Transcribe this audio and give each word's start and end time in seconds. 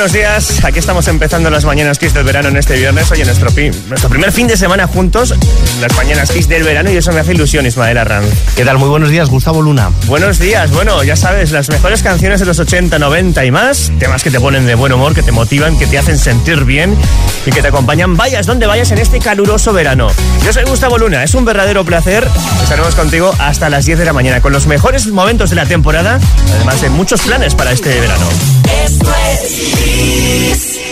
buenos 0.00 0.14
días. 0.14 0.64
Aquí 0.64 0.78
estamos 0.78 1.08
empezando 1.08 1.50
las 1.50 1.66
mañanas 1.66 1.98
Kiss 1.98 2.14
del 2.14 2.24
verano 2.24 2.48
en 2.48 2.56
este 2.56 2.74
viernes. 2.74 3.10
Hoy 3.10 3.20
en 3.20 3.26
nuestro, 3.26 3.50
nuestro 3.86 4.08
primer 4.08 4.32
fin 4.32 4.46
de 4.46 4.56
semana 4.56 4.86
juntos, 4.86 5.34
las 5.78 5.94
mañanas 5.94 6.30
Kiss 6.30 6.48
del 6.48 6.62
verano, 6.62 6.90
y 6.90 6.96
eso 6.96 7.12
me 7.12 7.20
hace 7.20 7.34
ilusión, 7.34 7.66
Ismael 7.66 7.98
Arranz. 7.98 8.32
¿Qué 8.56 8.64
tal? 8.64 8.78
Muy 8.78 8.88
buenos 8.88 9.10
días, 9.10 9.28
Gustavo 9.28 9.60
Luna. 9.60 9.90
Buenos 10.06 10.38
días. 10.38 10.70
Bueno, 10.70 11.04
ya 11.04 11.16
sabes, 11.16 11.50
las 11.50 11.68
mejores 11.68 12.02
canciones 12.02 12.40
de 12.40 12.46
los 12.46 12.58
80, 12.58 12.98
90 12.98 13.44
y 13.44 13.50
más, 13.50 13.92
temas 13.98 14.22
que 14.22 14.30
te 14.30 14.40
ponen 14.40 14.64
de 14.64 14.74
buen 14.74 14.90
humor, 14.90 15.14
que 15.14 15.22
te 15.22 15.32
motivan, 15.32 15.78
que 15.78 15.86
te 15.86 15.98
hacen 15.98 16.16
sentir 16.16 16.64
bien 16.64 16.96
y 17.44 17.50
que 17.50 17.60
te 17.60 17.68
acompañan 17.68 18.16
vayas 18.16 18.46
donde 18.46 18.66
vayas 18.66 18.90
en 18.92 18.98
este 18.98 19.18
caluroso 19.18 19.74
verano. 19.74 20.06
Yo 20.46 20.52
soy 20.54 20.64
Gustavo 20.64 20.96
Luna, 20.96 21.24
es 21.24 21.34
un 21.34 21.44
verdadero 21.44 21.84
placer. 21.84 22.26
Estaremos 22.62 22.94
contigo 22.94 23.34
hasta 23.38 23.68
las 23.68 23.84
10 23.84 23.98
de 23.98 24.06
la 24.06 24.14
mañana 24.14 24.40
con 24.40 24.54
los 24.54 24.66
mejores 24.66 25.08
momentos 25.08 25.50
de 25.50 25.56
la 25.56 25.66
temporada, 25.66 26.18
además 26.54 26.80
de 26.80 26.88
muchos 26.88 27.20
planes 27.20 27.54
para 27.54 27.72
este 27.72 28.00
verano. 28.00 28.26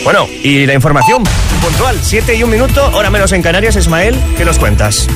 Bueno, 0.04 0.26
y 0.42 0.64
la 0.66 0.74
información 0.74 1.22
puntual, 1.60 1.98
7 2.00 2.34
y 2.34 2.42
un 2.42 2.50
minuto, 2.50 2.90
hora 2.94 3.10
menos 3.10 3.32
en 3.32 3.42
Canarias, 3.42 3.76
Ismael, 3.76 4.16
¿qué 4.36 4.44
nos 4.44 4.58
cuentas? 4.58 5.06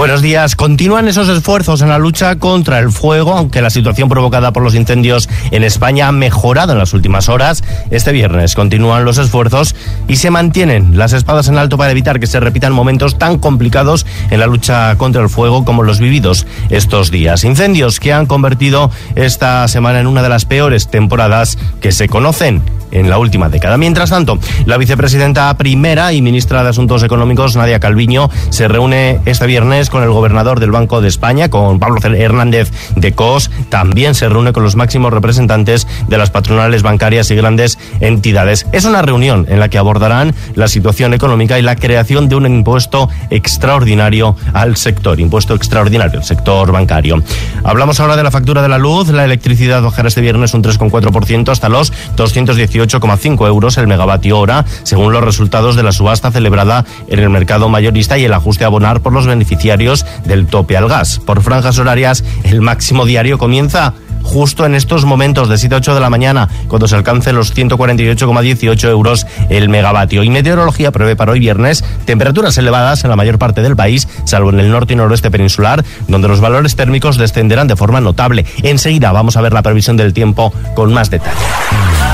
Buenos 0.00 0.22
días. 0.22 0.56
Continúan 0.56 1.08
esos 1.08 1.28
esfuerzos 1.28 1.82
en 1.82 1.90
la 1.90 1.98
lucha 1.98 2.38
contra 2.38 2.78
el 2.78 2.90
fuego, 2.90 3.34
aunque 3.34 3.60
la 3.60 3.68
situación 3.68 4.08
provocada 4.08 4.50
por 4.50 4.62
los 4.62 4.74
incendios 4.74 5.28
en 5.50 5.62
España 5.62 6.08
ha 6.08 6.12
mejorado 6.12 6.72
en 6.72 6.78
las 6.78 6.94
últimas 6.94 7.28
horas. 7.28 7.62
Este 7.90 8.10
viernes 8.10 8.54
continúan 8.54 9.04
los 9.04 9.18
esfuerzos 9.18 9.76
y 10.08 10.16
se 10.16 10.30
mantienen 10.30 10.96
las 10.96 11.12
espadas 11.12 11.48
en 11.48 11.58
alto 11.58 11.76
para 11.76 11.90
evitar 11.90 12.18
que 12.18 12.26
se 12.26 12.40
repitan 12.40 12.72
momentos 12.72 13.18
tan 13.18 13.36
complicados 13.36 14.06
en 14.30 14.40
la 14.40 14.46
lucha 14.46 14.96
contra 14.96 15.20
el 15.20 15.28
fuego 15.28 15.66
como 15.66 15.82
los 15.82 16.00
vividos 16.00 16.46
estos 16.70 17.10
días. 17.10 17.44
Incendios 17.44 18.00
que 18.00 18.14
han 18.14 18.24
convertido 18.24 18.90
esta 19.16 19.68
semana 19.68 20.00
en 20.00 20.06
una 20.06 20.22
de 20.22 20.30
las 20.30 20.46
peores 20.46 20.88
temporadas 20.88 21.58
que 21.82 21.92
se 21.92 22.08
conocen 22.08 22.62
en 22.92 23.10
la 23.10 23.18
última 23.18 23.48
década. 23.48 23.76
Mientras 23.76 24.10
tanto, 24.10 24.38
la 24.66 24.76
vicepresidenta 24.76 25.54
primera 25.56 26.12
y 26.12 26.22
ministra 26.22 26.62
de 26.62 26.70
Asuntos 26.70 27.02
Económicos, 27.02 27.56
Nadia 27.56 27.80
Calviño, 27.80 28.30
se 28.50 28.68
reúne 28.68 29.20
este 29.26 29.46
viernes 29.46 29.89
con 29.90 30.02
el 30.02 30.10
gobernador 30.10 30.60
del 30.60 30.70
Banco 30.70 31.00
de 31.00 31.08
España, 31.08 31.50
con 31.50 31.78
Pablo 31.78 32.00
Hernández 32.02 32.70
de 32.96 33.12
COS. 33.12 33.50
También 33.68 34.14
se 34.14 34.28
reúne 34.28 34.52
con 34.52 34.62
los 34.62 34.76
máximos 34.76 35.12
representantes 35.12 35.86
de 36.08 36.18
las 36.18 36.30
patronales 36.30 36.82
bancarias 36.82 37.30
y 37.30 37.36
grandes 37.36 37.78
entidades. 38.00 38.66
Es 38.72 38.84
una 38.84 39.02
reunión 39.02 39.46
en 39.48 39.60
la 39.60 39.68
que 39.68 39.78
abordarán 39.78 40.34
la 40.54 40.68
situación 40.68 41.14
económica 41.14 41.58
y 41.58 41.62
la 41.62 41.76
creación 41.76 42.28
de 42.28 42.36
un 42.36 42.46
impuesto 42.46 43.08
extraordinario 43.30 44.36
al 44.52 44.76
sector, 44.76 45.20
impuesto 45.20 45.54
extraordinario 45.54 46.20
al 46.20 46.24
sector 46.24 46.72
bancario. 46.72 47.22
Hablamos 47.64 48.00
ahora 48.00 48.16
de 48.16 48.22
la 48.22 48.30
factura 48.30 48.62
de 48.62 48.68
la 48.68 48.78
luz. 48.78 49.08
La 49.08 49.24
electricidad 49.24 49.82
bajará 49.82 50.08
este 50.08 50.20
viernes 50.20 50.54
un 50.54 50.62
3,4% 50.62 51.48
hasta 51.50 51.68
los 51.68 51.92
218 52.16 52.70
8,5 53.00 53.46
euros 53.46 53.78
el 53.78 53.86
megavatio 53.86 54.38
hora, 54.38 54.64
según 54.82 55.12
los 55.12 55.24
resultados 55.24 55.76
de 55.76 55.82
la 55.82 55.92
subasta 55.92 56.30
celebrada 56.30 56.84
en 57.08 57.18
el 57.18 57.30
mercado 57.30 57.68
mayorista 57.68 58.18
y 58.18 58.24
el 58.24 58.34
ajuste 58.34 58.64
a 58.64 58.68
abonar 58.68 59.00
por 59.00 59.12
los 59.12 59.26
beneficiarios 59.26 59.79
del 60.24 60.46
tope 60.46 60.76
al 60.76 60.88
gas. 60.88 61.18
Por 61.18 61.42
franjas 61.42 61.78
horarias, 61.78 62.22
el 62.44 62.60
máximo 62.60 63.06
diario 63.06 63.38
comienza 63.38 63.94
justo 64.22 64.66
en 64.66 64.74
estos 64.74 65.06
momentos 65.06 65.48
de 65.48 65.56
7 65.56 65.74
a 65.74 65.78
8 65.78 65.94
de 65.94 66.00
la 66.00 66.10
mañana, 66.10 66.48
cuando 66.68 66.86
se 66.86 66.94
alcance 66.94 67.32
los 67.32 67.56
148,18 67.56 68.88
euros 68.90 69.26
el 69.48 69.68
megavatio. 69.68 70.22
Y 70.22 70.28
meteorología 70.28 70.92
prevé 70.92 71.16
para 71.16 71.32
hoy 71.32 71.40
viernes 71.40 71.82
temperaturas 72.04 72.56
elevadas 72.58 73.04
en 73.04 73.10
la 73.10 73.16
mayor 73.16 73.38
parte 73.38 73.62
del 73.62 73.76
país, 73.76 74.06
salvo 74.24 74.50
en 74.50 74.60
el 74.60 74.70
norte 74.70 74.92
y 74.92 74.96
noroeste 74.96 75.30
peninsular, 75.30 75.84
donde 76.08 76.28
los 76.28 76.40
valores 76.40 76.76
térmicos 76.76 77.16
descenderán 77.16 77.66
de 77.66 77.76
forma 77.76 78.00
notable. 78.00 78.44
Enseguida 78.62 79.12
vamos 79.12 79.36
a 79.36 79.40
ver 79.40 79.54
la 79.54 79.62
previsión 79.62 79.96
del 79.96 80.12
tiempo 80.12 80.52
con 80.74 80.92
más 80.92 81.08
detalle. 81.10 82.09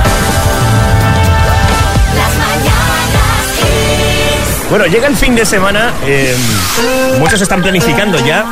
Bueno, 4.68 4.86
llega 4.86 5.06
el 5.06 5.16
fin 5.16 5.34
de 5.34 5.44
semana. 5.44 5.92
Eh, 6.04 6.34
muchos 7.18 7.40
están 7.40 7.62
planificando 7.62 8.18
ya 8.24 8.44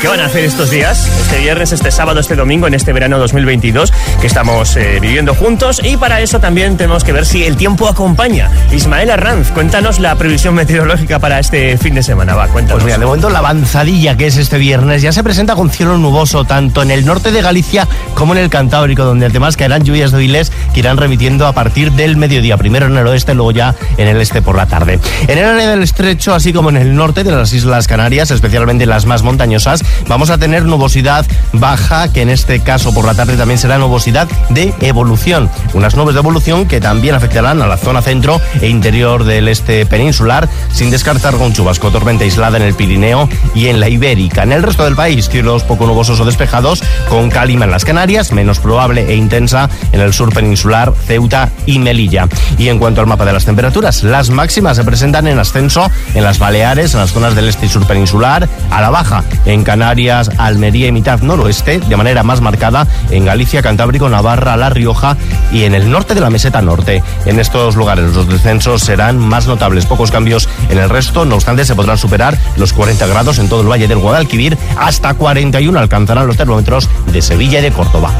qué 0.00 0.08
van 0.08 0.20
a 0.20 0.26
hacer 0.26 0.44
estos 0.44 0.70
días, 0.70 1.06
este 1.22 1.38
viernes, 1.38 1.72
este 1.72 1.90
sábado, 1.90 2.20
este 2.20 2.36
domingo, 2.36 2.66
en 2.66 2.74
este 2.74 2.92
verano 2.92 3.18
2022 3.18 3.92
que 4.20 4.26
estamos 4.26 4.76
eh, 4.76 4.98
viviendo 5.00 5.34
juntos. 5.34 5.80
Y 5.82 5.96
para 5.96 6.20
eso 6.20 6.40
también 6.40 6.76
tenemos 6.76 7.04
que 7.04 7.12
ver 7.12 7.24
si 7.24 7.44
el 7.44 7.56
tiempo 7.56 7.88
acompaña. 7.88 8.50
Ismael 8.72 9.10
Arranz, 9.10 9.50
cuéntanos 9.52 9.98
la 10.00 10.14
previsión 10.16 10.54
meteorológica 10.54 11.18
para 11.18 11.38
este 11.38 11.78
fin 11.78 11.94
de 11.94 12.02
semana. 12.02 12.34
Va, 12.34 12.48
cuéntanos. 12.48 12.82
Pues 12.82 12.84
mira, 12.84 12.98
de 12.98 13.06
momento 13.06 13.30
la 13.30 13.38
avanzadilla 13.38 14.16
que 14.16 14.26
es 14.26 14.36
este 14.36 14.58
viernes 14.58 15.02
ya 15.02 15.12
se 15.12 15.22
presenta 15.22 15.54
con 15.54 15.70
cielo 15.70 15.96
nuboso 15.98 16.44
tanto 16.44 16.82
en 16.82 16.90
el 16.90 17.06
norte 17.06 17.30
de 17.30 17.42
Galicia 17.42 17.88
como 18.14 18.34
en 18.34 18.40
el 18.40 18.50
Cantábrico, 18.50 19.04
donde 19.04 19.26
además 19.26 19.56
caerán 19.56 19.84
lluvias 19.84 20.12
débiles 20.12 20.52
que 20.74 20.80
irán 20.80 20.96
remitiendo 20.96 21.46
a 21.46 21.52
partir 21.52 21.92
del 21.92 22.16
mediodía. 22.16 22.56
Primero 22.56 22.86
en 22.86 22.96
el 22.96 23.06
oeste, 23.06 23.34
luego 23.34 23.52
ya 23.52 23.74
en 23.96 24.08
el 24.08 24.20
este 24.20 24.42
por 24.42 24.56
la 24.56 24.66
tarde. 24.66 24.98
En 25.28 25.38
el 25.38 25.56
del 25.56 25.82
estrecho, 25.82 26.34
así 26.34 26.52
como 26.52 26.70
en 26.70 26.76
el 26.76 26.94
norte 26.94 27.24
de 27.24 27.32
las 27.32 27.52
Islas 27.52 27.86
Canarias, 27.86 28.30
especialmente 28.30 28.86
las 28.86 29.06
más 29.06 29.22
montañosas, 29.22 29.82
vamos 30.08 30.30
a 30.30 30.38
tener 30.38 30.64
nubosidad 30.64 31.26
baja, 31.52 32.12
que 32.12 32.22
en 32.22 32.30
este 32.30 32.60
caso 32.60 32.92
por 32.92 33.04
la 33.04 33.14
tarde 33.14 33.36
también 33.36 33.58
será 33.58 33.78
nubosidad 33.78 34.28
de 34.50 34.74
evolución. 34.80 35.50
Unas 35.74 35.96
nubes 35.96 36.14
de 36.14 36.20
evolución 36.20 36.66
que 36.66 36.80
también 36.80 37.14
afectarán 37.14 37.62
a 37.62 37.66
la 37.66 37.76
zona 37.76 38.02
centro 38.02 38.40
e 38.60 38.68
interior 38.68 39.24
del 39.24 39.48
este 39.48 39.86
peninsular, 39.86 40.48
sin 40.72 40.90
descartar 40.90 41.36
con 41.36 41.52
chubasco, 41.52 41.90
tormenta 41.90 42.24
aislada 42.24 42.56
en 42.56 42.64
el 42.64 42.74
Pirineo 42.74 43.28
y 43.54 43.68
en 43.68 43.80
la 43.80 43.88
Ibérica. 43.88 44.42
En 44.42 44.52
el 44.52 44.62
resto 44.62 44.84
del 44.84 44.96
país, 44.96 45.28
cielos 45.28 45.62
poco 45.62 45.86
nubosos 45.86 46.20
o 46.20 46.24
despejados, 46.24 46.82
con 47.08 47.30
calima 47.30 47.64
en 47.64 47.70
las 47.70 47.84
Canarias, 47.84 48.32
menos 48.32 48.58
probable 48.58 49.06
e 49.08 49.16
intensa 49.16 49.68
en 49.92 50.00
el 50.00 50.12
sur 50.12 50.32
peninsular, 50.32 50.92
Ceuta 51.06 51.50
y 51.66 51.78
Melilla. 51.78 52.28
Y 52.58 52.68
en 52.68 52.78
cuanto 52.78 53.00
al 53.00 53.06
mapa 53.06 53.24
de 53.24 53.32
las 53.32 53.44
temperaturas, 53.44 54.02
las 54.02 54.30
máximas 54.30 54.76
se 54.76 54.84
presentan 54.84 55.26
en 55.26 55.38
ascenso 55.38 55.90
en 56.14 56.24
las 56.24 56.38
Baleares, 56.38 56.94
en 56.94 57.00
las 57.00 57.12
zonas 57.12 57.34
del 57.34 57.48
este 57.48 57.66
y 57.66 57.68
sur 57.68 57.86
peninsular, 57.86 58.48
a 58.70 58.80
la 58.80 58.90
baja 58.90 59.24
en 59.44 59.62
Canarias, 59.62 59.75
Almería 59.82 60.86
y 60.86 60.92
mitad 60.92 61.20
noroeste, 61.20 61.78
de 61.80 61.96
manera 61.96 62.22
más 62.22 62.40
marcada 62.40 62.86
en 63.10 63.24
Galicia, 63.24 63.62
Cantábrico, 63.62 64.08
Navarra, 64.08 64.56
La 64.56 64.70
Rioja 64.70 65.16
y 65.52 65.64
en 65.64 65.74
el 65.74 65.90
norte 65.90 66.14
de 66.14 66.20
la 66.20 66.30
meseta 66.30 66.62
norte. 66.62 67.02
En 67.24 67.38
estos 67.38 67.76
lugares 67.76 68.14
los 68.14 68.28
descensos 68.28 68.82
serán 68.82 69.18
más 69.18 69.46
notables, 69.46 69.86
pocos 69.86 70.10
cambios 70.10 70.48
en 70.70 70.78
el 70.78 70.88
resto, 70.88 71.24
no 71.24 71.36
obstante 71.36 71.64
se 71.64 71.74
podrán 71.74 71.98
superar 71.98 72.38
los 72.56 72.72
40 72.72 73.06
grados 73.06 73.38
en 73.38 73.48
todo 73.48 73.62
el 73.62 73.68
valle 73.68 73.88
del 73.88 73.98
Guadalquivir, 73.98 74.56
hasta 74.78 75.14
41 75.14 75.78
alcanzarán 75.78 76.26
los 76.26 76.36
termómetros 76.36 76.88
de 77.12 77.22
Sevilla 77.22 77.60
y 77.60 77.62
de 77.62 77.72
Córdoba. 77.72 78.12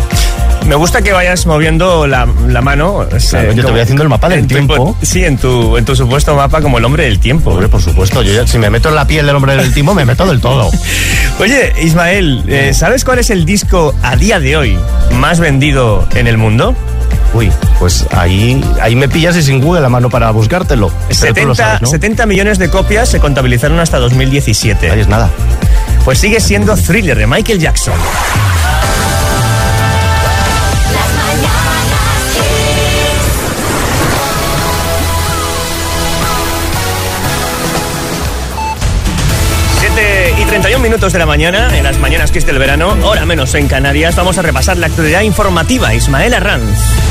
Me 0.67 0.75
gusta 0.75 1.01
que 1.01 1.13
vayas 1.13 1.47
moviendo 1.47 2.09
la, 2.09 2.27
mano. 2.27 3.09
yo 3.09 3.65
te 3.65 3.71
voy 3.71 3.81
haciendo 3.81 4.03
el 4.03 4.09
mapa 4.09 4.29
del 4.29 4.49
tiempo. 4.49 4.97
sí, 5.01 5.25
en 5.25 5.39
tu, 5.39 5.77
en 5.77 5.85
tu 5.85 5.95
supuesto 5.95 6.35
mapa 6.35 6.61
como 6.61 6.79
el 6.79 6.85
hombre 6.85 7.05
del 7.05 7.21
tiempo. 7.21 7.51
Hombre, 7.51 7.69
por 7.69 7.81
supuesto. 7.81 8.21
Yo 8.23 8.33
ya, 8.33 8.47
si 8.49 8.59
me 8.59 8.69
meto 8.69 8.89
en 8.89 8.97
la 8.97 9.07
piel 9.07 9.27
del 9.27 9.37
hombre 9.37 9.57
del 9.57 9.73
tiempo, 9.73 9.95
me 9.95 10.05
meto 10.05 10.27
del 10.27 10.41
todo. 10.41 10.69
Oye, 11.39 11.75
Ismael, 11.83 12.45
eh, 12.49 12.73
¿sabes 12.73 13.05
cuál 13.05 13.19
es 13.19 13.29
el 13.29 13.45
disco 13.45 13.95
a 14.03 14.17
día 14.17 14.41
de 14.41 14.57
hoy 14.57 14.79
más 15.21 15.39
vendido 15.39 16.09
en 16.15 16.27
el 16.27 16.39
mundo? 16.39 16.75
Uy, 17.35 17.53
pues 17.79 18.07
ahí, 18.13 18.65
ahí 18.81 18.97
me 18.97 19.07
pillas 19.09 19.37
y 19.37 19.43
sin 19.43 19.61
Google 19.61 19.83
la 19.83 19.91
mano 19.91 20.09
para 20.09 20.31
buscártelo. 20.31 20.91
70, 21.11 21.81
70 21.85 22.25
millones 22.25 22.59
de 22.59 22.71
copias 22.71 23.11
se 23.11 23.21
contabilizaron 23.21 23.79
hasta 23.81 23.99
2017. 23.99 24.91
Ahí 24.91 25.01
es 25.01 25.09
nada. 25.09 25.29
Pues 26.07 26.19
sigue 26.19 26.41
siendo 26.41 26.75
Thriller 26.75 27.19
de 27.19 27.27
Michael 27.27 27.59
Jackson. 27.59 27.95
Minutos 40.89 41.13
de 41.13 41.19
la 41.19 41.27
mañana, 41.27 41.77
en 41.77 41.83
las 41.83 41.99
mañanas 41.99 42.31
que 42.31 42.39
es 42.39 42.47
del 42.47 42.61
verano, 42.61 42.97
hora 43.03 43.27
menos 43.27 43.57
en 43.57 43.67
Canarias, 43.67 44.15
vamos 44.15 44.39
a 44.39 44.43
repasar 44.43 44.77
la 44.77 44.87
actualidad 44.87 45.23
informativa. 45.23 45.93
Ismael 45.93 46.33
Arranz. 46.33 47.06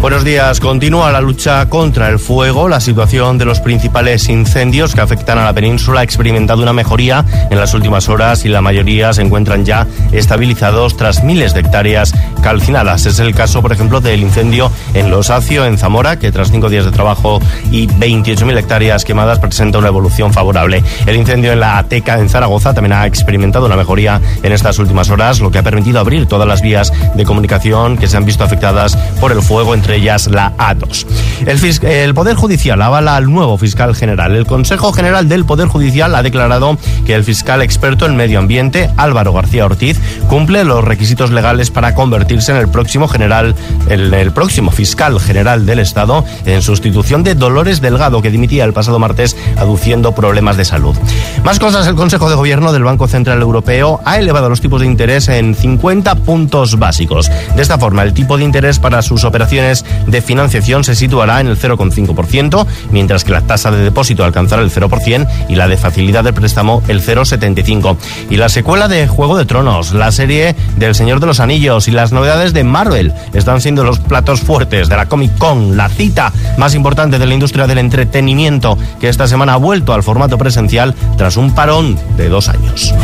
Buenos 0.00 0.24
días. 0.24 0.60
Continúa 0.60 1.10
la 1.10 1.20
lucha 1.20 1.68
contra 1.68 2.08
el 2.08 2.18
fuego. 2.18 2.68
La 2.68 2.80
situación 2.80 3.38
de 3.38 3.46
los 3.46 3.60
principales 3.60 4.28
incendios 4.28 4.94
que 4.94 5.00
afectan 5.00 5.38
a 5.38 5.44
la 5.44 5.54
península 5.54 6.00
ha 6.00 6.02
experimentado 6.02 6.62
una 6.62 6.74
mejoría 6.74 7.24
en 7.50 7.58
las 7.58 7.72
últimas 7.72 8.08
horas 8.08 8.44
y 8.44 8.48
la 8.48 8.60
mayoría 8.60 9.12
se 9.14 9.22
encuentran 9.22 9.64
ya 9.64 9.86
estabilizados 10.12 10.96
tras 10.96 11.24
miles 11.24 11.54
de 11.54 11.60
hectáreas 11.60 12.12
calcinadas. 12.42 13.06
Es 13.06 13.18
el 13.18 13.34
caso, 13.34 13.62
por 13.62 13.72
ejemplo, 13.72 14.00
del 14.00 14.20
incendio 14.20 14.70
en 14.94 15.10
Los 15.10 15.30
Acio, 15.30 15.64
en 15.64 15.78
Zamora, 15.78 16.18
que 16.18 16.30
tras 16.30 16.50
cinco 16.50 16.68
días 16.68 16.84
de 16.84 16.92
trabajo 16.92 17.40
y 17.72 17.88
28.000 17.88 18.58
hectáreas 18.58 19.04
quemadas 19.04 19.38
presenta 19.38 19.78
una 19.78 19.88
evolución 19.88 20.32
favorable. 20.32 20.84
El 21.06 21.16
incendio 21.16 21.52
en 21.52 21.60
la 21.60 21.78
Ateca, 21.78 22.18
en 22.18 22.28
Zaragoza, 22.28 22.74
también 22.74 22.92
ha 22.92 23.06
experimentado 23.06 23.66
una 23.66 23.76
mejoría 23.76 24.20
en 24.42 24.52
estas 24.52 24.78
últimas 24.78 25.10
horas, 25.10 25.40
lo 25.40 25.50
que 25.50 25.58
ha 25.58 25.62
permitido 25.62 25.98
abrir 25.98 26.26
todas 26.26 26.46
las 26.46 26.60
vías 26.60 26.92
de 27.14 27.24
comunicación 27.24 27.96
que 27.96 28.06
se 28.06 28.16
han 28.16 28.26
visto 28.26 28.44
afectadas 28.44 28.96
por 29.20 29.32
el 29.32 29.42
fuego 29.42 29.74
entre 29.86 29.98
ellas 29.98 30.26
la 30.26 30.52
A2. 30.56 31.06
El, 31.46 31.88
el 31.88 32.12
Poder 32.12 32.34
Judicial 32.34 32.82
avala 32.82 33.14
al 33.14 33.30
nuevo 33.30 33.56
fiscal 33.56 33.94
general. 33.94 34.34
El 34.34 34.44
Consejo 34.44 34.92
General 34.92 35.28
del 35.28 35.44
Poder 35.44 35.68
Judicial 35.68 36.12
ha 36.16 36.24
declarado 36.24 36.76
que 37.04 37.14
el 37.14 37.22
fiscal 37.22 37.62
experto 37.62 38.04
en 38.04 38.16
medio 38.16 38.40
ambiente, 38.40 38.90
Álvaro 38.96 39.32
García 39.32 39.64
Ortiz, 39.64 40.00
cumple 40.28 40.64
los 40.64 40.82
requisitos 40.82 41.30
legales 41.30 41.70
para 41.70 41.94
convertirse 41.94 42.50
en 42.50 42.58
el 42.58 42.66
próximo 42.66 43.06
general, 43.06 43.54
el, 43.88 44.32
próximo 44.32 44.72
fiscal 44.72 45.20
general 45.20 45.66
del 45.66 45.78
Estado, 45.78 46.24
en 46.46 46.62
sustitución 46.62 47.22
de 47.22 47.36
Dolores 47.36 47.80
Delgado, 47.80 48.22
que 48.22 48.32
dimitía 48.32 48.64
el 48.64 48.72
pasado 48.72 48.98
martes 48.98 49.36
aduciendo 49.56 50.16
problemas 50.16 50.56
de 50.56 50.64
salud. 50.64 50.96
Más 51.44 51.60
cosas, 51.60 51.86
el 51.86 51.94
Consejo 51.94 52.28
de 52.28 52.34
Gobierno 52.34 52.72
del 52.72 52.82
Banco 52.82 53.06
Central 53.06 53.40
Europeo 53.40 54.00
ha 54.04 54.18
elevado 54.18 54.48
los 54.48 54.60
tipos 54.60 54.80
de 54.80 54.88
interés 54.88 55.28
en 55.28 55.54
50 55.54 56.16
puntos 56.16 56.76
básicos. 56.76 57.30
De 57.54 57.62
esta 57.62 57.78
forma, 57.78 58.02
el 58.02 58.14
tipo 58.14 58.36
de 58.36 58.42
interés 58.42 58.80
para 58.80 59.00
sus 59.00 59.22
operaciones 59.22 59.75
de 60.06 60.22
financiación 60.22 60.84
se 60.84 60.94
situará 60.94 61.40
en 61.40 61.48
el 61.48 61.58
0,5%, 61.58 62.66
mientras 62.90 63.24
que 63.24 63.32
la 63.32 63.42
tasa 63.42 63.70
de 63.70 63.82
depósito 63.82 64.24
alcanzará 64.24 64.62
el 64.62 64.70
0% 64.70 65.28
y 65.48 65.56
la 65.56 65.68
de 65.68 65.76
facilidad 65.76 66.24
del 66.24 66.34
préstamo 66.34 66.82
el 66.88 67.02
0,75%. 67.02 67.96
Y 68.30 68.36
la 68.36 68.48
secuela 68.48 68.88
de 68.88 69.06
Juego 69.06 69.36
de 69.36 69.44
Tronos, 69.44 69.92
la 69.92 70.12
serie 70.12 70.54
del 70.76 70.94
Señor 70.94 71.20
de 71.20 71.26
los 71.26 71.40
Anillos 71.40 71.88
y 71.88 71.90
las 71.90 72.12
novedades 72.12 72.52
de 72.52 72.64
Marvel 72.64 73.12
están 73.32 73.60
siendo 73.60 73.84
los 73.84 73.98
platos 73.98 74.40
fuertes 74.40 74.88
de 74.88 74.96
la 74.96 75.06
Comic 75.06 75.36
Con, 75.38 75.76
la 75.76 75.88
cita 75.88 76.32
más 76.58 76.74
importante 76.74 77.18
de 77.18 77.26
la 77.26 77.34
industria 77.34 77.66
del 77.66 77.78
entretenimiento, 77.78 78.78
que 79.00 79.08
esta 79.08 79.28
semana 79.28 79.54
ha 79.54 79.58
vuelto 79.58 79.92
al 79.92 80.02
formato 80.02 80.38
presencial 80.38 80.94
tras 81.16 81.36
un 81.36 81.54
parón 81.54 81.98
de 82.16 82.28
dos 82.28 82.48
años. 82.48 82.94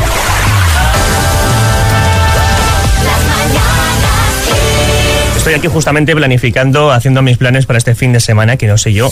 Estoy 5.43 5.55
aquí 5.55 5.67
justamente 5.67 6.15
planificando, 6.15 6.93
haciendo 6.93 7.21
mis 7.21 7.37
planes 7.37 7.67
para 7.67 7.77
este 7.77 7.97
fin 7.97 8.13
de 8.13 8.21
semana, 8.21 8.57
que 8.57 8.69
no 8.69 8.79
sé 8.79 8.93
yo 8.93 9.11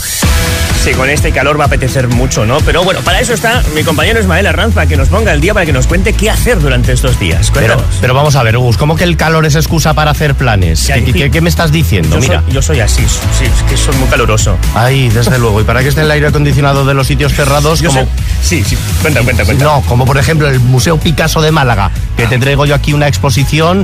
si 0.85 0.93
con 0.93 1.11
este 1.11 1.31
calor 1.31 1.61
va 1.61 1.65
a 1.65 1.67
apetecer 1.67 2.09
mucho, 2.09 2.47
¿no? 2.47 2.57
Pero 2.61 2.83
bueno, 2.83 3.01
para 3.03 3.21
eso 3.21 3.35
está 3.35 3.63
mi 3.75 3.85
compañero 3.85 4.19
Ismael 4.19 4.47
Arranz, 4.47 4.73
para 4.75 4.87
que 4.87 4.97
nos 4.97 5.09
ponga 5.09 5.31
el 5.35 5.41
día, 5.41 5.53
para 5.53 5.67
que 5.67 5.75
nos 5.75 5.87
cuente 5.87 6.15
qué 6.15 6.31
hacer 6.31 6.59
durante 6.59 6.93
estos 6.93 7.21
días. 7.21 7.51
Pero, 7.53 7.77
pero, 8.01 8.15
vamos 8.15 8.35
a 8.35 8.43
ver, 8.43 8.57
Gus, 8.57 8.79
¿cómo 8.79 8.97
que 8.97 9.05
el 9.05 9.19
calor 9.19 9.45
es 9.45 9.57
excusa 9.57 9.93
para 9.93 10.13
hacer 10.13 10.35
planes? 10.35 10.87
¿Qué, 10.87 11.05
qué, 11.13 11.31
qué 11.31 11.41
me 11.43 11.51
estás 11.51 11.71
diciendo? 11.71 12.17
Yo 12.17 12.23
Mira. 12.23 12.43
Soy, 12.43 12.53
yo 12.55 12.63
soy 12.63 12.81
así, 12.81 13.03
sí, 13.07 13.45
es 13.45 13.63
que 13.69 13.77
soy 13.77 13.95
muy 13.97 14.09
caluroso. 14.09 14.57
Ay, 14.75 15.11
desde 15.11 15.39
luego. 15.39 15.61
¿Y 15.61 15.65
para 15.65 15.83
qué 15.83 15.89
esté 15.89 16.01
el 16.01 16.11
aire 16.11 16.29
acondicionado 16.29 16.87
de 16.87 16.95
los 16.95 17.07
sitios 17.07 17.35
cerrados? 17.35 17.81
Yo 17.81 17.91
como... 17.91 18.01
sé, 18.01 18.09
sí, 18.43 18.65
sí, 18.65 18.79
cuenta, 19.03 19.21
cuenta, 19.21 19.45
cuenta. 19.45 19.63
No, 19.63 19.83
como 19.83 20.07
por 20.07 20.17
ejemplo 20.17 20.49
el 20.49 20.61
Museo 20.61 20.97
Picasso 20.97 21.43
de 21.43 21.51
Málaga, 21.51 21.91
que 22.21 22.27
te 22.27 22.39
traigo 22.39 22.67
yo 22.67 22.75
aquí 22.75 22.93
una 22.93 23.09
exposición 23.09 23.83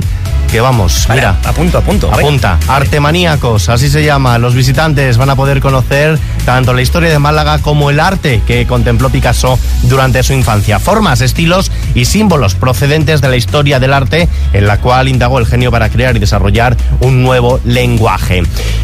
que 0.51 0.61
vamos, 0.61 1.05
Vale, 1.07 1.21
mira. 1.21 1.37
a 1.43 1.51
punto, 1.51 1.77
a 1.79 1.81
punto. 1.81 2.13
Apunta, 2.13 2.57
Artemaníacos, 2.67 3.67
así 3.67 3.89
se 3.89 4.05
llama. 4.05 4.37
Los 4.37 4.53
visitantes 4.53 5.17
van 5.17 5.29
a 5.29 5.35
poder 5.35 5.59
conocer 5.59 6.17
tanto 6.45 6.73
la 6.73 6.81
historia 6.81 7.09
de 7.09 7.19
Málaga 7.19 7.59
como 7.59 7.89
el 7.89 7.99
arte 7.99 8.41
que 8.47 8.65
contempló 8.65 9.09
Picasso 9.09 9.59
durante 9.83 10.23
su 10.23 10.31
infancia. 10.33 10.79
Formas, 10.79 11.19
estilos 11.19 11.69
y 11.95 12.05
símbolos 12.05 12.55
procedentes 12.55 13.19
de 13.19 13.27
la 13.27 13.35
historia 13.35 13.79
del 13.79 13.91
arte 13.91 14.29
en 14.53 14.67
la 14.67 14.79
cual 14.79 15.09
indagó 15.09 15.39
el 15.39 15.47
genio 15.47 15.69
para 15.69 15.89
crear 15.89 16.15
y 16.15 16.19
desarrollar 16.19 16.77
un 17.01 17.23
nuevo 17.23 17.59
lenguaje. 17.65 18.43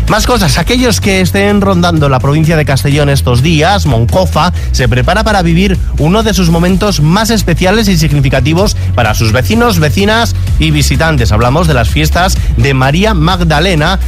Más 0.10 0.26
cosas, 0.26 0.58
aquellos 0.58 1.00
que 1.00 1.22
estén 1.22 1.62
rondando 1.62 2.10
la 2.10 2.20
provincia 2.20 2.58
de 2.58 2.66
Castellón 2.66 3.08
estos 3.08 3.42
días, 3.42 3.86
Moncofa 3.86 4.52
se 4.74 4.90
prepara 4.90 5.24
para 5.24 5.42
vivir 5.42 5.78
uno 6.00 6.24
de 6.24 6.34
sus 6.34 6.50
momentos 6.50 7.00
más 7.00 7.30
especiales 7.30 7.88
y 7.88 7.98
significativos 7.98 8.76
para 8.96 9.14
sus 9.14 9.32
vecinos, 9.32 9.43
vecinas 9.80 10.36
y 10.60 10.72
visitantes. 10.72 11.32
Hablamos 11.32 11.68
de 11.68 11.74
las 11.74 11.90
fiestas 11.90 12.38
de 12.58 12.74
María 12.74 13.14
Magdalena 13.14 14.00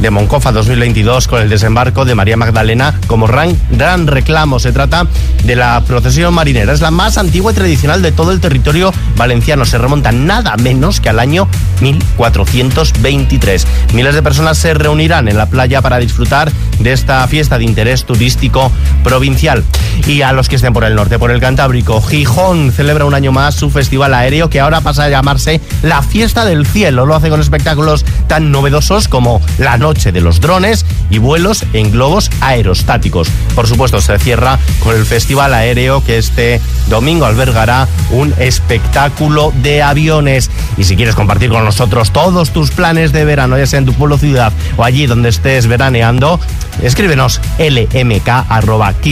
de 0.00 0.10
Moncofa 0.10 0.50
2022 0.50 1.28
con 1.28 1.42
el 1.42 1.48
desembarco 1.50 2.04
de 2.04 2.14
María 2.14 2.36
Magdalena 2.36 2.98
como 3.06 3.26
gran, 3.26 4.06
reclamo. 4.06 4.58
Se 4.58 4.72
trata 4.72 5.06
de 5.44 5.56
la 5.56 5.82
procesión 5.86 6.32
marinera. 6.32 6.72
Es 6.72 6.80
la 6.80 6.90
más 6.90 7.18
antigua 7.18 7.52
y 7.52 7.54
tradicional 7.54 8.00
de 8.02 8.12
todo 8.12 8.32
el 8.32 8.40
territorio 8.40 8.92
valenciano. 9.16 9.64
Se 9.64 9.78
remonta 9.78 10.10
nada 10.12 10.56
menos 10.56 11.00
que 11.00 11.10
al 11.10 11.18
año 11.18 11.48
1423. 11.80 13.66
Miles 13.92 14.14
de 14.14 14.22
personas 14.22 14.58
se 14.58 14.74
reunirán 14.74 15.28
en 15.28 15.36
la 15.36 15.46
playa 15.46 15.82
para 15.82 15.98
disfrutar 15.98 16.50
de 16.78 16.92
esta 16.92 17.26
fiesta 17.28 17.58
de 17.58 17.64
interés 17.64 18.04
turístico 18.04 18.72
provincial. 19.04 19.62
Y 20.06 20.22
a 20.22 20.32
los 20.32 20.48
que 20.48 20.56
estén 20.56 20.72
por 20.72 20.84
el 20.84 20.94
norte, 20.94 21.18
por 21.18 21.30
el 21.30 21.40
Cantábrico, 21.40 22.00
Gijón 22.00 22.72
celebra 22.72 23.04
un 23.04 23.14
año 23.14 23.32
más 23.32 23.54
su 23.54 23.70
festival 23.70 24.14
aéreo 24.14 24.48
que 24.48 24.60
ahora 24.60 24.80
pasa 24.80 25.04
a 25.04 25.10
llamarse 25.10 25.60
la 25.82 26.02
Fiesta 26.02 26.46
del 26.46 26.66
Cielo. 26.66 27.04
Lo 27.04 27.14
hace 27.14 27.28
con 27.28 27.40
espectáculos 27.40 28.06
tan 28.28 28.50
novedosos 28.50 29.08
como 29.08 29.42
la 29.58 29.76
noche 29.76 29.89
de 29.94 30.20
los 30.20 30.40
drones 30.40 30.86
y 31.10 31.18
vuelos 31.18 31.64
en 31.72 31.90
globos 31.90 32.30
aerostáticos. 32.40 33.28
Por 33.54 33.66
supuesto, 33.66 34.00
se 34.00 34.18
cierra 34.18 34.58
con 34.82 34.94
el 34.96 35.04
festival 35.04 35.52
aéreo 35.52 36.02
que 36.04 36.16
este 36.18 36.60
domingo 36.88 37.26
albergará 37.26 37.86
un 38.10 38.32
espectáculo 38.38 39.52
de 39.62 39.82
aviones. 39.82 40.50
Y 40.78 40.84
si 40.84 40.96
quieres 40.96 41.14
compartir 41.14 41.50
con 41.50 41.64
nosotros 41.64 42.10
todos 42.12 42.50
tus 42.50 42.70
planes 42.70 43.12
de 43.12 43.24
verano, 43.24 43.58
ya 43.58 43.66
sea 43.66 43.78
en 43.80 43.86
tu 43.86 43.92
pueblo, 43.94 44.16
ciudad 44.18 44.52
o 44.76 44.84
allí 44.84 45.06
donde 45.06 45.28
estés 45.28 45.66
veraneando, 45.66 46.40
escríbenos 46.82 47.40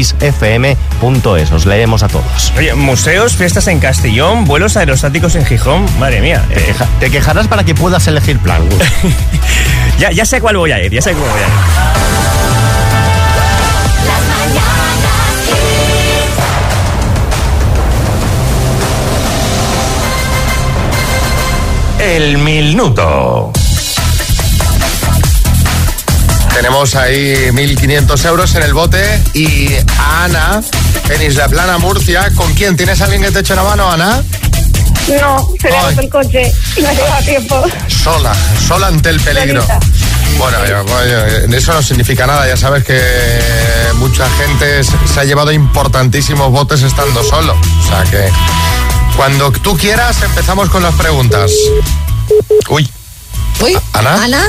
lmk.kissfm.es. 0.08 1.52
Os 1.52 1.66
leemos 1.66 2.02
a 2.02 2.08
todos. 2.08 2.52
Oye, 2.56 2.74
museos, 2.74 3.36
fiestas 3.36 3.66
en 3.68 3.78
Castellón, 3.80 4.44
vuelos 4.44 4.76
aerostáticos 4.76 5.34
en 5.34 5.44
Gijón. 5.44 5.86
Madre 5.98 6.20
mía. 6.20 6.44
Te, 6.48 6.54
queja- 6.64 6.86
te 7.00 7.10
quejarás 7.10 7.46
para 7.48 7.64
que 7.64 7.74
puedas 7.74 8.06
elegir 8.06 8.38
plan. 8.38 8.62
Ya, 9.98 10.12
ya 10.12 10.24
sé 10.24 10.40
cuál 10.40 10.54
voy 10.58 10.72
a 10.72 10.84
ir, 10.84 10.92
ya 10.92 11.00
sé 11.00 11.12
cuál 11.12 11.30
voy 11.30 11.40
a 11.40 11.46
ir. 11.46 11.52
El 22.00 22.38
minuto. 22.38 23.52
Tenemos 26.54 26.94
ahí 26.96 27.50
1.500 27.50 28.24
euros 28.26 28.54
en 28.54 28.62
el 28.62 28.74
bote 28.74 29.22
y 29.34 29.74
a 29.98 30.24
Ana 30.24 30.62
en 31.08 31.22
Isla 31.22 31.48
Plana, 31.48 31.78
Murcia. 31.78 32.30
¿Con 32.34 32.52
quién? 32.54 32.76
¿Tienes 32.76 33.00
alguien 33.00 33.22
que 33.22 33.30
te 33.30 33.40
eche 33.40 33.54
la 33.54 33.62
mano, 33.62 33.90
Ana? 33.90 34.22
No, 35.20 35.48
se 35.60 35.70
le 35.70 35.76
botó 35.80 36.00
el 36.00 36.08
coche 36.08 36.52
y 36.76 36.82
no 36.82 36.92
lleva 36.92 37.18
tiempo. 37.18 37.64
Sola, 37.86 38.34
sola 38.66 38.88
ante 38.88 39.10
el 39.10 39.20
peligro. 39.20 39.62
Solita. 39.62 39.97
Bueno, 40.38 40.58
yo- 40.66 40.84
oye, 40.94 41.56
eso 41.56 41.72
no 41.72 41.82
significa 41.82 42.26
nada. 42.26 42.46
Ya 42.46 42.56
sabes 42.56 42.84
que 42.84 42.98
mucha 43.94 44.28
gente 44.30 44.82
se 44.84 45.20
ha 45.20 45.24
llevado 45.24 45.50
importantísimos 45.52 46.50
botes 46.52 46.82
estando 46.82 47.22
solo. 47.24 47.54
O 47.54 47.88
sea 47.88 48.04
que 48.04 48.30
cuando 49.16 49.50
tú 49.50 49.76
quieras 49.76 50.22
empezamos 50.22 50.68
con 50.70 50.82
las 50.82 50.94
preguntas. 50.94 51.50
Uy, 52.68 52.88
Uy, 53.60 53.76
¿Ana? 53.92 54.22
Ana, 54.24 54.42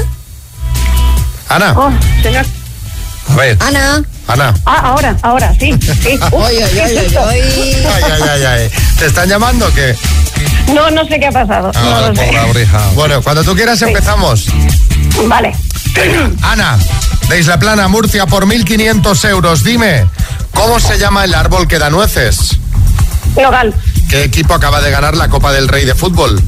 Ana, 1.50 1.74
Oh, 1.76 1.92
señor. 2.22 2.46
a 3.30 3.36
ver, 3.36 3.58
Ana. 3.60 4.04
Ana. 4.28 4.54
Ah, 4.68 4.82
ahora, 4.92 5.18
ahora, 5.24 5.56
sí, 5.60 5.74
sí. 6.04 6.20
Uf, 6.22 6.34
Oye, 6.34 6.64
oye, 6.64 6.70
qué 6.72 6.82
oye, 6.84 7.04
susto. 7.06 7.22
oye. 7.24 7.88
Ay, 7.92 8.04
ay, 8.12 8.22
ay, 8.30 8.44
ay. 8.46 8.72
¿Te 9.00 9.08
están 9.08 9.28
llamando 9.28 9.66
o 9.68 9.74
qué? 9.74 9.96
No, 10.72 10.92
no 10.92 11.04
sé 11.08 11.20
qué 11.20 11.26
ha 11.26 11.32
pasado. 11.32 11.72
Ah, 11.74 11.82
no 11.84 12.10
lo 12.10 12.16
sé. 12.16 12.68
Bueno, 12.94 13.24
cuando 13.24 13.44
tú 13.44 13.56
quieras 13.56 13.82
empezamos. 13.82 14.46
Vale. 15.28 15.56
Ana, 16.42 16.78
de 17.28 17.40
Isla 17.40 17.60
Plana, 17.60 17.88
Murcia, 17.88 18.26
por 18.26 18.46
1.500 18.46 19.30
euros. 19.30 19.64
Dime, 19.64 20.06
¿cómo 20.54 20.80
se 20.80 20.98
llama 20.98 21.26
el 21.26 21.34
árbol 21.34 21.68
que 21.68 21.80
da 21.80 21.90
nueces? 21.90 22.58
Nogal. 23.36 23.74
¿Qué 24.10 24.24
equipo 24.24 24.54
acaba 24.54 24.82
de 24.82 24.92
ganar 24.92 25.16
la 25.16 25.30
Copa 25.30 25.52
del 25.52 25.68
Rey 25.68 25.86
de 25.86 25.96
Fútbol? 25.96 26.42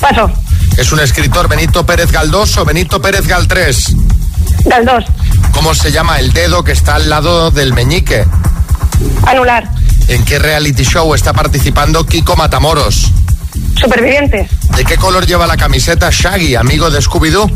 Paso. 0.00 0.30
¿Es 0.76 0.92
un 0.92 1.00
escritor 1.00 1.48
Benito 1.48 1.84
Pérez 1.84 2.10
Galdós 2.12 2.56
o 2.56 2.64
Benito 2.64 3.00
Pérez 3.02 3.26
Galtrés? 3.26 3.94
Galdós. 4.64 5.04
¿Cómo 5.52 5.74
se 5.74 5.90
llama 5.92 6.18
el 6.18 6.32
dedo 6.32 6.62
que 6.64 6.72
está 6.72 6.94
al 6.96 7.08
lado 7.10 7.50
del 7.50 7.72
meñique? 7.72 8.24
Anular. 9.26 9.68
¿En 10.08 10.24
qué 10.24 10.38
reality 10.38 10.84
show 10.84 11.14
está 11.14 11.32
participando 11.32 12.06
Kiko 12.06 12.36
Matamoros? 12.36 13.12
Supervivientes. 13.80 14.48
¿De 14.76 14.84
qué 14.84 14.96
color 14.96 15.26
lleva 15.26 15.46
la 15.46 15.56
camiseta 15.56 16.10
Shaggy, 16.10 16.54
amigo 16.56 16.90
de 16.90 17.00
Scooby-Doo? 17.00 17.50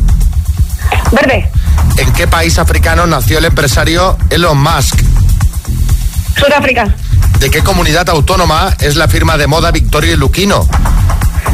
Verde. 1.11 1.49
¿En 1.97 2.11
qué 2.13 2.27
país 2.27 2.57
africano 2.57 3.05
nació 3.05 3.37
el 3.37 3.45
empresario 3.45 4.17
Elon 4.29 4.57
Musk? 4.57 5.01
Sudáfrica. 6.37 6.95
¿De 7.39 7.49
qué 7.49 7.61
comunidad 7.61 8.09
autónoma 8.09 8.73
es 8.79 8.95
la 8.95 9.07
firma 9.07 9.37
de 9.37 9.47
moda 9.47 9.71
Victoria 9.71 10.13
y 10.13 10.15
Luquino? 10.15 10.67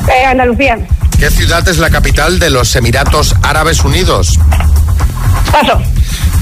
Eh, 0.07 0.25
Andalucía. 0.25 0.77
¿Qué 1.19 1.29
ciudad 1.29 1.67
es 1.67 1.77
la 1.79 1.89
capital 1.89 2.39
de 2.39 2.49
los 2.49 2.75
Emiratos 2.75 3.35
Árabes 3.43 3.83
Unidos? 3.83 4.39
Paso. 5.51 5.81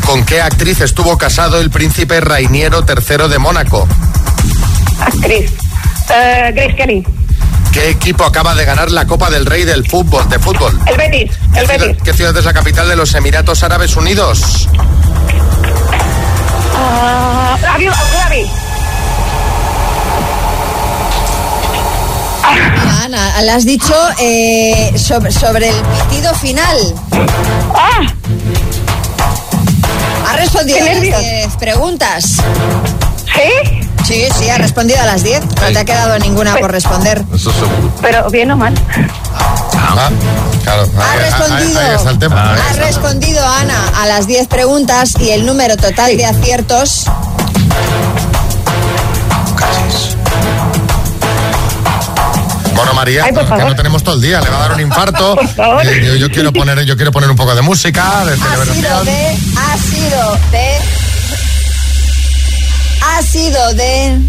¿Con 0.06 0.24
qué 0.26 0.42
actriz 0.42 0.82
estuvo 0.82 1.18
casado 1.18 1.60
el 1.60 1.70
príncipe 1.72 2.22
Rainiero 2.22 2.86
III 2.88 3.28
de 3.28 3.40
Mónaco? 3.40 3.88
Actriz. 5.02 5.52
Eh, 6.14 6.52
Grace 6.54 6.76
Kelly. 6.76 7.06
¿Qué 7.78 7.92
equipo 7.92 8.24
acaba 8.24 8.56
de 8.56 8.66
ganar 8.66 8.90
la 8.90 9.06
Copa 9.06 9.30
del 9.30 9.46
Rey 9.46 9.64
del 9.64 9.88
fútbol, 9.88 10.28
de 10.30 10.40
fútbol? 10.40 10.76
El 10.88 10.98
Betis. 10.98 11.32
¿Qué 11.54 11.60
El 11.60 11.68
ciudad, 11.68 11.86
Betis. 11.86 12.04
qué 12.04 12.14
ciudad 12.14 12.36
es 12.36 12.44
la 12.44 12.52
capital 12.52 12.90
de 12.90 12.96
los 12.96 13.14
Emiratos 13.14 13.62
Árabes 13.62 13.96
Unidos? 13.96 14.68
Ah, 16.76 17.56
Abu 17.76 17.84
Dhabi. 18.14 18.50
Ana, 23.04 23.42
le 23.44 23.52
has 23.52 23.64
dicho 23.64 23.94
eh, 24.18 24.94
sobre, 24.98 25.32
sobre 25.32 25.70
el 25.70 25.76
pitido 26.10 26.34
final. 26.34 26.78
¡Ah! 27.76 28.02
¿Ha 30.32 30.36
respondido 30.38 30.80
Qué 30.80 30.84
a 30.84 30.86
las 30.88 30.94
nervios. 30.96 31.22
10 31.22 31.56
preguntas? 31.58 32.38
¿Sí? 33.36 33.87
Sí, 34.06 34.26
sí, 34.40 34.50
ha 34.50 34.58
respondido 34.58 35.02
a 35.02 35.06
las 35.06 35.24
10. 35.24 35.42
No 35.46 35.54
te 35.54 35.78
ha 35.80 35.86
quedado 35.86 36.18
ninguna 36.20 36.56
por 36.58 36.72
responder. 36.72 37.24
Eso 37.34 37.52
seguro. 37.52 37.92
Pero 38.02 38.30
bien 38.30 38.50
o 38.52 38.58
mal. 38.58 38.74
Ah, 39.76 40.10
claro. 40.64 40.88
Ha 40.98 41.12
ahí- 41.12 41.20
ahí- 41.20 41.30
respondido. 41.30 41.80
Ahí, 41.80 42.08
el 42.08 42.20
tema. 42.20 42.54
Ahí 42.54 42.60
Ha 42.70 42.74
respondido 42.86 43.46
Ana 43.46 43.76
a 44.02 44.06
las 44.06 44.28
10 44.28 44.48
preguntas 44.48 45.14
y 45.20 45.32
el 45.32 45.46
número 45.46 45.76
total 45.78 46.16
de 46.16 46.26
aciertos 46.26 47.06
Bueno, 52.76 52.94
María, 52.94 53.24
Ay, 53.26 53.34
que 53.34 53.44
no 53.66 53.76
tenemos 53.76 54.04
todo 54.04 54.16
el 54.16 54.22
día, 54.22 54.40
le 54.40 54.50
va 54.50 54.58
a 54.58 54.62
dar 54.62 54.74
un 54.74 54.82
infarto. 54.82 55.36
Por 55.36 55.48
favor. 55.48 55.86
Eh, 55.86 56.02
yo, 56.06 56.16
yo 56.16 56.30
quiero 56.30 56.54
poner, 56.54 56.84
yo 56.86 56.96
quiero 56.96 57.12
poner 57.12 57.30
un 57.30 57.36
poco 57.36 57.56
de 57.56 57.62
música, 57.62 58.24
de 58.26 58.34
ha 58.34 58.66
sido 58.66 59.04
de. 59.04 59.38
Ha 59.58 59.78
sido 59.78 60.38
de. 60.52 61.07
Ha 63.02 63.22
sido 63.22 63.74
de. 63.74 64.20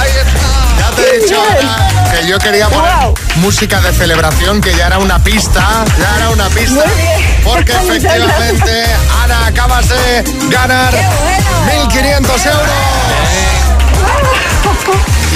Ahí 0.00 0.10
está. 0.10 0.48
Ya 0.78 0.90
te 0.94 1.02
he 1.02 1.20
dicho 1.20 1.42
que 2.12 2.26
yo 2.28 2.38
quería 2.38 2.68
poner 2.68 2.92
Wow. 3.04 3.14
música 3.36 3.80
de 3.80 3.92
celebración, 3.92 4.60
que 4.60 4.74
ya 4.76 4.86
era 4.88 4.98
una 4.98 5.22
pista, 5.22 5.84
ya 5.98 6.16
era 6.16 6.30
una 6.30 6.48
pista. 6.48 6.82
Bien. 6.84 7.40
Porque 7.44 7.72
efectivamente, 7.72 8.84
Ana, 9.22 9.46
acabas 9.46 9.88
de 9.88 10.24
ganar 10.50 10.90
¡Qué 10.90 11.06
bueno! 11.66 11.88
1.500 11.90 12.46
euros. 12.46 12.68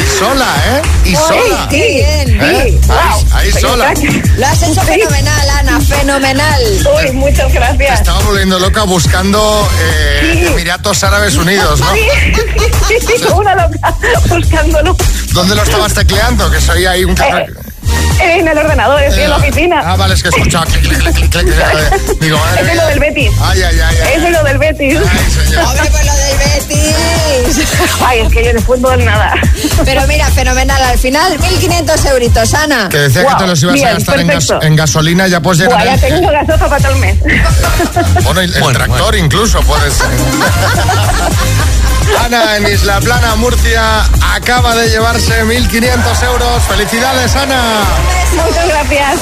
Y 0.02 0.18
sola, 0.18 0.46
¿eh? 0.66 0.82
Y 1.04 1.16
sola. 1.16 1.68
¡Qué 1.70 1.88
bien! 2.26 2.40
¿Eh? 2.42 2.78
Sí, 2.80 2.86
wow. 2.86 2.96
Ahí, 3.32 3.46
ahí 3.46 3.52
sola. 3.60 3.94
Lo 4.36 4.46
has 4.46 4.62
hecho 4.62 4.82
fenomenal, 4.82 5.50
Ana, 5.50 5.80
fenomenal. 5.80 6.62
Uy, 6.96 7.12
muchas 7.12 7.52
gracias. 7.52 8.00
Estaba 8.00 8.20
volviendo 8.20 8.58
loca 8.58 8.82
buscando 8.82 9.68
eh, 9.80 10.20
Sí. 10.22 10.46
Emiratos 10.46 11.02
Árabes 11.04 11.36
Unidos, 11.36 11.80
¿no? 11.80 11.92
Sí, 11.94 13.24
una 13.34 13.54
loca 13.54 13.94
buscándolo 14.28 14.96
¿Dónde 15.32 15.54
lo 15.54 15.62
estabas 15.62 15.94
tecleando? 15.94 16.50
Que 16.50 16.60
soy 16.60 16.84
ahí 16.84 17.04
un... 17.04 17.12
Eh, 17.12 17.46
en 18.20 18.46
el 18.48 18.58
ordenador, 18.58 19.02
estoy 19.02 19.24
en 19.24 19.30
la 19.30 19.36
oficina. 19.36 19.80
Ah, 19.84 19.96
vale, 19.96 20.14
es 20.14 20.22
que 20.22 20.28
he 20.28 20.30
escuchado 20.30 20.64
clic, 20.66 20.82
clic, 20.82 20.98
clic, 20.98 21.14
clic, 21.14 21.30
clic, 21.30 21.44
clic. 21.54 22.20
Digo, 22.20 22.38
madre 22.44 22.70
Es 22.72 22.76
lo 22.76 22.86
del 22.86 23.00
Betis. 23.00 23.30
Ay, 23.40 23.62
ay, 23.62 23.80
ay. 23.80 23.96
ay. 24.02 24.12
Es 24.16 24.22
de 24.22 24.30
lo 24.30 24.44
del 24.44 24.58
Betis. 24.58 24.98
Ay, 24.98 25.30
señor. 25.30 25.64
Hombre, 25.68 25.90
pues 25.90 26.06
lo 26.06 26.14
del 26.14 26.38
Betis. 26.38 27.02
Ay, 28.06 28.20
es 28.20 28.32
que 28.32 28.44
yo 28.44 28.52
de 28.52 28.60
fútbol 28.60 29.04
nada. 29.04 29.34
Pero 29.84 30.06
mira, 30.06 30.26
fenomenal. 30.30 30.82
Al 30.82 30.98
final, 30.98 31.38
1.500 31.38 32.06
euritos, 32.10 32.54
Ana. 32.54 32.88
Que 32.88 32.98
decía 32.98 33.24
que 33.26 33.34
te 33.36 33.46
los 33.46 33.62
ibas 33.62 33.72
a 33.72 33.74
bien, 33.74 33.94
gastar 33.94 34.20
en, 34.20 34.26
gas- 34.26 34.46
perfecto. 34.46 34.66
en 34.66 34.76
gasolina, 34.76 35.26
ya 35.28 35.38
Buah, 35.40 35.54
llenar 35.54 35.84
ya 35.84 35.98
tengo 35.98 36.30
gasofa 36.30 36.68
para 36.68 36.82
todo 36.82 36.92
el 36.94 36.98
mes. 37.00 37.16
bueno, 38.24 38.40
el, 38.40 38.54
el 38.54 38.72
tractor 38.72 39.16
incluso 39.16 39.60
puede 39.62 39.90
ser. 39.90 40.06
Ana 42.20 42.56
en 42.56 42.66
Isla 42.66 43.00
Plana, 43.00 43.34
Murcia, 43.36 44.02
acaba 44.34 44.74
de 44.74 44.88
llevarse 44.88 45.44
1.500 45.44 46.22
euros. 46.24 46.62
¡Felicidades, 46.64 47.34
Ana! 47.36 47.82
Muchas 48.32 48.68
gracias. 48.68 49.20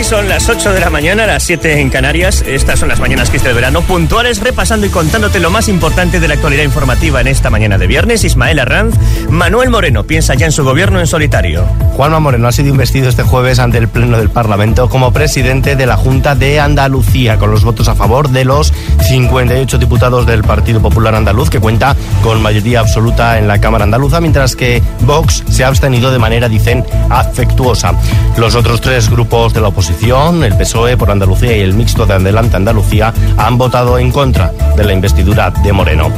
Ahora 0.00 0.08
sí 0.08 0.16
son 0.16 0.28
las 0.30 0.48
8 0.48 0.72
de 0.72 0.80
la 0.80 0.88
mañana, 0.88 1.26
las 1.26 1.42
7 1.42 1.78
en 1.78 1.90
Canarias. 1.90 2.42
Estas 2.46 2.78
son 2.78 2.88
las 2.88 3.00
mañanas 3.00 3.28
que 3.28 3.36
este 3.36 3.52
verano, 3.52 3.82
puntuales, 3.82 4.40
repasando 4.40 4.86
y 4.86 4.88
contándote 4.88 5.40
lo 5.40 5.50
más 5.50 5.68
importante 5.68 6.20
de 6.20 6.26
la 6.28 6.34
actualidad 6.34 6.62
informativa 6.62 7.20
en 7.20 7.26
esta 7.26 7.50
mañana 7.50 7.76
de 7.76 7.86
viernes. 7.86 8.24
Ismael 8.24 8.60
Arranz, 8.60 8.94
Manuel 9.28 9.68
Moreno 9.68 10.04
piensa 10.04 10.32
ya 10.34 10.46
en 10.46 10.52
su 10.52 10.64
gobierno 10.64 11.00
en 11.00 11.06
solitario. 11.06 11.66
Juanma 11.96 12.18
Moreno 12.18 12.48
ha 12.48 12.52
sido 12.52 12.68
investido 12.68 13.10
este 13.10 13.24
jueves 13.24 13.58
ante 13.58 13.76
el 13.76 13.88
Pleno 13.88 14.16
del 14.16 14.30
Parlamento 14.30 14.88
como 14.88 15.12
presidente 15.12 15.76
de 15.76 15.84
la 15.84 15.98
Junta 15.98 16.34
de 16.34 16.60
Andalucía, 16.60 17.36
con 17.36 17.50
los 17.50 17.62
votos 17.62 17.88
a 17.88 17.94
favor 17.94 18.30
de 18.30 18.46
los 18.46 18.72
58 19.06 19.76
diputados 19.76 20.24
del 20.24 20.42
Partido 20.42 20.80
Popular 20.80 21.14
Andaluz, 21.14 21.50
que 21.50 21.60
cuenta 21.60 21.94
con 22.22 22.40
mayoría 22.40 22.80
absoluta 22.80 23.38
en 23.38 23.46
la 23.46 23.60
Cámara 23.60 23.84
Andaluza, 23.84 24.22
mientras 24.22 24.56
que 24.56 24.82
Vox 25.00 25.44
se 25.50 25.62
ha 25.62 25.68
abstenido 25.68 26.10
de 26.10 26.18
manera, 26.18 26.48
dicen, 26.48 26.86
afectuosa. 27.10 27.92
Los 28.38 28.54
otros 28.54 28.80
tres 28.80 29.10
grupos 29.10 29.52
de 29.52 29.60
la 29.60 29.68
oposición, 29.68 29.89
el 30.42 30.56
PSOE 30.56 30.96
por 30.96 31.10
Andalucía 31.10 31.56
y 31.56 31.60
el 31.60 31.74
mixto 31.74 32.06
de 32.06 32.14
Adelante 32.14 32.56
Andalucía, 32.56 33.12
han 33.36 33.58
votado 33.58 33.98
en 33.98 34.10
contra 34.10 34.52
de 34.76 34.84
la 34.84 34.92
investidura 34.92 35.50
de 35.50 35.72
Moreno. 35.72 36.10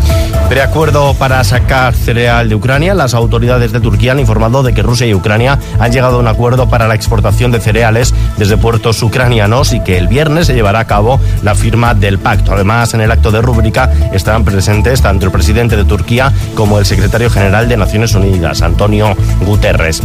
Preacuerdo 0.48 1.14
para 1.14 1.42
sacar 1.44 1.94
cereal 1.94 2.48
de 2.48 2.54
Ucrania. 2.54 2.94
Las 2.94 3.14
autoridades 3.14 3.72
de 3.72 3.80
Turquía 3.80 4.12
han 4.12 4.20
informado 4.20 4.62
de 4.62 4.72
que 4.72 4.82
Rusia 4.82 5.06
y 5.06 5.14
Ucrania 5.14 5.58
han 5.78 5.92
llegado 5.92 6.16
a 6.16 6.20
un 6.20 6.28
acuerdo 6.28 6.68
para 6.68 6.86
la 6.86 6.94
exportación 6.94 7.50
de 7.50 7.60
cereales 7.60 8.14
desde 8.36 8.56
puertos 8.56 9.02
ucranianos 9.02 9.72
y 9.72 9.80
que 9.80 9.98
el 9.98 10.08
viernes 10.08 10.46
se 10.46 10.54
llevará 10.54 10.80
a 10.80 10.86
cabo 10.86 11.18
la 11.42 11.54
firma 11.54 11.94
del 11.94 12.18
pacto. 12.18 12.52
Además, 12.52 12.94
en 12.94 13.00
el 13.00 13.10
acto 13.10 13.30
de 13.30 13.42
rúbrica 13.42 13.90
estarán 14.12 14.44
presentes 14.44 15.02
tanto 15.02 15.26
el 15.26 15.32
presidente 15.32 15.76
de 15.76 15.84
Turquía 15.84 16.32
como 16.54 16.78
el 16.78 16.86
secretario 16.86 17.30
general 17.30 17.68
de 17.68 17.76
Naciones 17.76 18.14
Unidas, 18.14 18.62
Antonio 18.62 19.16
Guterres. 19.44 20.02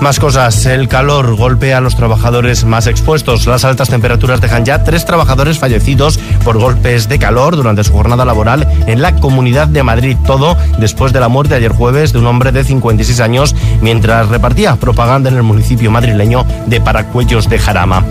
Más 0.00 0.20
cosas. 0.20 0.66
El 0.66 0.88
calor 0.88 1.36
golpea 1.36 1.78
a 1.78 1.80
los 1.80 1.96
trabajadores 1.96 2.64
más 2.64 2.86
expuestos. 2.86 3.46
Las 3.46 3.64
altas 3.64 3.88
temperaturas 3.88 4.40
dejan 4.40 4.64
ya 4.64 4.84
tres 4.84 5.04
trabajadores 5.04 5.58
fallecidos 5.58 6.18
por 6.44 6.58
golpes 6.58 7.08
de 7.08 7.18
calor 7.18 7.56
durante 7.56 7.82
su 7.82 7.92
jornada 7.92 8.24
laboral 8.24 8.68
en 8.86 9.00
la 9.00 9.16
Comunidad 9.16 9.68
de 9.68 9.82
Madrid. 9.82 10.16
Todo 10.26 10.56
después 10.78 11.12
de 11.12 11.20
la 11.20 11.28
muerte 11.28 11.54
ayer 11.54 11.72
jueves 11.72 12.12
de 12.12 12.18
un 12.18 12.26
hombre 12.26 12.52
de 12.52 12.62
56 12.62 13.20
años 13.20 13.54
mientras 13.80 14.28
repartía 14.28 14.76
propaganda 14.76 15.30
en 15.30 15.36
el 15.36 15.42
municipio 15.42 15.90
madrileño 15.90 16.44
de 16.66 16.80
Paracuellos 16.80 17.48
de 17.48 17.58
Jarama. 17.58 18.04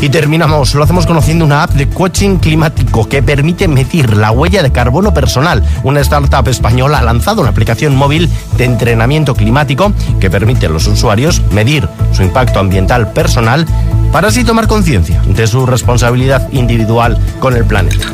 Y 0.00 0.10
terminamos, 0.10 0.74
lo 0.74 0.84
hacemos 0.84 1.06
conociendo 1.06 1.44
una 1.44 1.62
app 1.62 1.72
de 1.72 1.88
coaching 1.88 2.36
climático 2.36 3.08
que 3.08 3.22
permite 3.22 3.66
medir 3.66 4.16
la 4.16 4.30
huella 4.30 4.62
de 4.62 4.70
carbono 4.70 5.14
personal. 5.14 5.64
Una 5.84 6.00
startup 6.00 6.46
española 6.48 6.98
ha 6.98 7.02
lanzado 7.02 7.40
una 7.40 7.50
aplicación 7.50 7.96
móvil 7.96 8.30
de 8.56 8.64
entrenamiento 8.64 9.34
climático 9.34 9.92
que 10.20 10.30
permite 10.30 10.66
a 10.66 10.68
los 10.68 10.86
usuarios 10.86 11.42
medir 11.50 11.88
su 12.12 12.22
impacto 12.22 12.60
ambiental 12.60 13.12
personal 13.12 13.66
para 14.12 14.28
así 14.28 14.44
tomar 14.44 14.68
conciencia 14.68 15.22
de 15.26 15.46
su 15.46 15.66
responsabilidad 15.66 16.48
individual 16.52 17.18
con 17.40 17.56
el 17.56 17.64
planeta. 17.64 18.06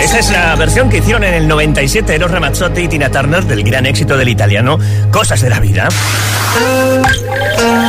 Esa 0.00 0.18
es 0.18 0.30
la 0.30 0.54
versión 0.56 0.88
que 0.88 0.98
hicieron 0.98 1.24
en 1.24 1.34
el 1.34 1.48
97 1.48 2.14
Eros 2.14 2.30
Ramazzotti 2.30 2.82
y 2.82 2.88
Tina 2.88 3.10
Turner 3.10 3.44
del 3.44 3.62
gran 3.62 3.86
éxito 3.86 4.16
del 4.16 4.28
italiano 4.28 4.78
Cosas 5.10 5.40
de 5.40 5.50
la 5.50 5.58
Vida. 5.58 5.88
oh 6.58 7.02
uh. 7.58 7.85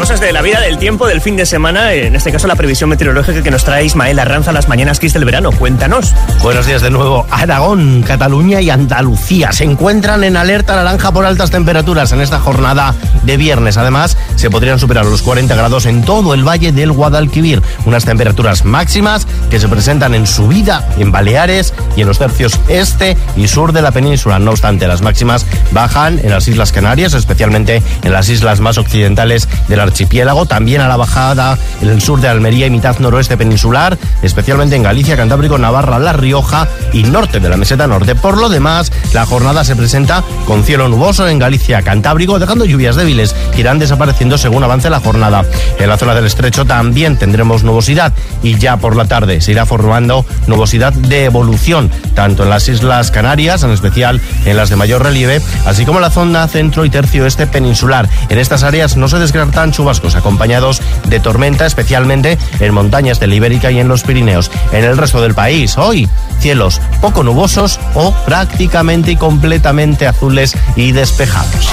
Cosas 0.00 0.18
de 0.18 0.32
la 0.32 0.40
vida, 0.40 0.58
del 0.60 0.78
tiempo, 0.78 1.06
del 1.06 1.20
fin 1.20 1.36
de 1.36 1.44
semana, 1.44 1.92
en 1.92 2.16
este 2.16 2.32
caso 2.32 2.46
la 2.46 2.56
previsión 2.56 2.88
meteorológica 2.88 3.42
que 3.42 3.50
nos 3.50 3.64
trae 3.64 3.84
Ismael 3.84 4.18
Arranza 4.18 4.50
las 4.50 4.66
mañanas 4.66 4.98
Kiss 4.98 5.12
del 5.12 5.26
verano. 5.26 5.52
Cuéntanos. 5.52 6.14
Buenos 6.42 6.64
días 6.64 6.80
de 6.80 6.90
nuevo. 6.90 7.26
Aragón, 7.30 8.02
Cataluña 8.02 8.62
y 8.62 8.70
Andalucía 8.70 9.52
se 9.52 9.64
encuentran 9.64 10.24
en 10.24 10.38
alerta 10.38 10.74
naranja 10.74 11.12
por 11.12 11.26
altas 11.26 11.50
temperaturas 11.50 12.12
en 12.12 12.22
esta 12.22 12.40
jornada 12.40 12.94
de 13.24 13.36
viernes. 13.36 13.76
Además, 13.76 14.16
se 14.36 14.48
podrían 14.48 14.78
superar 14.78 15.04
los 15.04 15.20
40 15.20 15.54
grados 15.54 15.84
en 15.84 16.02
todo 16.02 16.32
el 16.32 16.48
valle 16.48 16.72
del 16.72 16.92
Guadalquivir. 16.92 17.60
Unas 17.84 18.06
temperaturas 18.06 18.64
máximas 18.64 19.26
que 19.50 19.60
se 19.60 19.68
presentan 19.68 20.14
en 20.14 20.26
subida 20.26 20.88
en 20.96 21.12
Baleares 21.12 21.74
y 21.94 22.00
en 22.00 22.08
los 22.08 22.18
tercios 22.18 22.58
este 22.68 23.18
y 23.36 23.48
sur 23.48 23.74
de 23.74 23.82
la 23.82 23.92
península. 23.92 24.38
No 24.38 24.52
obstante, 24.52 24.88
las 24.88 25.02
máximas 25.02 25.44
bajan 25.72 26.18
en 26.20 26.30
las 26.30 26.48
Islas 26.48 26.72
Canarias, 26.72 27.12
especialmente 27.12 27.82
en 28.02 28.12
las 28.12 28.30
islas 28.30 28.60
más 28.60 28.78
occidentales 28.78 29.46
de 29.68 29.76
las 29.76 29.89
archipiélago, 29.90 30.46
también 30.46 30.80
a 30.80 30.88
la 30.88 30.96
bajada 30.96 31.58
en 31.80 31.88
el 31.88 32.00
sur 32.00 32.20
de 32.20 32.28
Almería 32.28 32.66
y 32.66 32.70
mitad 32.70 32.98
noroeste 32.98 33.36
peninsular, 33.36 33.98
especialmente 34.22 34.76
en 34.76 34.82
Galicia, 34.82 35.16
Cantábrico, 35.16 35.58
Navarra, 35.58 35.98
La 35.98 36.12
Rioja 36.12 36.68
y 36.92 37.02
norte 37.02 37.40
de 37.40 37.48
la 37.48 37.56
meseta 37.56 37.86
norte. 37.86 38.14
Por 38.14 38.38
lo 38.38 38.48
demás, 38.48 38.92
la 39.12 39.26
jornada 39.26 39.64
se 39.64 39.76
presenta 39.76 40.22
con 40.46 40.64
cielo 40.64 40.88
nuboso 40.88 41.28
en 41.28 41.38
Galicia, 41.38 41.82
Cantábrico, 41.82 42.38
dejando 42.38 42.64
lluvias 42.64 42.96
débiles 42.96 43.34
que 43.54 43.60
irán 43.60 43.78
desapareciendo 43.78 44.38
según 44.38 44.64
avance 44.64 44.90
la 44.90 45.00
jornada. 45.00 45.44
En 45.78 45.88
la 45.88 45.96
zona 45.96 46.14
del 46.14 46.26
estrecho 46.26 46.64
también 46.64 47.16
tendremos 47.16 47.64
nubosidad 47.64 48.12
y 48.42 48.58
ya 48.58 48.76
por 48.76 48.96
la 48.96 49.06
tarde 49.06 49.40
se 49.40 49.52
irá 49.52 49.66
formando 49.66 50.24
nubosidad 50.46 50.92
de 50.92 51.24
evolución, 51.24 51.90
tanto 52.14 52.44
en 52.44 52.50
las 52.50 52.68
Islas 52.68 53.10
Canarias, 53.10 53.62
en 53.62 53.70
especial 53.70 54.20
en 54.44 54.56
las 54.56 54.70
de 54.70 54.76
mayor 54.76 55.02
relieve, 55.02 55.40
así 55.66 55.84
como 55.84 55.98
en 55.98 56.02
la 56.02 56.10
zona 56.10 56.46
centro 56.48 56.84
y 56.84 56.90
tercio 56.90 57.26
este 57.26 57.46
peninsular. 57.46 58.08
En 58.28 58.38
estas 58.38 58.62
áreas 58.62 58.96
no 58.96 59.08
se 59.08 59.18
descartan 59.18 59.74
chubascos 59.80 60.14
acompañados 60.14 60.82
de 61.08 61.20
tormenta, 61.20 61.64
especialmente 61.64 62.36
en 62.58 62.74
montañas 62.74 63.18
de 63.18 63.26
la 63.26 63.34
Ibérica 63.36 63.70
y 63.70 63.80
en 63.80 63.88
los 63.88 64.02
Pirineos. 64.02 64.50
En 64.72 64.84
el 64.84 64.98
resto 64.98 65.22
del 65.22 65.34
país, 65.34 65.78
hoy, 65.78 66.06
cielos 66.38 66.82
poco 67.00 67.22
nubosos 67.22 67.80
o 67.94 68.12
prácticamente 68.26 69.12
y 69.12 69.16
completamente 69.16 70.06
azules 70.06 70.54
y 70.76 70.92
despejados. 70.92 71.66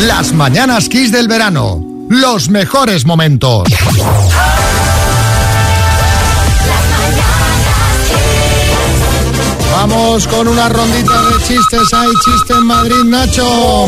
Las 0.00 0.34
mañanas 0.34 0.90
Kiss 0.90 1.10
del 1.12 1.28
verano. 1.28 1.80
Los 2.10 2.50
mejores 2.50 3.06
momentos. 3.06 3.66
Vamos 9.88 10.26
con 10.26 10.48
una 10.48 10.68
rondita 10.68 11.22
de 11.22 11.44
chistes. 11.44 11.80
Hay 11.92 12.08
chiste 12.24 12.54
en 12.54 12.66
Madrid, 12.66 13.04
Nacho. 13.04 13.86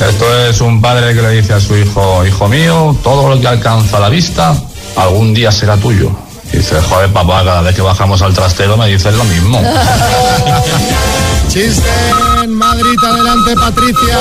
Esto 0.00 0.38
es 0.48 0.60
un 0.62 0.80
padre 0.80 1.14
que 1.14 1.20
le 1.20 1.30
dice 1.30 1.52
a 1.52 1.60
su 1.60 1.76
hijo, 1.76 2.24
hijo 2.24 2.48
mío, 2.48 2.96
todo 3.02 3.28
lo 3.28 3.38
que 3.38 3.46
alcanza 3.46 4.00
la 4.00 4.08
vista, 4.08 4.54
algún 4.96 5.34
día 5.34 5.52
será 5.52 5.76
tuyo. 5.76 6.10
Y 6.50 6.56
dice, 6.58 6.80
joder, 6.80 7.12
papá, 7.12 7.44
cada 7.44 7.60
vez 7.60 7.74
que 7.74 7.82
bajamos 7.82 8.22
al 8.22 8.32
trastero 8.32 8.78
me 8.78 8.88
dices 8.88 9.14
lo 9.14 9.24
mismo. 9.24 9.60
Chiste 11.48 11.90
en 12.42 12.54
Madrid, 12.54 12.96
adelante, 13.04 13.54
Patricia. 13.54 14.18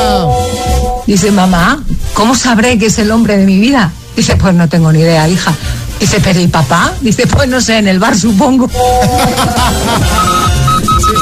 Dice, 1.07 1.31
mamá, 1.31 1.81
¿cómo 2.13 2.35
sabré 2.35 2.77
que 2.77 2.87
es 2.87 2.99
el 2.99 3.11
hombre 3.11 3.37
de 3.37 3.45
mi 3.45 3.59
vida? 3.59 3.93
Dice, 4.15 4.35
pues 4.35 4.53
no 4.53 4.67
tengo 4.67 4.91
ni 4.91 4.99
idea, 4.99 5.27
hija. 5.29 5.53
Dice, 6.01 6.19
pero 6.21 6.41
¿y 6.41 6.47
papá? 6.47 6.91
Dice, 6.99 7.27
pues 7.27 7.47
no 7.47 7.61
sé, 7.61 7.77
en 7.77 7.87
el 7.87 7.97
bar 7.97 8.17
supongo. 8.17 8.69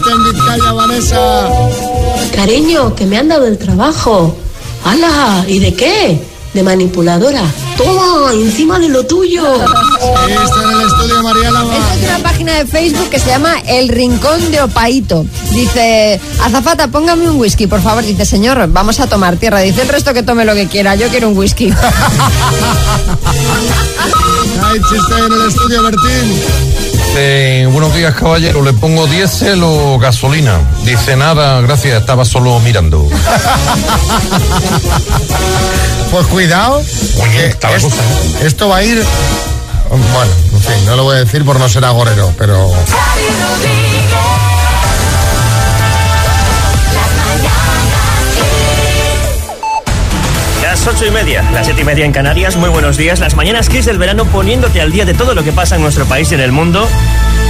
Chiste 0.10 0.12
en 0.12 0.24
Vizcaya, 0.24 0.72
Vanessa. 0.74 1.50
Cariño, 2.36 2.96
que 2.96 3.06
me 3.06 3.18
han 3.18 3.28
dado 3.28 3.46
el 3.46 3.60
trabajo. 3.60 4.36
¡Hala! 4.84 5.46
¿Y 5.48 5.60
de 5.60 5.74
qué? 5.74 6.20
De 6.54 6.64
manipuladora. 6.64 7.44
Toma, 7.78 8.34
encima 8.34 8.80
de 8.80 8.90
lo 8.90 9.06
tuyo. 9.06 9.44
Chiste 9.54 10.60
en 10.64 10.72
el 10.72 10.88
estudio, 10.88 11.22
Mariela. 11.22 11.64
Esta 11.64 11.94
es 11.94 12.04
una 12.10 12.20
página 12.20 12.54
de 12.56 12.66
Facebook 12.66 13.10
que 13.10 13.20
se 13.20 13.28
llama 13.28 13.60
El 13.68 13.90
Rincón 13.90 14.52
de 14.52 14.62
Opaito. 14.64 15.26
Dice, 15.52 16.20
azafata, 16.42 16.88
póngame 16.88 17.30
un 17.30 17.40
whisky, 17.40 17.68
por 17.68 17.82
favor. 17.82 18.04
Dice, 18.04 18.26
señor, 18.26 18.68
vamos 18.72 19.00
a 19.00 19.08
tomar 19.08 19.38
tierra. 19.38 19.60
Dice 19.60 19.84
el 19.84 19.90
resto 19.90 20.14
que 20.14 20.24
tome 20.24 20.44
lo 20.46 20.56
que 20.56 20.68
quiera. 20.68 20.96
Yo 20.96 21.10
quiero 21.10 21.30
un 21.30 21.38
whisky. 21.38 21.72
Hay 24.64 24.80
chiste 24.80 25.14
en 25.26 25.34
el 25.34 25.48
estudio, 25.48 25.84
Bertín. 25.84 26.89
Dice, 27.10 27.66
buenos 27.72 27.92
días 27.96 28.14
caballero, 28.14 28.62
le 28.62 28.72
pongo 28.72 29.08
diésel 29.08 29.64
o 29.64 29.98
gasolina. 29.98 30.60
Dice 30.84 31.16
nada, 31.16 31.60
gracias, 31.62 32.00
estaba 32.00 32.24
solo 32.24 32.60
mirando. 32.60 33.08
Pues 36.12 36.26
cuidado. 36.26 36.82
está 36.82 37.70
la 37.70 37.80
cosa, 37.80 38.02
esto 38.42 38.68
va 38.68 38.78
a 38.78 38.84
ir. 38.84 39.04
Bueno, 39.90 40.32
en 40.54 40.60
fin, 40.60 40.86
no 40.88 40.96
lo 40.96 41.04
voy 41.04 41.18
a 41.18 41.20
decir 41.20 41.46
por 41.46 41.60
no 41.60 41.70
ser 41.70 41.86
agorero, 41.86 42.34
pero. 42.36 42.72
Las 51.02 51.66
siete 51.66 51.84
y 51.84 51.86
media 51.86 52.04
en 52.04 52.12
Canarias. 52.12 52.58
Muy 52.58 52.70
buenos 52.70 52.98
días. 52.98 53.22
Las 53.22 53.34
mañanas 53.34 53.70
Kiss 53.70 53.86
del 53.86 53.98
verano 53.98 54.26
poniéndote 54.26 54.82
al 54.82 54.92
día 54.92 55.06
de 55.06 55.14
todo 55.14 55.34
lo 55.34 55.46
que 55.46 55.54
pasa 55.54 55.78
en 55.78 55.82
nuestro 55.82 56.06
país 56.06 56.30
y 56.34 56.36
en 56.36 56.42
el 56.42 56.52
mundo. 56.52 56.86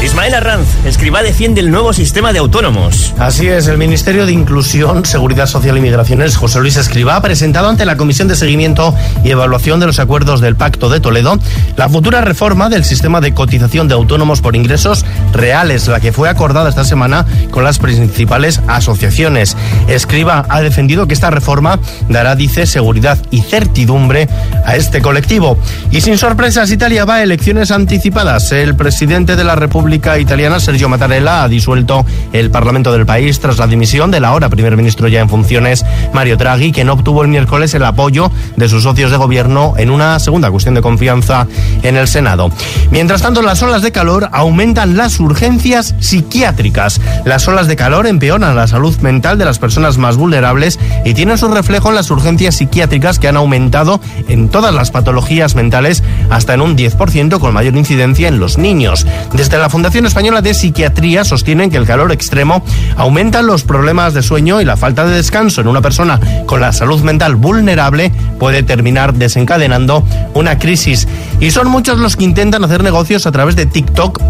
Ismael 0.01 0.33
Arranz, 0.33 0.67
escriba, 0.85 1.21
defiende 1.21 1.59
el 1.59 1.71
nuevo 1.71 1.91
sistema 1.91 2.31
de 2.31 2.39
autónomos. 2.39 3.13
Así 3.19 3.47
es, 3.47 3.67
el 3.67 3.77
Ministerio 3.77 4.25
de 4.25 4.31
Inclusión, 4.31 5.05
Seguridad 5.05 5.45
Social 5.45 5.77
y 5.77 5.81
Migraciones, 5.81 6.37
José 6.37 6.61
Luis 6.61 6.77
Escribá, 6.77 7.17
ha 7.17 7.21
presentado 7.21 7.67
ante 7.67 7.85
la 7.85 7.97
Comisión 7.97 8.29
de 8.29 8.37
Seguimiento 8.37 8.95
y 9.25 9.31
Evaluación 9.31 9.81
de 9.81 9.87
los 9.87 9.99
Acuerdos 9.99 10.39
del 10.39 10.55
Pacto 10.55 10.89
de 10.89 11.01
Toledo 11.01 11.37
la 11.75 11.89
futura 11.89 12.21
reforma 12.21 12.69
del 12.69 12.85
sistema 12.85 13.19
de 13.19 13.33
cotización 13.33 13.89
de 13.89 13.93
autónomos 13.93 14.39
por 14.39 14.55
ingresos 14.55 15.05
reales, 15.33 15.87
la 15.89 15.99
que 15.99 16.13
fue 16.13 16.29
acordada 16.29 16.69
esta 16.69 16.85
semana 16.85 17.25
con 17.51 17.65
las 17.65 17.77
principales 17.77 18.61
asociaciones. 18.67 19.57
Escriba 19.89 20.45
ha 20.47 20.61
defendido 20.61 21.07
que 21.07 21.13
esta 21.13 21.29
reforma 21.29 21.77
dará, 22.07 22.37
dice, 22.37 22.65
seguridad 22.67 23.17
y 23.31 23.41
certidumbre 23.41 24.29
a 24.65 24.77
este 24.77 25.01
colectivo. 25.01 25.57
Y 25.91 25.99
sin 26.01 26.17
sorpresas, 26.17 26.71
Italia 26.71 27.03
va 27.03 27.15
a 27.15 27.23
elecciones 27.23 27.71
anticipadas. 27.71 28.53
El 28.53 28.75
presidente 28.75 29.35
de 29.35 29.43
la 29.43 29.55
República 29.55 29.88
Italiana, 29.93 30.59
Sergio 30.59 30.87
Mattarella, 30.87 31.43
ha 31.43 31.47
disuelto 31.47 32.05
el 32.31 32.51
Parlamento 32.51 32.91
del 32.91 33.05
país 33.05 33.39
tras 33.39 33.57
la 33.57 33.67
dimisión 33.67 34.11
del 34.11 34.25
ahora 34.25 34.49
primer 34.49 34.77
ministro 34.77 35.07
ya 35.07 35.19
en 35.19 35.29
funciones, 35.29 35.85
Mario 36.13 36.37
Draghi, 36.37 36.71
que 36.71 36.83
no 36.83 36.93
obtuvo 36.93 37.23
el 37.23 37.27
miércoles 37.27 37.73
el 37.73 37.83
apoyo 37.83 38.31
de 38.55 38.69
sus 38.69 38.83
socios 38.83 39.11
de 39.11 39.17
gobierno 39.17 39.73
en 39.77 39.89
una 39.89 40.19
segunda 40.19 40.51
cuestión 40.51 40.75
de 40.75 40.81
confianza 40.81 41.47
en 41.83 41.97
el 41.97 42.07
Senado. 42.07 42.51
Mientras 42.91 43.21
tanto, 43.21 43.41
las 43.41 43.61
olas 43.63 43.81
de 43.81 43.91
calor 43.91 44.29
aumentan 44.31 44.97
las 44.97 45.19
urgencias 45.19 45.95
psiquiátricas. 45.99 47.01
Las 47.25 47.47
olas 47.47 47.67
de 47.67 47.75
calor 47.75 48.07
empeoran 48.07 48.55
la 48.55 48.67
salud 48.67 48.95
mental 48.99 49.37
de 49.37 49.45
las 49.45 49.59
personas 49.59 49.97
más 49.97 50.17
vulnerables 50.17 50.79
y 51.05 51.13
tienen 51.13 51.37
su 51.37 51.47
reflejo 51.47 51.89
en 51.89 51.95
las 51.95 52.11
urgencias 52.11 52.55
psiquiátricas 52.55 53.19
que 53.19 53.27
han 53.27 53.37
aumentado 53.37 53.99
en 54.27 54.49
todas 54.49 54.73
las 54.73 54.91
patologías 54.91 55.55
mentales 55.55 56.03
hasta 56.29 56.53
en 56.53 56.61
un 56.61 56.77
10% 56.77 57.39
con 57.39 57.53
mayor 57.53 57.75
incidencia 57.75 58.27
en 58.27 58.39
los 58.39 58.57
niños. 58.57 59.05
Desde 59.33 59.57
la 59.57 59.69
Fundación 59.79 60.07
Española 60.07 60.41
de 60.41 60.53
Psiquiatría 60.53 61.23
sostienen 61.23 61.69
que 61.69 61.77
el 61.77 61.85
calor 61.85 62.11
extremo 62.11 62.61
aumenta 62.97 63.41
los 63.41 63.63
problemas 63.63 64.13
de 64.13 64.21
sueño 64.21 64.59
y 64.59 64.65
la 64.65 64.75
falta 64.75 65.05
de 65.05 65.15
descanso 65.15 65.61
en 65.61 65.69
una 65.69 65.79
persona 65.79 66.19
con 66.47 66.59
la 66.59 66.73
salud 66.73 67.01
mental 67.01 67.37
vulnerable 67.37 68.11
puede 68.37 68.61
terminar 68.61 69.13
desencadenando 69.13 70.03
una 70.33 70.59
crisis. 70.59 71.07
Y 71.39 71.51
son 71.51 71.69
muchos 71.69 71.97
los 71.97 72.17
que 72.17 72.25
intentan 72.25 72.61
hacer 72.65 72.83
negocios 72.83 73.25
a 73.25 73.31
través 73.31 73.55
de 73.55 73.67
TikTok 73.67 74.21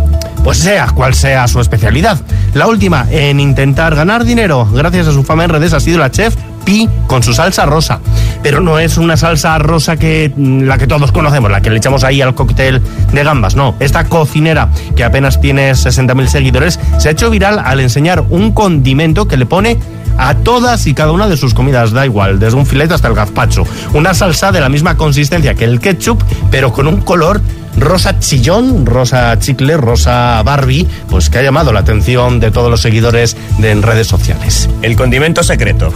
pues 0.43 0.59
sea 0.59 0.85
cual 0.89 1.15
sea 1.15 1.47
su 1.47 1.59
especialidad. 1.59 2.21
La 2.53 2.67
última 2.67 3.07
en 3.09 3.39
intentar 3.39 3.95
ganar 3.95 4.25
dinero 4.25 4.67
gracias 4.71 5.07
a 5.07 5.13
su 5.13 5.23
fama 5.23 5.45
en 5.45 5.49
redes 5.49 5.73
ha 5.73 5.79
sido 5.79 5.97
la 5.97 6.11
chef 6.11 6.35
Pi 6.63 6.89
con 7.07 7.23
su 7.23 7.33
salsa 7.33 7.65
rosa. 7.65 7.99
Pero 8.41 8.61
no 8.61 8.79
es 8.79 8.97
una 8.97 9.17
salsa 9.17 9.57
rosa 9.57 9.97
que 9.97 10.31
mm, 10.35 10.61
la 10.63 10.77
que 10.77 10.87
todos 10.87 11.11
conocemos, 11.11 11.51
la 11.51 11.61
que 11.61 11.69
le 11.69 11.77
echamos 11.77 12.03
ahí 12.03 12.21
al 12.21 12.35
cóctel 12.35 12.81
de 13.11 13.23
gambas, 13.23 13.55
no. 13.55 13.75
Esta 13.79 14.05
cocinera 14.05 14.69
que 14.95 15.03
apenas 15.03 15.41
tiene 15.41 15.71
60.000 15.71 16.27
seguidores 16.27 16.79
se 16.97 17.09
ha 17.09 17.11
hecho 17.11 17.29
viral 17.29 17.59
al 17.59 17.79
enseñar 17.79 18.23
un 18.29 18.51
condimento 18.51 19.27
que 19.27 19.37
le 19.37 19.45
pone 19.45 19.77
a 20.19 20.35
todas 20.35 20.85
y 20.85 20.93
cada 20.93 21.13
una 21.13 21.27
de 21.27 21.37
sus 21.37 21.53
comidas, 21.53 21.91
da 21.91 22.05
igual, 22.05 22.39
desde 22.39 22.57
un 22.57 22.65
filete 22.65 22.93
hasta 22.93 23.07
el 23.07 23.15
gazpacho. 23.15 23.63
Una 23.93 24.13
salsa 24.13 24.51
de 24.51 24.59
la 24.59 24.69
misma 24.69 24.97
consistencia 24.97 25.55
que 25.55 25.63
el 25.63 25.79
ketchup, 25.79 26.21
pero 26.51 26.73
con 26.73 26.87
un 26.87 27.01
color 27.01 27.41
rosa 27.77 28.19
chillón, 28.19 28.85
rosa 28.85 29.39
chicle, 29.39 29.77
rosa 29.77 30.41
Barbie, 30.43 30.85
pues 31.09 31.29
que 31.29 31.37
ha 31.37 31.41
llamado 31.41 31.71
la 31.71 31.79
atención 31.79 32.39
de 32.39 32.51
todos 32.51 32.69
los 32.69 32.81
seguidores 32.81 33.37
de 33.57 33.71
en 33.71 33.81
redes 33.81 34.07
sociales. 34.07 34.69
El 34.81 34.95
condimento 34.95 35.41
secreto. 35.43 35.93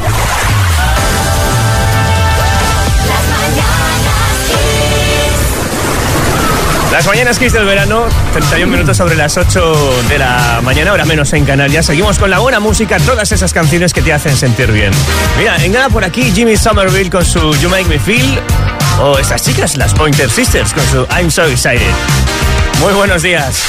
Las 6.93 7.07
mañanas 7.07 7.39
Kiss 7.39 7.51
del 7.51 7.65
verano, 7.65 8.05
31 8.33 8.71
minutos 8.71 8.95
sobre 8.95 9.15
las 9.15 9.35
8 9.35 10.03
de 10.09 10.19
la 10.19 10.59
mañana, 10.61 10.91
ahora 10.91 11.05
menos 11.05 11.33
en 11.33 11.43
Canarias. 11.43 11.87
Seguimos 11.87 12.19
con 12.19 12.29
la 12.29 12.37
buena 12.37 12.59
música, 12.59 12.97
todas 12.99 13.31
esas 13.31 13.51
canciones 13.51 13.93
que 13.93 14.03
te 14.03 14.13
hacen 14.13 14.37
sentir 14.37 14.71
bien. 14.71 14.91
Mira, 15.39 15.57
en 15.63 15.71
nada 15.71 15.89
por 15.89 16.03
aquí 16.03 16.31
Jimmy 16.31 16.55
Somerville 16.55 17.09
con 17.09 17.25
su 17.25 17.55
You 17.55 17.69
Make 17.69 17.85
Me 17.85 17.97
Feel, 17.97 18.39
o 19.01 19.17
estas 19.17 19.41
chicas, 19.41 19.75
las 19.75 19.91
Pointer 19.95 20.29
Sisters, 20.29 20.71
con 20.71 20.85
su 20.85 21.07
I'm 21.17 21.31
So 21.31 21.45
Excited. 21.45 21.81
Muy 22.79 22.93
buenos 22.93 23.23
días. 23.23 23.63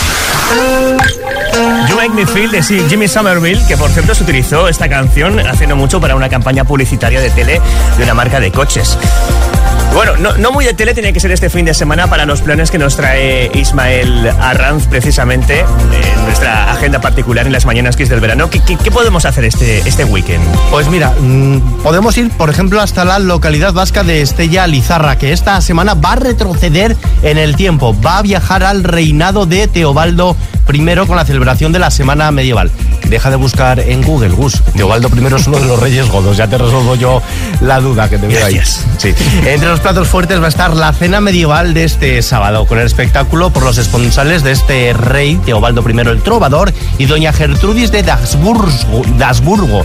You 1.88 1.96
Make 1.96 2.10
Me 2.10 2.26
Feel 2.26 2.50
de 2.50 2.62
Jimmy 2.62 3.08
Somerville, 3.08 3.66
que 3.66 3.78
por 3.78 3.90
cierto 3.90 4.14
se 4.14 4.22
utilizó 4.22 4.68
esta 4.68 4.86
canción 4.90 5.40
hace 5.40 5.66
no 5.66 5.76
mucho 5.76 5.98
para 5.98 6.14
una 6.14 6.28
campaña 6.28 6.64
publicitaria 6.64 7.22
de 7.22 7.30
tele 7.30 7.62
de 7.96 8.04
una 8.04 8.12
marca 8.12 8.38
de 8.38 8.52
coches. 8.52 8.98
Bueno, 9.94 10.12
no, 10.38 10.50
muy 10.50 10.64
de 10.64 10.74
tele 10.74 10.92
tiene 10.92 11.12
que 11.12 11.20
ser 11.20 11.30
este 11.30 11.48
fin 11.48 11.64
de 11.64 11.72
semana 11.72 12.08
para 12.08 12.26
los 12.26 12.42
planes 12.42 12.70
que 12.72 12.78
nos 12.78 12.96
trae 12.96 13.48
Ismael 13.54 14.28
Arranz 14.40 14.88
precisamente 14.88 15.60
en 15.60 16.24
nuestra 16.24 16.72
agenda 16.72 17.00
particular 17.00 17.46
en 17.46 17.52
las 17.52 17.64
mañanas 17.64 17.94
Kiss 17.96 18.08
del 18.08 18.18
verano. 18.18 18.50
¿Qué, 18.50 18.60
qué- 18.60 18.76
qué 18.76 18.90
podemos 18.90 19.24
hacer 19.24 19.44
este, 19.44 19.78
este 19.88 20.04
weekend? 20.04 20.42
Pues 20.72 20.88
mira, 20.88 21.14
mm, 21.20 21.82
podemos 21.84 22.18
ir, 22.18 22.28
por 22.30 22.50
ejemplo, 22.50 22.80
hasta 22.80 23.04
la 23.04 23.20
localidad 23.20 23.72
vasca 23.72 24.02
de 24.02 24.20
Estella 24.20 24.66
Lizarra, 24.66 25.16
que 25.16 25.32
esta 25.32 25.60
semana 25.60 25.94
va 25.94 26.12
a 26.12 26.16
retroceder 26.16 26.96
en 27.22 27.38
el 27.38 27.54
tiempo. 27.54 27.94
Va 28.04 28.18
a 28.18 28.22
viajar 28.22 28.64
al 28.64 28.82
reinado 28.82 29.46
de 29.46 29.68
Teobaldo 29.68 30.36
I 30.72 31.06
con 31.06 31.14
la 31.16 31.24
celebración 31.24 31.70
de 31.72 31.78
la 31.78 31.90
Semana 31.92 32.30
Medieval. 32.32 32.70
Deja 33.08 33.30
de 33.30 33.36
buscar 33.36 33.80
en 33.80 34.02
Google, 34.02 34.30
Gus. 34.30 34.62
Teobaldo 34.74 35.08
I 35.14 35.34
es 35.34 35.46
uno 35.46 35.58
de 35.58 35.66
los 35.66 35.78
reyes 35.78 36.08
godos. 36.08 36.36
Ya 36.36 36.48
te 36.48 36.58
resuelvo 36.58 36.94
yo 36.96 37.22
la 37.60 37.80
duda 37.80 38.08
que 38.08 38.18
te 38.18 38.26
veo 38.26 38.44
ahí. 38.44 38.60
Sí. 38.98 39.14
Entre 39.46 39.68
los 39.68 39.80
platos 39.80 40.08
fuertes 40.08 40.40
va 40.40 40.46
a 40.46 40.48
estar 40.48 40.74
la 40.74 40.92
cena 40.92 41.20
medieval 41.20 41.74
de 41.74 41.84
este 41.84 42.22
sábado, 42.22 42.66
con 42.66 42.78
el 42.78 42.86
espectáculo 42.86 43.50
por 43.50 43.62
los 43.62 43.78
esponsales 43.78 44.42
de 44.42 44.52
este 44.52 44.92
rey, 44.92 45.36
Teobaldo 45.44 45.84
I 45.88 45.98
el 46.00 46.22
Trovador, 46.22 46.72
y 46.98 47.06
doña 47.06 47.32
Gertrudis 47.32 47.90
de 47.90 48.02
Dasburgo. 48.02 49.02
Dasburgo. 49.18 49.84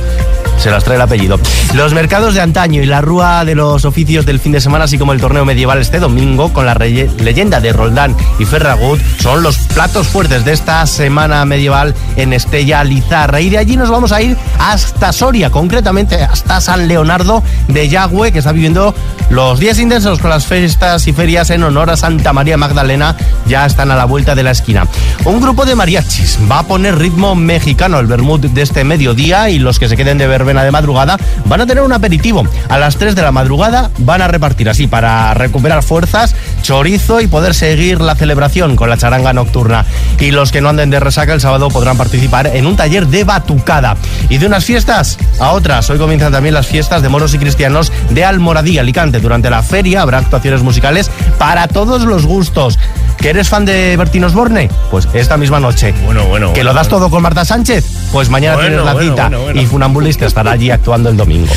Se 0.60 0.69
las 0.69 0.84
trae 0.84 0.98
el 0.98 1.02
apellido. 1.02 1.39
Los 1.74 1.93
mercados 1.93 2.34
de 2.34 2.41
antaño 2.41 2.84
y 2.84 2.86
la 2.86 3.00
rúa 3.00 3.45
de 3.45 3.56
los 3.56 3.86
oficios 3.86 4.26
del 4.26 4.39
fin 4.39 4.52
de 4.52 4.60
semana, 4.60 4.84
así 4.84 4.98
como 4.98 5.13
el 5.13 5.22
torneo 5.22 5.45
medieval 5.45 5.80
este 5.80 6.00
domingo, 6.00 6.52
con 6.52 6.65
la 6.65 6.76
leyenda 6.76 7.62
de 7.62 7.72
Roldán 7.72 8.15
y 8.39 8.45
Ferragut, 8.45 9.00
son 9.22 9.41
los 9.41 9.58
platos 9.58 10.08
fuertes 10.08 10.43
de 10.43 10.52
esta 10.52 10.86
semana 10.86 11.45
medieval 11.45 11.95
en 12.17 12.34
Estella 12.34 12.84
Lizarra. 12.84 13.39
Y 13.39 13.50
de 13.50 13.58
allí 13.58 13.78
nos 13.78 13.89
vamos 13.89 14.12
a 14.12 14.22
ir 14.22 14.36
hasta 14.60 15.13
Soria, 15.13 15.50
concretamente 15.50 16.15
hasta 16.22 16.60
San 16.60 16.89
Leonardo 16.89 17.41
de 17.69 17.88
Yagüe, 17.88 18.34
que 18.34 18.39
está 18.39 18.52
viviendo 18.52 18.93
los 19.30 19.60
días 19.60 19.80
intensos 19.80 20.19
con 20.19 20.30
las 20.30 20.45
fiestas 20.45 21.08
y 21.08 21.13
ferias 21.13 21.52
en 21.52 21.63
honor 21.63 21.89
a 21.89 21.98
Santa 21.98 22.34
María 22.34 22.58
Magdalena. 22.58 23.15
Ya 23.48 23.65
están 23.65 23.91
a 23.91 23.95
la 23.95 24.06
vuelta 24.06 24.36
de 24.36 24.43
la 24.43 24.52
esquina. 24.52 24.88
Un 25.24 25.39
grupo 25.39 25.65
de 25.65 25.76
mariachis 25.76 26.38
va 26.52 26.60
a 26.60 26.63
poner 26.63 26.98
ritmo 26.98 27.36
mexicano 27.36 27.98
al 27.98 28.08
vermut 28.08 28.41
de 28.41 28.62
este 28.62 28.84
mediodía 28.84 29.50
y 29.50 29.60
los 29.60 29.80
que 29.80 29.88
se 29.88 29.95
queden 29.95 30.17
de 30.17 30.28
verbena 30.49 30.63
de 30.63 30.71
madrugada 30.71 31.17
van 31.45 31.62
a 31.62 31.67
tener 31.67 31.83
un 31.83 31.93
aperitivo. 31.93 32.43
A 32.69 32.79
las 32.79 32.97
3 32.97 33.15
de 33.15 33.21
la 33.21 33.31
madrugada 33.31 33.91
van 33.99 34.21
a 34.23 34.27
repartir 34.27 34.67
así 34.67 34.88
para 34.88 35.33
recuperar 35.35 35.83
fuerzas, 35.83 36.35
chorizo 36.62 37.22
y 37.22 37.28
poder 37.28 37.54
seguir 37.54 38.02
la 38.02 38.15
celebración 38.15 38.76
con 38.76 38.89
la 38.89 38.98
charanga 38.98 39.34
nocturna. 39.34 39.86
Y 40.19 40.32
los 40.32 40.52
que 40.52 40.62
no 40.62 40.69
anden 40.69 40.89
de 40.89 41.00
resaca 41.00 41.34
el 41.34 41.41
sábado 41.41 41.69
podrán 41.69 41.98
participar 41.98 42.48
en 42.48 42.65
un 42.65 42.76
taller 42.76 43.08
de 43.08 43.24
batucada. 43.24 43.98
Y 44.30 44.38
de 44.38 44.48
unas 44.48 44.65
fiestas 44.65 45.17
a 45.39 45.52
otras. 45.52 45.89
Hoy 45.89 45.98
comienzan 45.98 46.32
también 46.32 46.54
las 46.54 46.67
fiestas 46.67 47.02
de 47.02 47.10
moros 47.10 47.34
y 47.34 47.38
cristianos 47.39 47.91
de 48.10 48.26
Almoradí, 48.26 48.78
Alicante. 48.78 49.19
Durante 49.19 49.50
la 49.50 49.63
feria 49.63 50.02
habrá 50.02 50.19
actuaciones 50.19 50.62
musicales 50.63 51.10
para 51.38 51.67
todos 51.67 52.04
los 52.04 52.26
gustos. 52.26 52.78
¿Que 53.17 53.32
eres 53.32 53.50
fan 53.50 53.65
de 53.65 53.98
Bertín 53.98 54.24
Osborne? 54.24 54.69
Pues 54.91 55.08
esta 55.13 55.36
misma 55.36 55.60
noche. 55.60 55.93
Bueno, 56.06 56.26
bueno. 56.26 56.54
¿Que 56.54 56.63
lo 56.63 56.74
das 56.74 56.88
todo 56.88 57.10
con 57.10 57.22
Marta 57.22 57.43
Sánchez? 57.43 57.86
Pues 58.13 58.30
mañana 58.30 58.56
Bueno, 58.56 58.84
tienes 58.84 59.17
la 59.17 59.28
cita. 59.28 59.60
Y 59.60 59.65
Funambulista 59.65 60.26
estará 60.26 60.52
allí 60.52 60.72
actuando 60.72 61.10
el 61.10 61.17
domingo. 61.17 61.52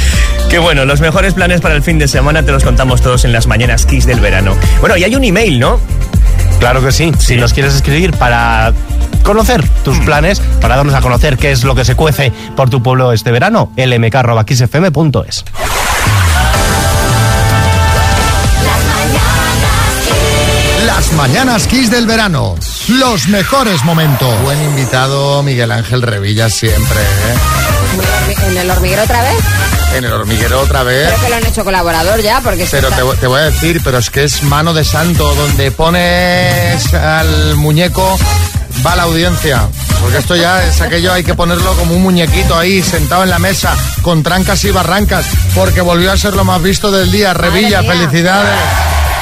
Qué 0.51 0.59
bueno, 0.59 0.85
los 0.85 1.01
mejores 1.01 1.35
planes 1.35 1.61
para 1.61 1.75
el 1.75 1.83
fin 1.83 1.99
de 1.99 2.09
semana 2.09 2.43
te 2.43 2.53
los 2.53 2.63
contamos 2.63 3.01
todos 3.01 3.25
en 3.25 3.33
las 3.33 3.47
mañanas 3.47 3.87
Kiss 3.87 4.07
del 4.07 4.21
verano. 4.21 4.55
Bueno, 4.81 4.92
y 4.97 5.05
hay 5.05 5.15
un 5.15 5.25
email, 5.25 5.59
¿no? 5.61 5.79
Claro 6.59 6.83
que 6.83 6.93
sí. 6.93 7.13
Si 7.19 7.37
nos 7.37 7.53
quieres 7.53 7.75
escribir 7.75 8.13
para 8.13 8.73
conocer 9.25 9.67
tus 9.85 9.99
Mm. 9.99 10.05
planes, 10.05 10.41
para 10.61 10.77
darnos 10.77 10.95
a 10.95 11.01
conocer 11.01 11.37
qué 11.39 11.51
es 11.53 11.65
lo 11.65 11.75
que 11.75 11.85
se 11.85 11.95
cuece 11.95 12.33
por 12.57 12.71
tu 12.71 12.83
pueblo 12.83 13.13
este 13.13 13.31
verano, 13.33 13.73
lmk.xfm.es. 13.77 15.45
Las 20.87 21.13
mañanas 21.13 21.67
Kiss 21.67 21.91
del 21.91 22.07
verano. 22.07 22.55
Los 22.89 23.29
mejores 23.29 23.85
momentos. 23.85 24.29
Buen 24.43 24.61
invitado 24.63 25.43
Miguel 25.43 25.71
Ángel 25.71 26.03
Revilla 26.03 26.49
siempre, 26.51 27.01
¿eh? 27.01 27.35
¿En 28.41 28.57
el 28.57 28.71
hormiguero 28.71 29.03
otra 29.03 29.23
vez? 29.23 29.35
En 29.97 30.05
el 30.05 30.13
hormiguero 30.13 30.61
otra 30.61 30.83
vez. 30.83 31.07
Creo 31.09 31.21
que 31.21 31.29
lo 31.29 31.37
han 31.37 31.47
hecho 31.47 31.65
colaborador 31.65 32.21
ya, 32.23 32.41
porque... 32.41 32.67
Pero 32.71 32.91
te, 32.91 33.03
voy- 33.03 33.17
te 33.17 33.27
voy 33.27 33.41
a 33.41 33.45
decir, 33.45 33.81
pero 33.85 33.99
es 33.99 34.11
que 34.11 34.25
es 34.25 34.43
mano 34.45 34.73
de 34.75 34.85
santo, 34.85 35.35
donde 35.35 35.71
pones 35.71 36.93
al 36.95 37.57
muñeco 37.57 38.19
va 38.85 38.97
la 38.97 39.03
audiencia. 39.05 39.69
Porque 40.01 40.19
esto 40.19 40.35
ya 40.35 40.65
es 40.65 40.81
aquello, 40.81 41.13
hay 41.13 41.23
que 41.23 41.35
ponerlo 41.35 41.75
como 41.75 41.95
un 41.95 42.03
muñequito 42.03 42.59
ahí, 42.59 42.83
sentado 42.83 43.23
en 43.23 43.31
la 43.31 43.39
mesa, 43.39 43.77
con 44.03 44.23
trancas 44.23 44.65
y 44.65 44.71
barrancas, 44.71 45.25
porque 45.55 45.81
volvió 45.81 46.11
a 46.11 46.17
ser 46.17 46.35
lo 46.35 46.45
más 46.45 46.61
visto 46.63 46.91
del 46.91 47.13
día. 47.13 47.35
Revilla, 47.35 47.83
felicidades. 47.83 48.59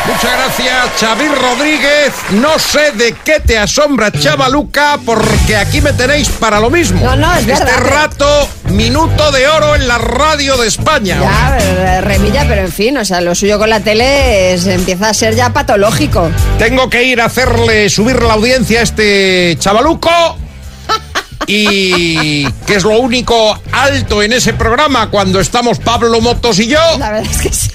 Muchas 0.07 0.33
gracias, 0.33 0.87
Xavi 0.99 1.29
Rodríguez. 1.29 2.13
No 2.33 2.59
sé 2.59 2.91
de 2.93 3.15
qué 3.25 3.39
te 3.41 3.59
asombra, 3.59 4.11
chavaluca, 4.11 4.99
porque 5.05 5.57
aquí 5.57 5.81
me 5.81 5.93
tenéis 5.93 6.29
para 6.31 6.59
lo 6.59 6.69
mismo. 6.71 7.01
No, 7.05 7.17
no, 7.17 7.33
es 7.35 7.47
Este 7.47 7.65
verdad. 7.65 7.81
rato, 7.91 8.49
minuto 8.71 9.31
de 9.31 9.47
oro 9.47 9.77
en 9.77 9.87
la 9.87 9.99
radio 9.99 10.57
de 10.57 10.67
España. 10.69 11.19
Ya, 11.21 11.59
eh, 11.61 12.01
Revilla, 12.01 12.45
pero 12.49 12.63
en 12.63 12.73
fin, 12.73 12.97
o 12.99 13.05
sea, 13.05 13.21
lo 13.21 13.35
suyo 13.35 13.59
con 13.59 13.71
la 13.71 13.81
tele 13.81 14.55
es- 14.55 14.67
empieza 14.67 15.11
a 15.11 15.15
ser 15.15 15.35
ya 15.37 15.53
patológico. 15.53 16.29
Tengo 16.59 16.91
que 16.91 17.05
ir 17.05 17.21
a 17.21 17.27
hacerle 17.27 17.89
subir 17.89 18.21
la 18.23 18.35
audiencia 18.35 18.81
a 18.81 18.83
este 18.83 19.57
chavaluco. 19.61 20.11
Y 21.47 22.49
que 22.67 22.77
es 22.77 22.85
lo 22.85 22.99
único 23.01 23.59
alto 23.73 24.23
en 24.23 24.33
ese 24.33 24.53
programa 24.55 25.11
cuando 25.11 25.41
estamos 25.41 25.79
Pablo 25.81 26.21
Motos 26.21 26.59
y 26.61 26.69
yo. 26.69 26.79
La 26.99 27.11
verdad 27.11 27.29
es 27.33 27.39
que 27.43 27.53
sí. 27.53 27.71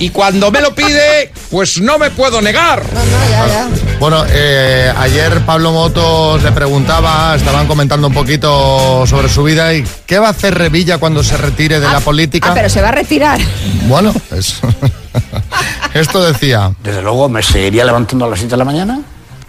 Y 0.00 0.08
cuando 0.10 0.50
me 0.50 0.62
lo 0.62 0.74
pide, 0.74 1.30
pues 1.50 1.78
no 1.80 1.98
me 1.98 2.10
puedo 2.10 2.40
negar. 2.40 2.82
No, 2.92 3.04
no, 3.04 3.30
ya, 3.30 3.46
ya. 3.46 3.68
Bueno, 3.98 4.24
eh, 4.30 4.90
ayer 4.96 5.40
Pablo 5.44 5.72
Motos 5.72 6.42
le 6.42 6.50
preguntaba, 6.52 7.36
estaban 7.36 7.66
comentando 7.66 8.06
un 8.06 8.14
poquito 8.14 9.06
sobre 9.06 9.28
su 9.28 9.42
vida 9.42 9.74
y 9.74 9.84
qué 10.06 10.18
va 10.18 10.28
a 10.28 10.30
hacer 10.30 10.54
Revilla 10.56 10.96
cuando 10.96 11.22
se 11.22 11.36
retire 11.36 11.80
de 11.80 11.86
la 11.86 12.00
política. 12.00 12.48
Ah, 12.50 12.54
pero 12.54 12.70
se 12.70 12.80
va 12.80 12.88
a 12.88 12.92
retirar. 12.92 13.38
Bueno, 13.88 14.14
es- 14.34 14.60
esto 15.94 16.22
decía. 16.24 16.72
Desde 16.82 17.02
luego 17.02 17.28
me 17.28 17.42
seguiría 17.42 17.84
levantando 17.84 18.24
a 18.24 18.28
las 18.28 18.38
7 18.38 18.52
de 18.52 18.56
la 18.56 18.64
mañana, 18.64 19.00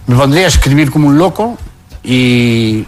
me 0.08 0.16
pondría 0.18 0.44
a 0.46 0.48
escribir 0.50 0.92
como 0.92 1.08
un 1.08 1.18
loco 1.18 1.58
y 2.04 2.86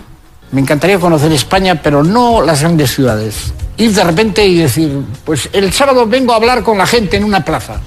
me 0.51 0.59
encantaría 0.59 0.99
conocer 0.99 1.31
España, 1.31 1.79
pero 1.81 2.03
no 2.03 2.41
las 2.41 2.59
grandes 2.59 2.93
ciudades. 2.93 3.53
Ir 3.77 3.91
de 3.93 4.03
repente 4.03 4.45
y 4.45 4.57
decir, 4.57 5.03
pues 5.25 5.49
el 5.51 5.73
sábado 5.73 6.05
vengo 6.05 6.33
a 6.33 6.35
hablar 6.35 6.63
con 6.63 6.77
la 6.77 6.85
gente 6.85 7.17
en 7.17 7.23
una 7.23 7.43
plaza, 7.43 7.81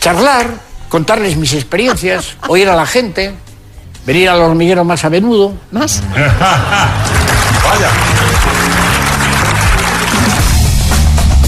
charlar, 0.00 0.54
contarles 0.88 1.36
mis 1.36 1.54
experiencias, 1.54 2.36
oír 2.48 2.68
a 2.68 2.76
la 2.76 2.86
gente, 2.86 3.34
venir 4.06 4.28
al 4.28 4.40
hormiguero 4.42 4.84
más 4.84 5.04
a 5.04 5.10
menudo. 5.10 5.54
Más. 5.70 6.02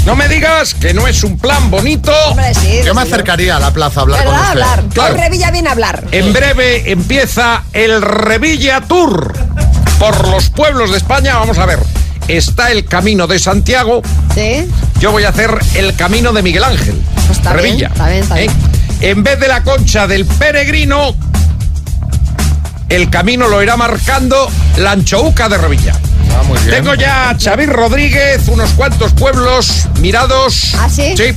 No 0.06 0.14
me 0.14 0.28
digas 0.28 0.72
que 0.74 0.94
no 0.94 1.08
es 1.08 1.24
un 1.24 1.36
plan 1.36 1.68
bonito. 1.68 2.12
Hombre, 2.28 2.54
sí. 2.54 2.80
Yo 2.84 2.94
me 2.94 3.02
sí, 3.02 3.08
acercaría 3.08 3.56
a 3.56 3.60
la 3.60 3.72
plaza 3.72 4.00
a 4.00 4.02
hablar 4.04 4.24
con 4.24 4.34
usted. 4.34 4.48
Hablar. 4.50 4.84
Claro. 4.94 5.16
Revilla 5.16 5.50
viene 5.50 5.68
a 5.68 5.72
hablar. 5.72 6.04
En 6.12 6.32
breve 6.32 6.92
empieza 6.92 7.64
el 7.72 8.00
Revilla 8.00 8.82
Tour 8.82 9.32
por 9.98 10.28
los 10.28 10.48
pueblos 10.50 10.92
de 10.92 10.98
España. 10.98 11.36
Vamos 11.38 11.58
a 11.58 11.66
ver. 11.66 11.80
Está 12.28 12.72
el 12.72 12.84
camino 12.84 13.26
de 13.26 13.38
Santiago. 13.38 14.02
Sí. 14.34 14.66
Yo 15.00 15.12
voy 15.12 15.24
a 15.24 15.28
hacer 15.28 15.56
el 15.74 15.94
camino 15.94 16.32
de 16.32 16.42
Miguel 16.42 16.64
Ángel. 16.64 17.00
Pues 17.26 17.38
está 17.38 17.52
bien, 17.52 17.64
Revilla. 17.64 17.88
está 17.88 18.08
bien, 18.08 18.22
está 18.22 18.40
¿eh? 18.40 18.48
bien. 18.48 19.10
En 19.12 19.22
vez 19.22 19.38
de 19.38 19.48
la 19.48 19.62
concha 19.62 20.06
del 20.06 20.24
peregrino, 20.24 21.14
el 22.88 23.10
camino 23.10 23.48
lo 23.48 23.62
irá 23.62 23.76
marcando 23.76 24.50
la 24.78 24.92
anchouca 24.92 25.48
de 25.48 25.58
Revilla. 25.58 25.94
Ah, 26.36 26.42
muy 26.44 26.58
bien. 26.58 26.70
Tengo 26.70 26.94
ya 26.94 27.30
a 27.30 27.38
Xavi 27.38 27.66
Rodríguez, 27.66 28.48
unos 28.48 28.70
cuantos 28.70 29.12
pueblos 29.12 29.86
mirados. 30.00 30.74
¿Ah, 30.78 30.88
sí? 30.88 31.14
Sí. 31.16 31.34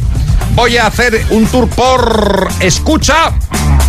Voy 0.55 0.77
a 0.77 0.87
hacer 0.87 1.25
un 1.29 1.45
tour 1.47 1.69
por 1.69 2.49
Escucha, 2.59 3.31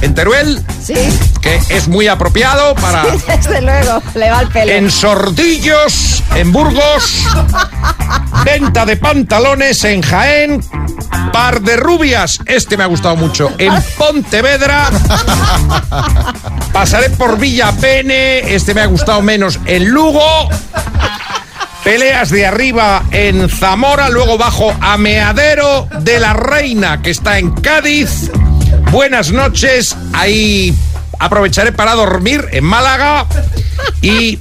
en 0.03 0.15
Teruel, 0.15 0.65
Sí. 0.83 0.95
que 1.41 1.61
es 1.69 1.89
muy 1.89 2.07
apropiado 2.09 2.75
para... 2.77 3.03
Desde 3.27 3.61
luego, 3.63 4.03
le 4.15 4.31
va 4.31 4.41
el 4.41 4.49
pelo. 4.49 4.73
En 4.73 4.91
Sordillos, 4.91 6.23
en 6.37 6.53
Burgos, 6.53 7.25
venta 8.45 8.87
de 8.87 8.97
pantalones 8.97 9.83
en 9.85 10.03
Jaén, 10.03 10.61
par 11.33 11.61
de 11.61 11.77
rubias, 11.77 12.39
este 12.47 12.77
me 12.77 12.85
ha 12.85 12.87
gustado 12.87 13.17
mucho, 13.17 13.53
en 13.59 13.73
Pontevedra, 13.99 14.89
pasaré 16.73 17.11
por 17.11 17.39
Villa 17.39 17.73
Pene, 17.73 18.55
este 18.55 18.75
me 18.75 18.81
ha 18.83 18.87
gustado 18.87 19.23
menos, 19.23 19.59
en 19.67 19.89
Lugo, 19.91 20.49
peleas 21.85 22.31
de 22.31 22.47
arriba 22.47 23.05
en 23.11 23.49
Zamora, 23.49 24.09
luego 24.09 24.37
bajo 24.37 24.75
a 24.81 24.97
Meadero 24.97 25.89
de 26.01 26.21
la 26.21 26.33
Reina, 26.33 27.03
que 27.03 27.11
está 27.11 27.39
en 27.39 27.51
Cádiz. 27.53 28.31
Buenas 28.91 29.33
noches, 29.33 29.97
ahí 30.13 30.75
aprovecharé 31.19 31.73
para 31.73 31.95
dormir 31.95 32.47
en 32.53 32.65
Málaga 32.65 33.27
y 34.03 34.39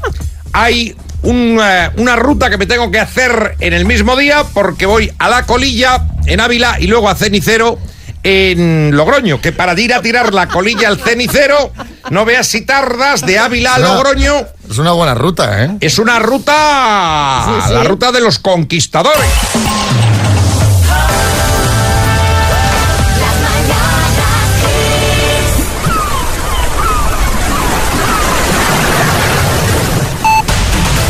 hay 0.54 0.96
un, 1.22 1.60
eh, 1.62 1.90
una 1.98 2.16
ruta 2.16 2.50
que 2.50 2.58
me 2.58 2.66
tengo 2.66 2.92
que 2.92 3.00
hacer 3.00 3.56
en 3.60 3.74
el 3.74 3.86
mismo 3.86 4.16
día 4.16 4.44
porque 4.54 4.86
voy 4.86 5.12
a 5.18 5.30
La 5.30 5.46
Colilla 5.46 6.06
en 6.26 6.40
Ávila 6.40 6.78
y 6.80 6.88
luego 6.88 7.10
a 7.10 7.16
Cenicero 7.16 7.78
en 8.24 8.96
Logroño, 8.96 9.40
que 9.42 9.52
para 9.52 9.80
ir 9.80 9.94
a 9.94 10.02
tirar 10.02 10.34
la 10.34 10.48
colilla 10.48 10.88
al 10.88 11.00
cenicero, 11.00 11.72
no 12.10 12.26
veas 12.26 12.48
si 12.48 12.62
tardas 12.62 13.26
de 13.26 13.40
Ávila 13.40 13.76
a 13.76 13.80
Logroño. 13.80 14.46
Es 14.70 14.78
una 14.78 14.92
buena 14.92 15.14
ruta, 15.16 15.64
¿eh? 15.64 15.78
Es 15.80 15.98
una 16.00 16.20
ruta, 16.20 17.44
Sí, 17.46 17.68
sí. 17.70 17.74
la 17.74 17.84
ruta 17.84 18.12
de 18.12 18.22
los 18.22 18.40
conquistadores. 18.40 19.30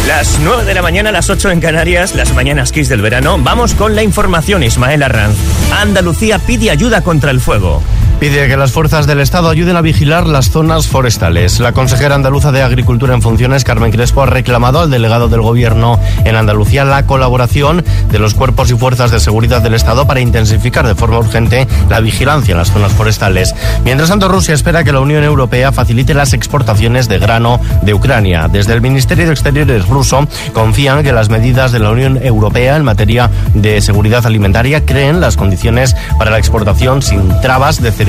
Las 0.10 0.40
9 0.40 0.66
de 0.66 0.74
la 0.74 0.82
mañana, 0.82 1.12
las 1.12 1.30
8 1.30 1.52
en 1.52 1.62
Canarias, 1.62 2.16
las 2.16 2.34
mañanas 2.34 2.72
Kiss 2.72 2.90
del 2.90 3.00
verano. 3.00 3.38
Vamos 3.40 3.76
con 3.76 3.94
la 3.94 4.02
información, 4.02 4.64
Ismael 4.64 5.04
Arranz. 5.04 5.38
Andalucía 5.72 6.40
pide 6.40 6.72
ayuda 6.72 7.04
contra 7.04 7.30
el 7.30 7.40
fuego. 7.40 7.84
Pide 8.20 8.50
que 8.50 8.58
las 8.58 8.74
fuerzas 8.74 9.08
del 9.08 9.22
Estado 9.22 9.48
ayuden 9.48 9.78
a 9.78 9.82
vigilar 9.82 10.28
las 10.28 10.50
zonas 10.50 10.88
forestales. 10.88 11.62
La 11.62 11.72
consejera 11.72 12.16
andaluza 12.16 12.52
de 12.52 12.62
Agricultura 12.62 13.14
en 13.14 13.22
funciones, 13.22 13.64
Carmen 13.64 13.94
Crespo, 13.94 14.24
ha 14.24 14.26
reclamado 14.26 14.82
al 14.82 14.92
delegado 14.92 15.30
del 15.30 15.42
Gobierno 15.42 15.98
en 16.26 16.36
Andalucía 16.36 16.84
la 16.84 17.06
colaboración 17.06 17.86
de 18.12 18.20
los 18.20 18.34
cuerpos 18.34 18.72
y 18.72 18.76
fuerzas 18.76 19.12
de 19.12 19.22
seguridad 19.22 19.62
del 19.62 19.74
Estado 19.74 20.06
para 20.06 20.20
intensificar 20.20 20.86
de 20.86 20.96
forma 20.96 21.18
urgente 21.18 21.66
la 21.88 22.02
vigilancia 22.02 22.52
en 22.52 22.58
las 22.58 22.74
zonas 22.74 22.92
forestales. 22.92 23.56
Mientras 23.86 24.10
tanto, 24.10 24.28
Rusia 24.28 24.54
espera 24.54 24.84
que 24.84 24.92
la 24.92 25.00
Unión 25.00 25.24
Europea 25.24 25.72
facilite 25.72 26.14
las 26.14 26.34
exportaciones 26.34 27.08
de 27.08 27.20
grano 27.20 27.62
de 27.84 27.94
Ucrania. 27.94 28.50
Desde 28.50 28.74
el 28.74 28.82
Ministerio 28.82 29.28
de 29.28 29.32
Exteriores 29.32 29.88
ruso 29.88 30.28
confían 30.52 31.04
que 31.04 31.14
las 31.14 31.30
medidas 31.30 31.72
de 31.72 31.80
la 31.80 31.92
Unión 31.92 32.20
Europea 32.22 32.76
en 32.76 32.84
materia 32.84 33.30
de 33.54 33.80
seguridad 33.80 34.26
alimentaria 34.26 34.84
creen 34.84 35.22
las 35.22 35.38
condiciones 35.38 35.96
para 36.18 36.32
la 36.32 36.38
exportación 36.38 37.02
sin 37.02 37.30
trabas 37.40 37.82
de 37.82 37.94
cereales 37.94 38.09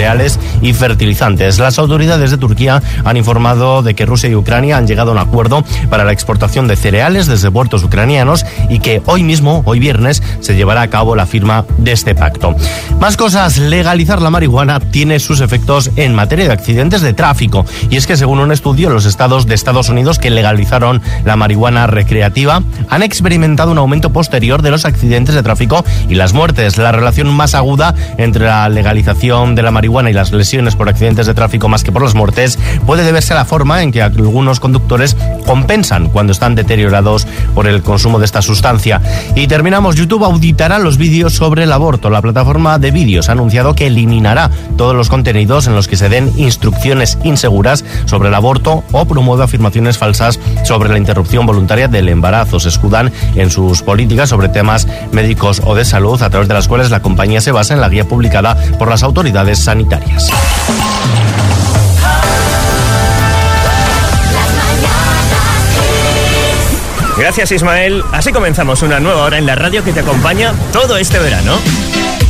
y 0.62 0.72
fertilizantes. 0.72 1.58
Las 1.58 1.78
autoridades 1.78 2.30
de 2.30 2.38
Turquía 2.38 2.82
han 3.04 3.16
informado 3.16 3.82
de 3.82 3.94
que 3.94 4.06
Rusia 4.06 4.30
y 4.30 4.34
Ucrania 4.34 4.78
han 4.78 4.86
llegado 4.86 5.10
a 5.10 5.12
un 5.12 5.18
acuerdo 5.18 5.62
para 5.90 6.04
la 6.04 6.12
exportación 6.12 6.66
de 6.68 6.76
cereales 6.76 7.26
desde 7.26 7.50
puertos 7.50 7.84
ucranianos 7.84 8.46
y 8.70 8.78
que 8.78 9.02
hoy 9.04 9.22
mismo, 9.22 9.62
hoy 9.66 9.78
viernes, 9.78 10.22
se 10.40 10.54
llevará 10.56 10.82
a 10.82 10.88
cabo 10.88 11.16
la 11.16 11.26
firma 11.26 11.66
de 11.76 11.92
este 11.92 12.14
pacto. 12.14 12.56
Más 12.98 13.16
cosas, 13.18 13.58
legalizar 13.58 14.22
la 14.22 14.30
marihuana 14.30 14.80
tiene 14.80 15.18
sus 15.18 15.40
efectos 15.40 15.90
en 15.96 16.14
materia 16.14 16.46
de 16.46 16.52
accidentes 16.52 17.02
de 17.02 17.12
tráfico. 17.12 17.66
Y 17.90 17.96
es 17.96 18.06
que 18.06 18.16
según 18.16 18.38
un 18.38 18.52
estudio, 18.52 18.88
los 18.88 19.04
estados 19.04 19.46
de 19.46 19.54
Estados 19.54 19.90
Unidos 19.90 20.18
que 20.18 20.30
legalizaron 20.30 21.02
la 21.24 21.36
marihuana 21.36 21.86
recreativa 21.86 22.62
han 22.88 23.02
experimentado 23.02 23.70
un 23.72 23.78
aumento 23.78 24.10
posterior 24.10 24.62
de 24.62 24.70
los 24.70 24.86
accidentes 24.86 25.34
de 25.34 25.42
tráfico 25.42 25.84
y 26.08 26.14
las 26.14 26.32
muertes. 26.32 26.78
La 26.78 26.92
relación 26.92 27.28
más 27.28 27.54
aguda 27.54 27.94
entre 28.16 28.46
la 28.46 28.68
legalización 28.70 29.54
de 29.54 29.62
la 29.62 29.70
marihuana 29.70 29.89
y 29.90 30.12
las 30.12 30.30
lesiones 30.30 30.76
por 30.76 30.88
accidentes 30.88 31.26
de 31.26 31.34
tráfico 31.34 31.68
más 31.68 31.82
que 31.82 31.90
por 31.90 32.02
las 32.02 32.14
muertes 32.14 32.58
puede 32.86 33.02
deberse 33.02 33.32
a 33.32 33.36
la 33.36 33.44
forma 33.44 33.82
en 33.82 33.90
que 33.90 34.02
algunos 34.02 34.60
conductores 34.60 35.16
compensan 35.44 36.08
cuando 36.08 36.32
están 36.32 36.54
deteriorados 36.54 37.26
por 37.56 37.66
el 37.66 37.82
consumo 37.82 38.20
de 38.20 38.24
esta 38.24 38.40
sustancia. 38.40 39.02
Y 39.34 39.48
terminamos, 39.48 39.96
YouTube 39.96 40.24
auditará 40.24 40.78
los 40.78 40.96
vídeos 40.96 41.34
sobre 41.34 41.64
el 41.64 41.72
aborto. 41.72 42.08
La 42.08 42.22
plataforma 42.22 42.78
de 42.78 42.92
vídeos 42.92 43.28
ha 43.28 43.32
anunciado 43.32 43.74
que 43.74 43.88
eliminará 43.88 44.48
todos 44.76 44.94
los 44.94 45.08
contenidos 45.08 45.66
en 45.66 45.74
los 45.74 45.88
que 45.88 45.96
se 45.96 46.08
den 46.08 46.32
instrucciones 46.36 47.18
inseguras 47.24 47.84
sobre 48.06 48.28
el 48.28 48.34
aborto 48.34 48.84
o 48.92 49.04
promueve 49.06 49.42
afirmaciones 49.42 49.98
falsas 49.98 50.38
sobre 50.64 50.88
la 50.88 50.98
interrupción 50.98 51.46
voluntaria 51.46 51.88
del 51.88 52.08
embarazo. 52.08 52.60
Se 52.60 52.68
escudan 52.68 53.12
en 53.34 53.50
sus 53.50 53.82
políticas 53.82 54.28
sobre 54.28 54.48
temas 54.48 54.86
médicos 55.10 55.60
o 55.64 55.74
de 55.74 55.84
salud, 55.84 56.22
a 56.22 56.30
través 56.30 56.46
de 56.46 56.54
las 56.54 56.68
cuales 56.68 56.90
la 56.90 57.02
compañía 57.02 57.40
se 57.40 57.50
basa 57.50 57.74
en 57.74 57.80
la 57.80 57.88
guía 57.88 58.06
publicada 58.06 58.56
por 58.78 58.88
las 58.88 59.02
autoridades 59.02 59.58
sanitarias. 59.58 59.79
Gracias, 67.20 67.52
Ismael. 67.52 68.02
Así 68.12 68.32
comenzamos 68.32 68.80
una 68.82 68.98
nueva 68.98 69.24
hora 69.24 69.36
en 69.36 69.44
la 69.44 69.54
radio 69.54 69.84
que 69.84 69.92
te 69.92 70.00
acompaña 70.00 70.54
todo 70.72 70.96
este 70.96 71.18
verano. 71.18 71.58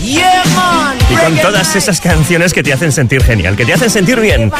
Y 0.02 1.14
con 1.14 1.36
todas 1.38 1.76
esas 1.76 2.00
canciones 2.00 2.52
que 2.52 2.64
te 2.64 2.72
hacen 2.72 2.90
sentir 2.90 3.22
genial, 3.22 3.56
que 3.56 3.64
te 3.64 3.72
hacen 3.72 3.88
sentir 3.88 4.18
bien. 4.18 4.50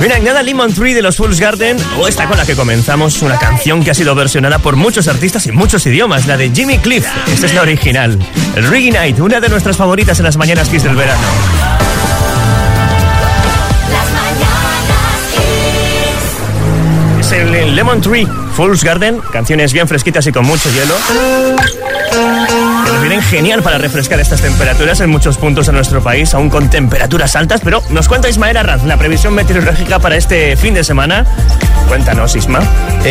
Mira, 0.00 0.18
nada 0.18 0.42
Lemon 0.42 0.74
Tree 0.74 0.92
de 0.92 1.00
los 1.00 1.16
Fools 1.16 1.40
Garden, 1.40 1.78
o 1.98 2.06
esta 2.08 2.26
con 2.26 2.36
la 2.36 2.44
que 2.44 2.54
comenzamos, 2.54 3.22
una 3.22 3.38
canción 3.38 3.82
que 3.82 3.90
ha 3.90 3.94
sido 3.94 4.14
versionada 4.14 4.58
por 4.58 4.76
muchos 4.76 5.08
artistas 5.08 5.46
y 5.46 5.52
muchos 5.52 5.86
idiomas, 5.86 6.26
la 6.26 6.36
de 6.36 6.50
Jimmy 6.50 6.78
Cliff. 6.78 7.06
Esta 7.32 7.46
es 7.46 7.54
la 7.54 7.62
original. 7.62 8.18
El 8.56 8.68
Reggae 8.68 8.90
Night, 8.90 9.18
una 9.18 9.40
de 9.40 9.48
nuestras 9.48 9.78
favoritas 9.78 10.18
en 10.18 10.24
las 10.24 10.36
mañanas 10.36 10.68
Kiss 10.68 10.82
del 10.82 10.94
verano. 10.96 11.73
Lemon 17.42 18.00
Tree 18.00 18.26
Fools 18.54 18.84
Garden, 18.84 19.20
canciones 19.32 19.72
bien 19.72 19.88
fresquitas 19.88 20.26
y 20.26 20.32
con 20.32 20.46
mucho 20.46 20.70
hielo. 20.70 20.94
Nos 22.94 23.24
genial 23.24 23.62
para 23.62 23.78
refrescar 23.78 24.20
estas 24.20 24.40
temperaturas 24.40 25.00
en 25.00 25.10
muchos 25.10 25.36
puntos 25.36 25.66
de 25.66 25.72
nuestro 25.72 26.02
país, 26.02 26.32
aún 26.34 26.48
con 26.48 26.70
temperaturas 26.70 27.34
altas. 27.34 27.60
Pero 27.62 27.82
nos 27.90 28.06
cuenta 28.06 28.28
Ismael 28.28 28.56
Arraz 28.56 28.84
la 28.84 28.96
previsión 28.96 29.34
meteorológica 29.34 29.98
para 29.98 30.16
este 30.16 30.56
fin 30.56 30.74
de 30.74 30.84
semana. 30.84 31.26
Cuéntanos, 31.88 32.34
Isma. 32.36 32.60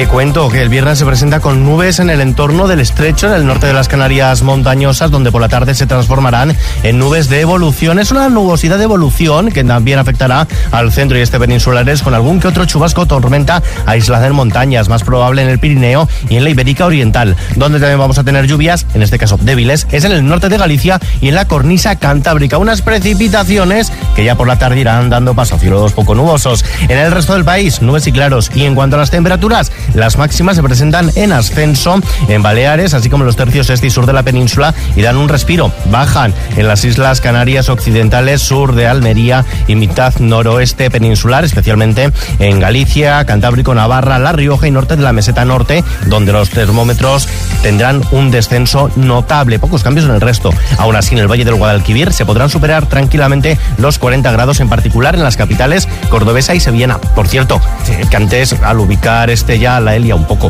Cuento 0.09 0.49
que 0.49 0.61
el 0.61 0.69
viernes 0.69 0.99
se 0.99 1.05
presenta 1.05 1.39
con 1.39 1.65
nubes 1.65 1.99
en 1.99 2.09
el 2.09 2.21
entorno 2.21 2.67
del 2.67 2.79
estrecho, 2.79 3.27
en 3.27 3.33
el 3.33 3.45
norte 3.45 3.67
de 3.67 3.73
las 3.73 3.87
Canarias 3.87 4.41
montañosas, 4.41 5.11
donde 5.11 5.31
por 5.31 5.41
la 5.41 5.49
tarde 5.49 5.75
se 5.75 5.85
transformarán 5.85 6.55
en 6.83 6.99
nubes 6.99 7.29
de 7.29 7.41
evolución. 7.41 7.99
Es 7.99 8.11
una 8.11 8.29
nubosidad 8.29 8.77
de 8.77 8.83
evolución 8.85 9.51
que 9.51 9.63
también 9.63 9.99
afectará 9.99 10.47
al 10.71 10.91
centro 10.91 11.17
y 11.17 11.21
este 11.21 11.39
peninsulares, 11.39 12.01
con 12.01 12.13
algún 12.13 12.39
que 12.39 12.47
otro 12.47 12.65
chubasco 12.65 13.05
tormenta 13.05 13.61
aislada 13.85 14.27
en 14.27 14.33
montañas, 14.33 14.89
más 14.89 15.03
probable 15.03 15.41
en 15.41 15.49
el 15.49 15.59
Pirineo 15.59 16.07
y 16.29 16.37
en 16.37 16.43
la 16.43 16.49
Ibérica 16.49 16.85
Oriental. 16.85 17.35
Donde 17.55 17.79
también 17.79 17.99
vamos 17.99 18.17
a 18.17 18.23
tener 18.23 18.47
lluvias, 18.47 18.85
en 18.93 19.03
este 19.03 19.17
caso 19.17 19.37
débiles, 19.41 19.72
es 19.73 20.03
en 20.03 20.11
el 20.11 20.25
norte 20.25 20.49
de 20.49 20.57
Galicia 20.57 20.99
y 21.21 21.29
en 21.29 21.35
la 21.35 21.45
cornisa 21.45 21.95
cantábrica. 21.97 22.57
Unas 22.57 22.81
precipitaciones 22.81 23.91
que 24.15 24.23
ya 24.23 24.35
por 24.35 24.47
la 24.47 24.57
tarde 24.57 24.79
irán 24.79 25.09
dando 25.09 25.33
paso 25.33 25.55
a 25.55 25.59
cielos 25.59 25.93
poco 25.93 26.15
nubosos. 26.15 26.63
En 26.81 26.97
el 26.97 27.11
resto 27.11 27.33
del 27.33 27.43
país, 27.43 27.81
nubes 27.81 28.07
y 28.07 28.11
claros. 28.11 28.51
Y 28.53 28.65
en 28.65 28.75
cuanto 28.75 28.95
a 28.95 28.99
las 28.99 29.11
temperaturas, 29.11 29.71
las 29.93 30.17
máximas 30.17 30.55
se 30.55 30.63
presentan 30.63 31.11
en 31.15 31.31
ascenso 31.31 31.83
en 32.27 32.41
Baleares, 32.41 32.93
así 32.93 33.09
como 33.09 33.23
en 33.23 33.27
los 33.27 33.35
tercios 33.35 33.69
este 33.69 33.87
y 33.87 33.89
sur 33.89 34.05
de 34.05 34.13
la 34.13 34.23
península, 34.23 34.73
y 34.95 35.01
dan 35.01 35.17
un 35.17 35.29
respiro. 35.29 35.71
Bajan 35.91 36.33
en 36.55 36.67
las 36.67 36.85
islas 36.85 37.19
Canarias 37.19 37.69
occidentales, 37.69 38.41
sur 38.41 38.75
de 38.75 38.87
Almería 38.87 39.45
y 39.67 39.75
mitad 39.75 40.13
noroeste 40.19 40.89
peninsular, 40.89 41.43
especialmente 41.43 42.11
en 42.39 42.59
Galicia, 42.59 43.25
Cantábrico, 43.25 43.73
Navarra, 43.75 44.19
La 44.19 44.31
Rioja 44.31 44.67
y 44.67 44.71
norte 44.71 44.95
de 44.95 45.03
la 45.03 45.13
meseta 45.13 45.45
norte, 45.45 45.83
donde 46.07 46.31
los 46.31 46.49
termómetros 46.49 47.27
tendrán 47.61 48.01
un 48.11 48.31
descenso 48.31 48.89
notable. 48.95 49.59
Pocos 49.63 49.81
cambios 49.81 50.05
en 50.07 50.11
el 50.11 50.19
resto. 50.19 50.49
Aún 50.77 50.97
así, 50.97 51.15
en 51.15 51.21
el 51.21 51.31
Valle 51.31 51.45
del 51.45 51.55
Guadalquivir 51.55 52.11
se 52.11 52.25
podrán 52.25 52.49
superar 52.49 52.85
tranquilamente 52.87 53.57
los 53.77 53.97
40 53.97 54.29
grados, 54.29 54.59
en 54.59 54.67
particular 54.67 55.15
en 55.15 55.23
las 55.23 55.37
capitales 55.37 55.87
cordobesa 56.09 56.53
y 56.53 56.59
sevillana. 56.59 56.97
Por 56.97 57.29
cierto, 57.29 57.61
que 58.09 58.17
antes 58.17 58.51
al 58.61 58.81
ubicar 58.81 59.29
Estella 59.29 59.79
la 59.79 59.95
Elia 59.95 60.15
un 60.15 60.25
poco. 60.25 60.49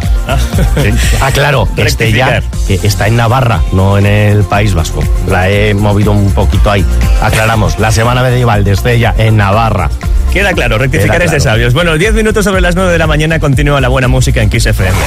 Ah, 1.22 1.30
claro, 1.32 1.68
Estella 1.78 2.42
que 2.66 2.80
está 2.82 3.06
en 3.08 3.16
Navarra, 3.16 3.62
no 3.72 4.00
en 4.00 4.08
el 4.08 4.46
País 4.46 4.74
Vasco. 4.74 5.04
La 5.28 5.48
he 5.48 5.76
movido 5.76 6.12
un 6.12 6.32
poquito 6.32 6.72
ahí. 6.72 6.84
Aclaramos, 7.22 7.78
la 7.78 7.92
semana 7.92 8.24
medieval 8.24 8.64
de 8.64 8.72
Estella 8.72 9.14
en 9.16 9.38
Navarra. 9.38 9.92
Queda 10.32 10.54
claro, 10.54 10.80
rectificar 10.80 11.18
Queda 11.18 11.26
es 11.26 11.32
de 11.32 11.40
sabios. 11.40 11.76
Bueno, 11.76 12.00
10 12.00 12.16
minutos 12.16 12.46
sobre 12.46 12.62
las 12.62 12.74
9 12.74 12.92
de 12.92 12.98
la 12.98 13.06
mañana 13.06 13.40
continúa 13.40 13.80
la 13.80 13.90
buena 13.90 14.08
música 14.08 14.42
en 14.42 14.50
Kiss 14.50 14.66
FM. 14.66 14.98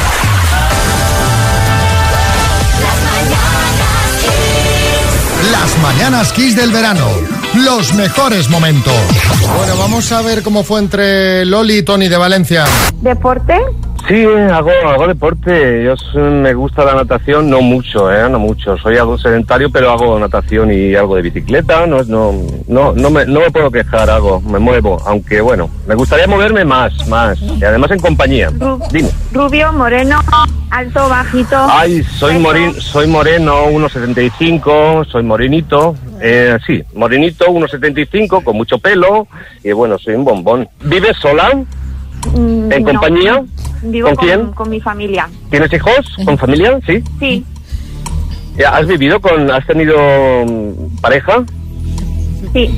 Mañanas 5.87 6.33
Kiss 6.33 6.57
del 6.57 6.73
verano. 6.73 7.07
Los 7.65 7.95
mejores 7.95 8.51
momentos. 8.51 8.93
Bueno, 9.57 9.77
vamos 9.79 10.11
a 10.11 10.21
ver 10.21 10.43
cómo 10.43 10.65
fue 10.65 10.81
entre 10.81 11.45
Loli 11.45 11.79
y 11.79 11.83
Tony 11.85 12.09
de 12.09 12.17
Valencia. 12.17 12.65
¿Deporte? 13.03 13.55
Sí, 14.09 14.25
hago, 14.25 14.71
hago 14.87 15.09
deporte. 15.09 15.85
Yo 15.85 16.21
me 16.21 16.55
gusta 16.55 16.85
la 16.85 16.95
natación, 16.95 17.51
no 17.51 17.61
mucho, 17.61 18.13
¿eh? 18.13 18.29
No 18.31 18.39
mucho. 18.39 18.77
Soy 18.79 18.97
algo 18.97 19.19
sedentario, 19.19 19.69
pero 19.69 19.91
hago 19.91 20.19
natación 20.19 20.71
y 20.73 20.95
algo 20.95 21.17
de 21.17 21.23
bicicleta. 21.23 21.87
No, 21.87 22.05
no, 22.05 22.33
no, 22.69 22.93
no, 22.93 23.11
me, 23.11 23.27
no 23.27 23.41
me 23.41 23.51
puedo 23.51 23.69
quejar, 23.69 24.09
hago, 24.09 24.41
me 24.43 24.61
muevo. 24.61 25.03
Aunque 25.07 25.41
bueno, 25.41 25.69
me 25.89 25.97
gustaría 25.97 26.29
moverme 26.29 26.65
más, 26.65 27.09
más. 27.09 27.41
Y 27.41 27.65
además 27.65 27.91
en 27.91 27.99
compañía. 27.99 28.51
Dime. 28.93 29.09
Rubio, 29.33 29.73
moreno, 29.73 30.21
alto, 30.71 31.09
bajito. 31.09 31.57
Ay, 31.69 32.05
soy, 32.05 32.39
morin, 32.39 32.75
soy 32.75 33.09
moreno, 33.09 33.67
1,75, 33.67 35.07
soy 35.11 35.25
morenito. 35.25 35.97
Eh, 36.21 36.57
sí, 36.65 36.81
morenito, 36.95 37.47
1,75, 37.47 38.45
con 38.45 38.57
mucho 38.57 38.79
pelo. 38.79 39.27
Y 39.65 39.73
bueno, 39.73 39.99
soy 39.99 40.15
un 40.15 40.25
bombón. 40.25 40.69
¿Vives 40.85 41.17
sola? 41.21 41.51
Mm, 42.35 42.73
¿En 42.73 42.83
no. 42.83 42.89
compañía? 42.93 43.43
Vivo 43.83 44.09
¿Con 44.09 44.17
con, 44.17 44.27
quién? 44.27 44.47
con 44.53 44.71
mi 44.71 44.81
familia. 44.81 45.29
¿Tienes 45.51 45.73
hijos? 45.73 46.17
¿Con 46.25 46.37
familia? 46.39 46.79
Sí. 46.87 47.03
Sí, 47.21 47.45
¿Has 48.67 48.87
vivido 48.87 49.21
con, 49.21 49.51
has 49.51 49.67
tenido 49.67 49.97
mm, 50.47 50.97
pareja? 51.01 51.45
Sí. 52.53 52.75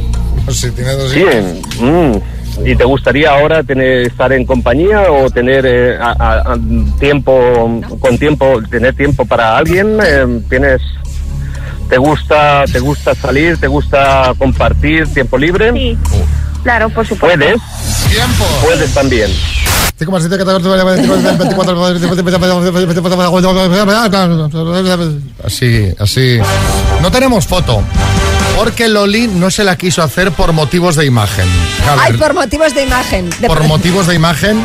Sí, 0.51 0.71
tiene 0.73 0.93
dos 0.93 1.11
Sí, 1.13 1.25
mm. 1.81 2.67
¿Y 2.67 2.75
te 2.75 2.83
gustaría 2.85 3.31
ahora 3.31 3.63
tener 3.63 4.07
estar 4.09 4.33
en 4.33 4.45
compañía 4.45 5.13
o 5.13 5.31
tener 5.31 5.65
eh, 5.65 5.97
a- 6.01 6.17
a- 6.19 6.53
a- 6.55 6.59
tiempo 6.99 7.81
con 8.01 8.19
tiempo 8.19 8.61
tener 8.69 8.95
tiempo 8.97 9.25
para 9.25 9.57
alguien? 9.57 9.99
Eh, 10.05 10.41
¿Tienes 10.49 10.81
te 11.89 11.97
gusta 11.99 12.65
te 12.73 12.81
gusta 12.81 13.15
salir? 13.15 13.57
¿Te 13.59 13.69
gusta 13.69 14.33
compartir 14.39 15.07
tiempo 15.15 15.39
libre? 15.39 15.73
Sí. 15.73 15.97
Claro, 16.63 16.91
por 16.91 17.07
supuesto. 17.07 17.39
¿Puedes? 17.39 17.61
Tiempo. 18.11 18.45
Puedes 18.63 18.93
también. 18.95 19.31
5,7, 19.99 20.29
24, 21.39 21.87
Así, 25.45 25.95
así. 25.99 26.39
No 27.03 27.11
tenemos 27.11 27.47
foto. 27.47 27.83
Porque 28.57 28.89
Loli 28.89 29.27
no 29.29 29.51
se 29.51 29.65
la 29.65 29.77
quiso 29.77 30.03
hacer 30.03 30.33
por 30.33 30.53
motivos 30.53 30.97
de 30.97 31.05
imagen. 31.05 31.47
A 31.89 32.05
Ay, 32.05 32.13
por 32.15 32.35
motivos 32.35 32.75
de 32.75 32.83
imagen. 32.85 33.31
De 33.41 33.47
por 33.49 33.65
motivos 33.69 34.07
de 34.07 34.15
imagen. 34.15 34.61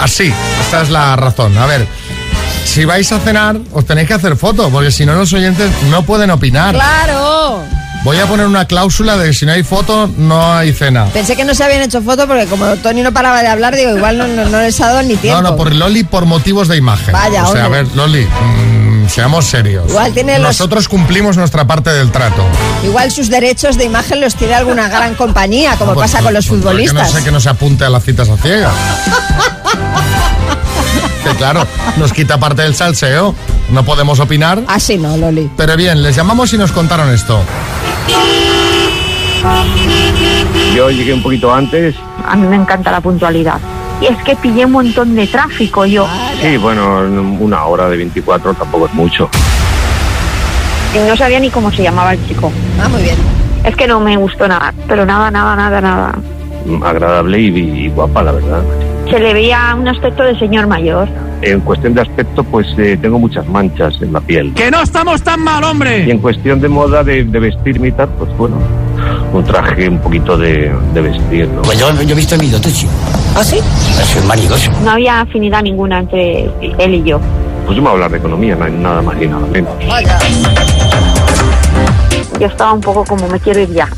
Así, 0.00 0.32
esta 0.60 0.82
es 0.82 0.90
la 0.90 1.16
razón. 1.16 1.56
A 1.58 1.66
ver, 1.66 1.86
si 2.64 2.84
vais 2.84 3.10
a 3.12 3.18
cenar, 3.20 3.58
os 3.72 3.84
tenéis 3.84 4.08
que 4.08 4.14
hacer 4.14 4.36
foto, 4.36 4.70
porque 4.70 4.90
si 4.90 5.06
no, 5.06 5.14
los 5.14 5.32
oyentes 5.32 5.70
no 5.90 6.04
pueden 6.04 6.30
opinar. 6.30 6.74
¡Claro! 6.74 7.64
Voy 8.08 8.18
a 8.20 8.26
poner 8.26 8.46
una 8.46 8.64
cláusula 8.64 9.18
de 9.18 9.26
que 9.26 9.32
si 9.34 9.44
no 9.44 9.52
hay 9.52 9.62
foto, 9.62 10.08
no 10.16 10.54
hay 10.54 10.72
cena. 10.72 11.04
Pensé 11.12 11.36
que 11.36 11.44
no 11.44 11.54
se 11.54 11.62
habían 11.62 11.82
hecho 11.82 12.00
fotos 12.00 12.24
porque 12.24 12.46
como 12.46 12.64
Tony 12.76 13.02
no 13.02 13.12
paraba 13.12 13.42
de 13.42 13.48
hablar, 13.48 13.76
digo, 13.76 13.94
igual 13.94 14.16
no, 14.16 14.26
no, 14.26 14.46
no 14.46 14.60
les 14.62 14.80
ha 14.80 14.86
dado 14.86 15.02
ni 15.02 15.14
tiempo. 15.16 15.42
No, 15.42 15.50
no, 15.50 15.56
por 15.56 15.74
Loli 15.74 16.04
por 16.04 16.24
motivos 16.24 16.68
de 16.68 16.78
imagen. 16.78 17.12
Vaya, 17.12 17.46
o 17.46 17.52
sea, 17.52 17.66
a 17.66 17.68
ver, 17.68 17.86
Loli, 17.94 18.24
mm, 18.24 19.08
seamos 19.10 19.44
serios. 19.44 19.90
Igual 19.90 20.14
tiene 20.14 20.38
los- 20.38 20.48
Nosotros 20.48 20.88
cumplimos 20.88 21.36
nuestra 21.36 21.66
parte 21.66 21.92
del 21.92 22.10
trato. 22.10 22.42
Igual 22.82 23.10
sus 23.10 23.28
derechos 23.28 23.76
de 23.76 23.84
imagen 23.84 24.22
los 24.22 24.34
tiene 24.36 24.54
alguna 24.54 24.88
gran 24.88 25.14
compañía, 25.14 25.76
como 25.76 25.92
Pues, 25.92 26.10
pasa 26.10 26.24
con 26.24 26.32
los 26.32 26.46
pues, 26.46 26.62
¿por 26.62 26.70
qué 26.70 26.76
futbolistas. 26.88 27.12
no 27.12 27.18
sé 27.18 27.24
que 27.24 27.30
no 27.30 27.40
se 27.40 27.50
apunte 27.50 27.84
a 27.84 27.90
las 27.90 28.02
citas 28.04 28.30
a 28.30 28.38
ciegas. 28.38 28.72
que 31.24 31.30
claro, 31.36 31.66
nos 31.98 32.10
quita 32.14 32.40
parte 32.40 32.62
del 32.62 32.74
salseo. 32.74 33.34
No 33.70 33.84
podemos 33.84 34.18
opinar. 34.20 34.62
Así 34.66 34.96
no, 34.96 35.16
Loli. 35.16 35.50
Pero 35.56 35.76
bien, 35.76 36.02
les 36.02 36.16
llamamos 36.16 36.52
y 36.54 36.58
nos 36.58 36.72
contaron 36.72 37.10
esto. 37.12 37.40
Yo 40.74 40.90
llegué 40.90 41.12
un 41.14 41.22
poquito 41.22 41.52
antes. 41.52 41.94
A 42.26 42.36
mí 42.36 42.46
me 42.46 42.56
encanta 42.56 42.90
la 42.90 43.00
puntualidad. 43.00 43.58
Y 44.00 44.06
es 44.06 44.16
que 44.22 44.36
pillé 44.36 44.64
un 44.64 44.72
montón 44.72 45.14
de 45.14 45.26
tráfico 45.26 45.84
yo. 45.84 46.06
Sí, 46.40 46.56
bueno, 46.56 47.00
una 47.40 47.64
hora 47.64 47.88
de 47.88 47.96
24 47.96 48.54
tampoco 48.54 48.86
es 48.86 48.94
mucho. 48.94 49.28
Y 50.94 50.98
no 51.08 51.16
sabía 51.16 51.40
ni 51.40 51.50
cómo 51.50 51.70
se 51.70 51.82
llamaba 51.82 52.14
el 52.14 52.26
chico. 52.28 52.50
Ah, 52.82 52.88
muy 52.88 53.02
bien. 53.02 53.16
Es 53.64 53.74
que 53.76 53.86
no 53.86 54.00
me 54.00 54.16
gustó 54.16 54.46
nada, 54.46 54.72
pero 54.86 55.04
nada, 55.04 55.30
nada, 55.30 55.56
nada, 55.56 55.80
nada. 55.80 56.14
Mm, 56.64 56.82
Agradable 56.82 57.40
y, 57.40 57.46
y 57.58 57.88
guapa, 57.88 58.22
la 58.22 58.32
verdad. 58.32 58.62
Se 59.10 59.18
le 59.18 59.34
veía 59.34 59.74
un 59.78 59.88
aspecto 59.88 60.22
de 60.22 60.38
señor 60.38 60.66
mayor. 60.68 61.08
En 61.40 61.60
cuestión 61.60 61.94
de 61.94 62.00
aspecto, 62.02 62.42
pues 62.42 62.66
eh, 62.78 62.98
tengo 63.00 63.18
muchas 63.18 63.46
manchas 63.46 63.94
en 64.02 64.12
la 64.12 64.20
piel. 64.20 64.52
¡Que 64.54 64.70
no 64.70 64.82
estamos 64.82 65.22
tan 65.22 65.40
mal, 65.40 65.62
Y 65.62 65.66
hombre! 65.66 66.10
en 66.10 66.18
cuestión 66.18 66.60
de 66.60 66.68
moda 66.68 67.04
de, 67.04 67.24
de 67.24 67.38
vestirme 67.38 67.88
y 67.88 67.92
tal, 67.92 68.08
pues 68.18 68.36
bueno, 68.36 68.56
un 69.32 69.44
traje 69.44 69.88
un 69.88 69.98
poquito 70.00 70.36
de, 70.36 70.72
de 70.94 71.00
vestir, 71.00 71.48
¿no? 71.48 71.62
Pues 71.62 71.78
yo, 71.78 71.92
yo 72.02 72.12
he 72.12 72.14
visto 72.16 72.34
el 72.34 72.40
vídeo, 72.40 72.58
sí. 72.64 72.88
¿Ah, 73.36 73.44
sí? 73.44 73.58
Es 73.58 74.16
un 74.20 74.26
marigoso. 74.26 74.70
No 74.84 74.90
había 74.90 75.20
afinidad 75.20 75.62
ninguna 75.62 76.00
entre 76.00 76.50
él 76.78 76.94
y 76.94 77.02
yo. 77.04 77.20
Pues 77.66 77.76
yo 77.76 77.82
me 77.82 77.88
voy 77.90 77.90
a 77.90 77.92
hablar 77.92 78.10
de 78.10 78.18
economía, 78.18 78.56
na- 78.56 78.68
nada 78.68 79.02
más 79.02 79.16
y 79.22 79.26
nada 79.26 79.46
menos. 79.46 79.72
Yo 82.40 82.46
estaba 82.46 82.72
un 82.72 82.80
poco 82.80 83.04
como 83.04 83.28
me 83.28 83.38
quiero 83.40 83.60
ir 83.60 83.72
ya. 83.72 83.88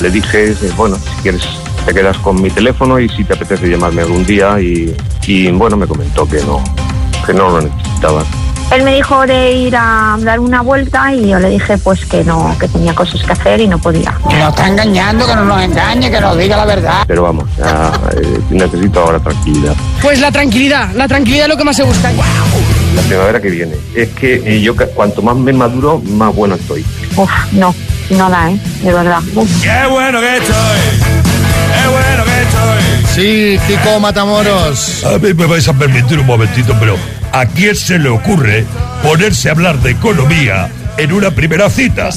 Le 0.00 0.10
dije, 0.10 0.50
eh, 0.52 0.56
bueno, 0.76 0.96
si 0.96 1.22
quieres 1.22 1.42
te 1.88 1.94
quedas 1.94 2.18
con 2.18 2.42
mi 2.42 2.50
teléfono 2.50 2.98
y 3.00 3.08
si 3.08 3.24
te 3.24 3.32
apetece 3.32 3.66
llamarme 3.66 4.02
algún 4.02 4.22
día 4.26 4.60
y, 4.60 4.94
y 5.26 5.50
bueno, 5.52 5.74
me 5.74 5.86
comentó 5.86 6.28
que 6.28 6.36
no, 6.42 6.62
que 7.24 7.32
no 7.32 7.48
lo 7.48 7.62
necesitaba. 7.62 8.24
Él 8.70 8.82
me 8.82 8.96
dijo 8.96 9.26
de 9.26 9.52
ir 9.52 9.74
a 9.74 10.18
dar 10.20 10.38
una 10.38 10.60
vuelta 10.60 11.14
y 11.14 11.30
yo 11.30 11.38
le 11.38 11.48
dije 11.48 11.78
pues 11.78 12.04
que 12.04 12.22
no, 12.24 12.54
que 12.60 12.68
tenía 12.68 12.94
cosas 12.94 13.22
que 13.22 13.32
hacer 13.32 13.60
y 13.62 13.66
no 13.68 13.78
podía. 13.78 14.14
Que 14.28 14.36
nos 14.36 14.50
está 14.50 14.68
engañando, 14.68 15.26
que 15.26 15.34
no 15.34 15.46
nos 15.46 15.62
engañe, 15.62 16.10
que 16.10 16.20
nos 16.20 16.36
diga 16.36 16.58
la 16.58 16.66
verdad. 16.66 17.04
Pero 17.06 17.22
vamos, 17.22 17.44
ya, 17.56 17.90
eh, 18.14 18.38
necesito 18.50 19.00
ahora 19.00 19.18
tranquilidad. 19.20 19.74
Pues 20.02 20.20
la 20.20 20.30
tranquilidad, 20.30 20.92
la 20.94 21.08
tranquilidad 21.08 21.44
es 21.44 21.48
lo 21.48 21.56
que 21.56 21.64
más 21.64 21.76
se 21.76 21.84
busca. 21.84 22.12
La 22.12 23.02
primavera 23.08 23.40
que 23.40 23.48
viene. 23.48 23.76
Es 23.96 24.10
que 24.10 24.42
eh, 24.44 24.60
yo 24.60 24.74
cuanto 24.94 25.22
más 25.22 25.36
me 25.36 25.54
maduro, 25.54 26.02
más 26.04 26.34
bueno 26.34 26.56
estoy. 26.56 26.84
Uf, 27.16 27.30
no, 27.52 27.74
no 28.10 28.28
da, 28.28 28.50
¿eh? 28.50 28.60
De 28.82 28.92
verdad. 28.92 29.22
Uf. 29.34 29.62
¡Qué 29.62 29.90
bueno 29.90 30.20
que 30.20 30.36
estoy! 30.36 31.17
¡Qué 31.88 31.94
bueno 31.94 32.24
que 32.24 32.42
estoy! 32.42 33.14
Sí, 33.14 33.58
Kiko 33.66 33.98
Matamoros. 34.00 35.04
A 35.04 35.18
mí 35.18 35.32
me 35.32 35.46
vais 35.46 35.66
a 35.68 35.72
permitir 35.72 36.18
un 36.18 36.26
momentito, 36.26 36.76
pero 36.78 36.96
¿a 37.32 37.46
quién 37.46 37.74
se 37.74 37.98
le 37.98 38.08
ocurre 38.10 38.64
ponerse 39.02 39.48
a 39.48 39.52
hablar 39.52 39.78
de 39.78 39.92
economía 39.92 40.68
en 40.98 41.12
una 41.12 41.30
primera 41.30 41.70
cita? 41.70 42.10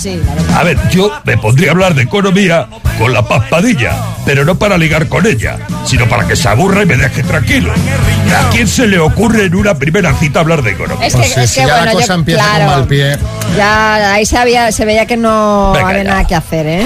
A 0.56 0.64
ver, 0.64 0.78
yo 0.90 1.10
me 1.24 1.38
pondría 1.38 1.70
a 1.70 1.72
hablar 1.72 1.96
de 1.96 2.04
economía 2.04 2.68
con 3.00 3.14
la 3.14 3.26
paspadilla, 3.26 3.94
pero 4.26 4.44
no 4.44 4.60
para 4.60 4.78
ligar 4.78 5.08
con 5.08 5.26
ella, 5.26 5.58
sino 5.86 6.08
para 6.10 6.28
que 6.28 6.36
se 6.36 6.50
aburra 6.50 6.84
y 6.84 6.86
me 6.86 6.98
deje 6.98 7.24
tranquilo. 7.24 7.72
¿A 7.72 8.50
quién 8.50 8.68
se 8.68 8.88
le 8.88 9.00
ocurre 9.00 9.46
en 9.46 9.56
una 9.56 9.76
primera 9.76 10.14
cita 10.16 10.42
hablar 10.42 10.62
de 10.64 10.72
economía? 10.72 11.08
Es 11.08 11.14
que, 11.14 11.20
Pues 11.22 11.34
sí, 11.34 11.40
es 11.40 11.50
si 11.50 11.62
que 11.62 11.68
ya 11.68 11.74
bueno, 11.78 11.86
la 11.86 11.92
cosa 11.94 12.08
yo, 12.08 12.14
empieza 12.16 12.44
claro, 12.44 12.66
con 12.66 12.74
mal 12.76 12.88
pie. 12.88 13.18
Ya 13.58 14.14
ahí 14.14 14.26
se, 14.26 14.38
había, 14.38 14.72
se 14.72 14.84
veía 14.86 15.06
que 15.06 15.16
no 15.18 15.72
Venga, 15.74 15.88
había 15.90 16.04
ya. 16.04 16.10
nada 16.10 16.28
que 16.28 16.36
hacer, 16.36 16.68
¿eh? 16.68 16.86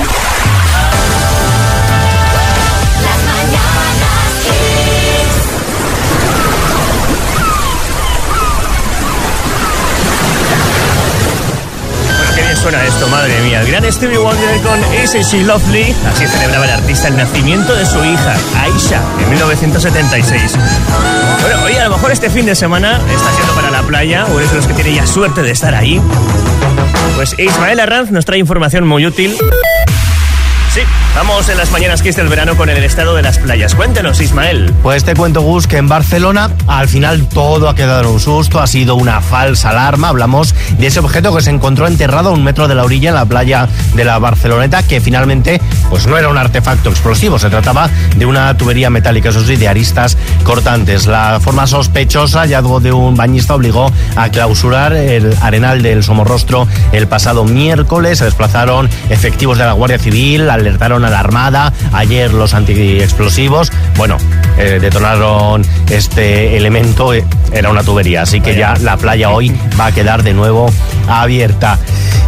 Madre 13.15 13.41
mía. 13.43 13.61
El 13.61 13.67
gran 13.67 13.91
Stevie 13.91 14.17
Wonder 14.17 14.61
con 14.61 14.77
Is 15.01 15.13
She 15.13 15.43
Lovely. 15.43 15.95
Así 16.05 16.27
celebraba 16.27 16.65
el 16.65 16.71
artista 16.71 17.07
el 17.07 17.15
nacimiento 17.15 17.73
de 17.73 17.85
su 17.85 18.03
hija, 18.03 18.35
Aisha, 18.59 19.01
en 19.21 19.29
1976. 19.29 20.57
Bueno, 21.41 21.63
oye, 21.63 21.79
a 21.79 21.85
lo 21.85 21.91
mejor 21.91 22.11
este 22.11 22.29
fin 22.29 22.45
de 22.45 22.55
semana 22.55 22.99
estás 23.09 23.37
yendo 23.37 23.53
para 23.55 23.71
la 23.71 23.83
playa 23.83 24.25
o 24.25 24.37
eres 24.37 24.51
de 24.51 24.57
los 24.57 24.67
que 24.67 24.73
tiene 24.73 24.95
ya 24.95 25.07
suerte 25.07 25.43
de 25.43 25.51
estar 25.51 25.73
ahí. 25.73 26.01
Pues 27.15 27.35
Ismael 27.39 27.79
Arranz 27.79 28.11
nos 28.11 28.25
trae 28.25 28.37
información 28.39 28.85
muy 28.85 29.05
útil. 29.05 29.37
Vamos 31.15 31.47
en 31.47 31.55
las 31.55 31.71
mañanas 31.71 32.01
que 32.01 32.09
es 32.09 32.17
del 32.17 32.27
verano 32.27 32.57
con 32.57 32.69
el 32.69 32.83
estado 32.83 33.15
de 33.15 33.21
las 33.21 33.39
playas. 33.39 33.73
Cuéntenos, 33.73 34.19
Ismael. 34.19 34.73
Pues 34.83 35.05
te 35.05 35.15
cuento, 35.15 35.39
Gus, 35.39 35.65
que 35.65 35.77
en 35.77 35.87
Barcelona 35.87 36.51
al 36.67 36.89
final 36.89 37.25
todo 37.29 37.69
ha 37.69 37.75
quedado 37.75 38.11
un 38.11 38.19
susto, 38.19 38.59
ha 38.59 38.67
sido 38.67 38.95
una 38.95 39.21
falsa 39.21 39.69
alarma. 39.69 40.09
Hablamos 40.09 40.53
de 40.77 40.87
ese 40.87 40.99
objeto 40.99 41.33
que 41.33 41.41
se 41.41 41.51
encontró 41.51 41.87
enterrado 41.87 42.29
a 42.29 42.31
un 42.33 42.43
metro 42.43 42.67
de 42.67 42.75
la 42.75 42.83
orilla 42.83 43.09
en 43.09 43.15
la 43.15 43.25
playa 43.25 43.69
de 43.95 44.03
la 44.03 44.19
Barceloneta, 44.19 44.83
que 44.83 44.99
finalmente 44.99 45.61
pues 45.89 46.05
no 46.05 46.17
era 46.17 46.27
un 46.27 46.37
artefacto 46.37 46.89
explosivo, 46.89 47.39
se 47.39 47.49
trataba 47.49 47.89
de 48.17 48.25
una 48.25 48.57
tubería 48.57 48.89
metálica, 48.89 49.29
eso 49.29 49.41
sí, 49.41 49.55
de 49.55 49.69
aristas 49.69 50.17
cortantes. 50.43 51.07
La 51.07 51.39
forma 51.39 51.65
sospechosa, 51.65 52.41
hallazgo 52.41 52.81
de 52.81 52.91
un 52.91 53.15
bañista, 53.15 53.55
obligó 53.55 53.89
a 54.17 54.29
clausurar 54.29 54.91
el 54.91 55.33
arenal 55.41 55.81
del 55.81 56.03
Somorrostro 56.03 56.67
el 56.91 57.07
pasado 57.07 57.45
miércoles. 57.45 58.17
Se 58.17 58.25
desplazaron 58.25 58.89
efectivos 59.09 59.57
de 59.57 59.63
la 59.63 59.71
Guardia 59.71 59.97
Civil, 59.97 60.49
alertaron 60.49 61.04
a 61.05 61.09
la 61.09 61.19
Armada, 61.19 61.73
ayer 61.93 62.33
los 62.33 62.53
antiexplosivos. 62.53 63.71
Bueno, 63.97 64.17
eh, 64.57 64.79
detonaron 64.81 65.63
este 65.89 66.57
elemento, 66.57 67.13
eh, 67.13 67.25
era 67.51 67.69
una 67.69 67.83
tubería, 67.83 68.23
así 68.23 68.41
que 68.41 68.55
ya 68.55 68.75
la 68.81 68.97
playa 68.97 69.29
hoy 69.29 69.55
va 69.79 69.87
a 69.87 69.91
quedar 69.91 70.23
de 70.23 70.33
nuevo 70.33 70.71
abierta. 71.07 71.79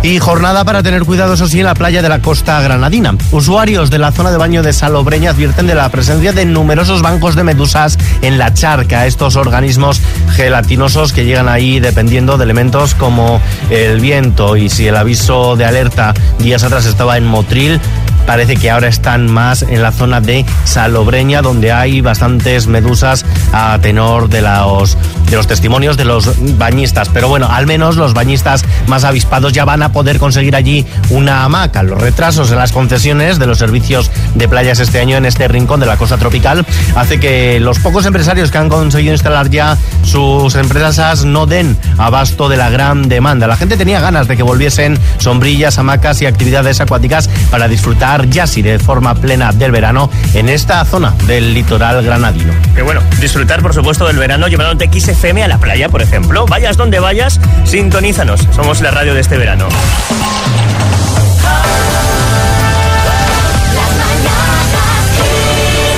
Y 0.04 0.20
jornada 0.20 0.64
para 0.64 0.84
tener 0.84 1.04
cuidado, 1.04 1.34
eso 1.34 1.48
sí, 1.48 1.60
en 1.60 1.66
la 1.66 1.74
playa 1.74 2.02
de 2.02 2.10
la 2.10 2.22
costa 2.22 2.62
granadina. 2.62 3.16
Usuarios 3.32 3.90
de 3.90 3.98
la 3.98 4.12
zona 4.12 4.32
de 4.32 4.38
baño 4.38 4.62
de 4.62 4.72
Salobreña 4.72 5.32
advierten 5.32 5.68
de 5.68 5.76
la 5.76 5.90
presencia 5.90 6.34
de 6.34 6.46
numerosos 6.46 7.02
bancos 7.02 7.36
de 7.36 7.44
medusas 7.44 7.98
en 8.22 8.38
la 8.38 8.54
charca, 8.54 9.06
estos 9.06 9.36
organismos 9.36 10.02
gelatinosos 10.36 11.14
que 11.14 11.26
llegan 11.26 11.50
ahí 11.50 11.80
dependiendo 11.80 12.38
de 12.38 12.44
elementos 12.44 12.94
como 12.94 13.42
el 13.70 14.00
viento 14.00 14.56
y 14.56 14.70
si 14.70 14.88
el 14.88 14.96
aviso 14.96 15.56
de 15.56 15.66
alerta 15.66 16.14
días 16.40 16.64
atrás 16.64 16.86
estaba 16.86 17.18
en 17.18 17.26
Motril, 17.26 17.82
parece 18.28 18.58
que 18.58 18.70
ahora 18.70 18.90
están 18.90 19.32
más 19.32 19.64
en 19.64 19.82
la 19.82 19.92
zona 19.92 20.22
de 20.22 20.46
Salobreña, 20.66 21.42
donde 21.42 21.72
hay 21.72 22.02
bastantes 22.02 22.68
medusas 22.68 23.26
a 23.54 23.80
tenor 23.80 24.30
de 24.30 24.42
los, 24.42 24.98
de 25.30 25.38
los 25.38 25.48
testimonios 25.48 25.96
de 25.98 26.06
los 26.06 26.30
bañistas. 26.58 27.10
Pero 27.10 27.30
bueno, 27.30 27.48
al 27.50 27.66
menos 27.66 27.96
los 27.96 28.14
bañistas 28.14 28.66
más 28.86 29.06
avispados 29.06 29.54
ya 29.54 29.66
van 29.66 29.82
a 29.82 29.94
poder 29.94 30.20
conseguir 30.20 30.56
allí 30.56 30.86
una 31.10 31.46
hamaca. 31.46 31.84
Los 31.84 32.00
retrasos 32.00 32.52
en 32.52 32.58
las 32.58 32.74
concesiones 32.74 33.40
de 33.40 33.48
los 33.48 33.58
servicios 33.58 34.12
de 34.36 34.48
playas 34.48 34.80
este 34.80 35.00
año 35.00 35.16
en 35.16 35.26
este 35.26 35.48
rincón 35.48 35.80
de 35.80 35.86
la 35.86 35.98
costa 35.98 36.18
tropical 36.18 36.66
hace 36.96 37.20
que 37.20 37.60
los 37.62 37.80
pocos 37.80 38.06
empresarios 38.06 38.52
que 38.52 38.58
han 38.58 38.68
conseguido 38.68 39.14
instalar 39.14 39.50
ya 39.50 39.78
sus 40.04 40.56
empresas 40.56 41.24
no 41.24 41.46
den 41.46 41.78
abasto 41.98 42.50
de 42.50 42.58
la 42.58 42.70
gran 42.70 43.08
demanda. 43.08 43.48
La 43.48 43.56
gente 43.56 43.78
tenía 43.78 44.02
ganas 44.02 44.28
de 44.28 44.36
que 44.36 44.44
volviesen 44.44 45.00
sombrillas, 45.18 45.78
hamacas 45.78 46.22
y 46.22 46.26
actividades 46.26 46.82
acuáticas 46.82 47.30
para 47.50 47.70
disfrutar 47.70 48.17
ya 48.26 48.48
sí 48.48 48.62
de 48.62 48.80
forma 48.80 49.16
plena 49.16 49.52
del 49.52 49.72
verano 49.72 50.10
en 50.34 50.50
esta 50.50 50.84
zona 50.86 51.14
del 51.28 51.54
litoral 51.54 52.04
granadino. 52.04 52.54
Que 52.76 52.82
bueno, 52.82 53.02
disfrutar 53.20 53.62
por 53.62 53.74
supuesto 53.74 54.08
del 54.08 54.18
verano 54.18 54.48
llevándote 54.48 54.90
XFM 55.00 55.44
a 55.44 55.48
la 55.48 55.58
playa, 55.58 55.90
por 55.90 56.02
ejemplo. 56.02 56.46
Vayas 56.46 56.78
donde 56.78 57.00
vayas, 57.00 57.40
sintonízanos. 57.66 58.48
Somos 58.56 58.82
la 58.82 58.92
radio 58.92 59.14
de 59.14 59.22
este 59.22 59.38
verano. 59.38 59.68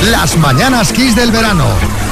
Las 0.09 0.37
mañanas 0.37 0.91
Kiss 0.91 1.15
del 1.15 1.31
verano. 1.31 1.65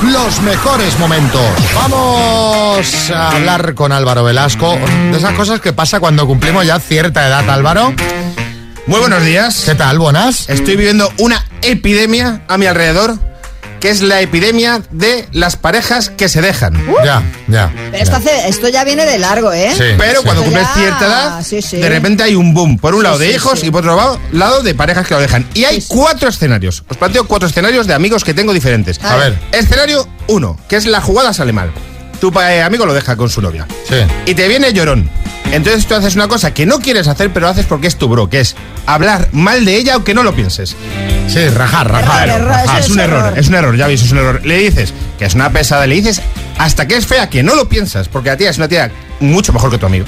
Los 0.04 0.42
mejores 0.42 0.98
momentos. 1.00 1.42
Vamos 1.74 3.12
a 3.12 3.32
hablar 3.32 3.74
con 3.74 3.92
Álvaro 3.92 4.24
Velasco 4.24 4.78
de 5.12 5.18
esas 5.18 5.34
cosas 5.34 5.60
que 5.60 5.74
pasa 5.74 6.00
cuando 6.00 6.28
cumplimos 6.28 6.66
ya 6.66 6.80
cierta 6.80 7.28
edad, 7.28 7.50
Álvaro. 7.50 7.94
Muy 8.88 9.00
buenos 9.00 9.24
días. 9.24 9.64
¿Qué 9.66 9.76
tal? 9.76 10.00
Buenas. 10.00 10.50
Estoy 10.50 10.76
viviendo 10.78 11.12
una 11.20 11.44
epidemia 11.62 12.42
a 12.48 12.58
mi 12.58 12.66
alrededor 12.66 13.18
que 13.82 13.92
es 13.92 14.02
la 14.02 14.22
epidemia 14.22 14.82
de 14.90 15.28
las 15.34 15.56
parejas 15.56 16.10
que 16.10 16.30
se 16.30 16.42
dejan. 16.42 16.74
Ya, 17.06 17.22
ya. 17.48 17.72
Pero 17.92 18.04
esto, 18.04 18.16
hace- 18.16 18.48
esto 18.48 18.70
ya 18.70 18.84
viene 18.84 19.06
de 19.06 19.20
largo, 19.20 19.54
¿eh? 19.54 19.72
Pero 20.00 20.24
cuando 20.24 20.42
cumples 20.44 20.66
ya- 20.68 20.74
cierta 20.74 21.06
edad, 21.06 21.44
sí, 21.46 21.62
sí. 21.62 21.78
de 21.78 21.88
repente 21.88 22.24
hay 22.24 22.34
un 22.34 22.56
boom. 22.56 22.80
Por 22.80 22.96
un 22.96 23.02
Sí, 23.02 23.04
lado 23.04 23.18
de 23.20 23.28
sí, 23.30 23.36
hijos 23.36 23.60
sí. 23.60 23.68
y 23.68 23.72
por 23.72 23.82
otro 23.84 23.96
lado- 23.96 24.20
lado 24.32 24.64
de 24.64 24.74
parejas 24.74 25.06
que 25.08 25.14
lo 25.14 25.20
dejan. 25.20 25.46
Y 25.54 25.66
hay 25.66 25.84
cuatro 25.88 26.28
escenarios. 26.30 26.84
Os 26.90 26.98
planteo 26.98 27.28
cuatro 27.28 27.48
escenarios 27.48 27.86
de 27.86 27.94
amigos 27.94 28.24
que 28.24 28.34
tengo 28.34 28.52
diferentes. 28.52 29.00
A 29.04 29.16
ver. 29.16 29.38
Escenario 29.52 30.08
uno, 30.28 30.58
que 30.68 30.76
es 30.78 30.88
la 30.88 31.00
jugada 31.02 31.32
sale 31.34 31.54
mal. 31.54 31.72
Tu 32.20 32.32
eh, 32.40 32.62
amigo 32.62 32.86
lo 32.86 32.94
deja 32.94 33.16
con 33.16 33.30
su 33.30 33.42
novia. 33.42 33.68
Sí. 33.88 33.96
Y 34.26 34.34
te 34.34 34.48
viene 34.48 34.74
llorón. 34.74 35.10
Entonces 35.52 35.86
tú 35.88 35.96
haces 35.96 36.16
una 36.16 36.28
cosa 36.28 36.54
que 36.54 36.66
no 36.66 36.80
quieres 36.80 37.08
hacer, 37.08 37.32
pero 37.32 37.48
haces 37.48 37.66
porque 37.66 37.88
es 37.88 37.96
tu 37.96 38.10
bro, 38.10 38.30
que 38.30 38.42
es 38.42 38.56
hablar 38.86 39.30
mal 39.32 39.64
de 39.64 39.78
ella 39.78 39.94
aunque 39.94 40.14
no 40.14 40.24
lo 40.24 40.36
pienses. 40.36 40.76
Sí, 41.28 41.48
rajar, 41.50 41.90
rajar. 41.90 42.28
Error, 42.30 42.42
error, 42.42 42.60
eso 42.66 42.78
es 42.78 42.86
es 42.86 42.92
un 42.92 43.00
error, 43.00 43.26
error. 43.26 43.40
es 43.40 43.48
un 43.48 43.56
error, 43.56 43.78
ya 43.78 43.88
veis, 43.88 44.02
es 44.02 44.12
un 44.12 44.18
error. 44.18 44.46
Le 44.46 44.58
dices 44.58 44.94
que 45.18 45.26
es 45.26 45.36
una 45.36 45.52
pesada, 45.52 45.88
le 45.88 45.96
dices 45.96 46.22
hasta 46.58 46.88
que 46.88 46.98
es 46.98 47.06
fea, 47.06 47.30
que 47.30 47.44
no 47.44 47.56
lo 47.56 47.70
piensas, 47.70 48.10
porque 48.10 48.30
la 48.30 48.38
tía 48.38 48.50
es 48.50 48.58
una 48.58 48.68
tía 48.68 48.92
mucho 49.20 49.54
mejor 49.54 49.72
que 49.72 49.78
tu 49.78 49.86
amigo. 49.86 50.06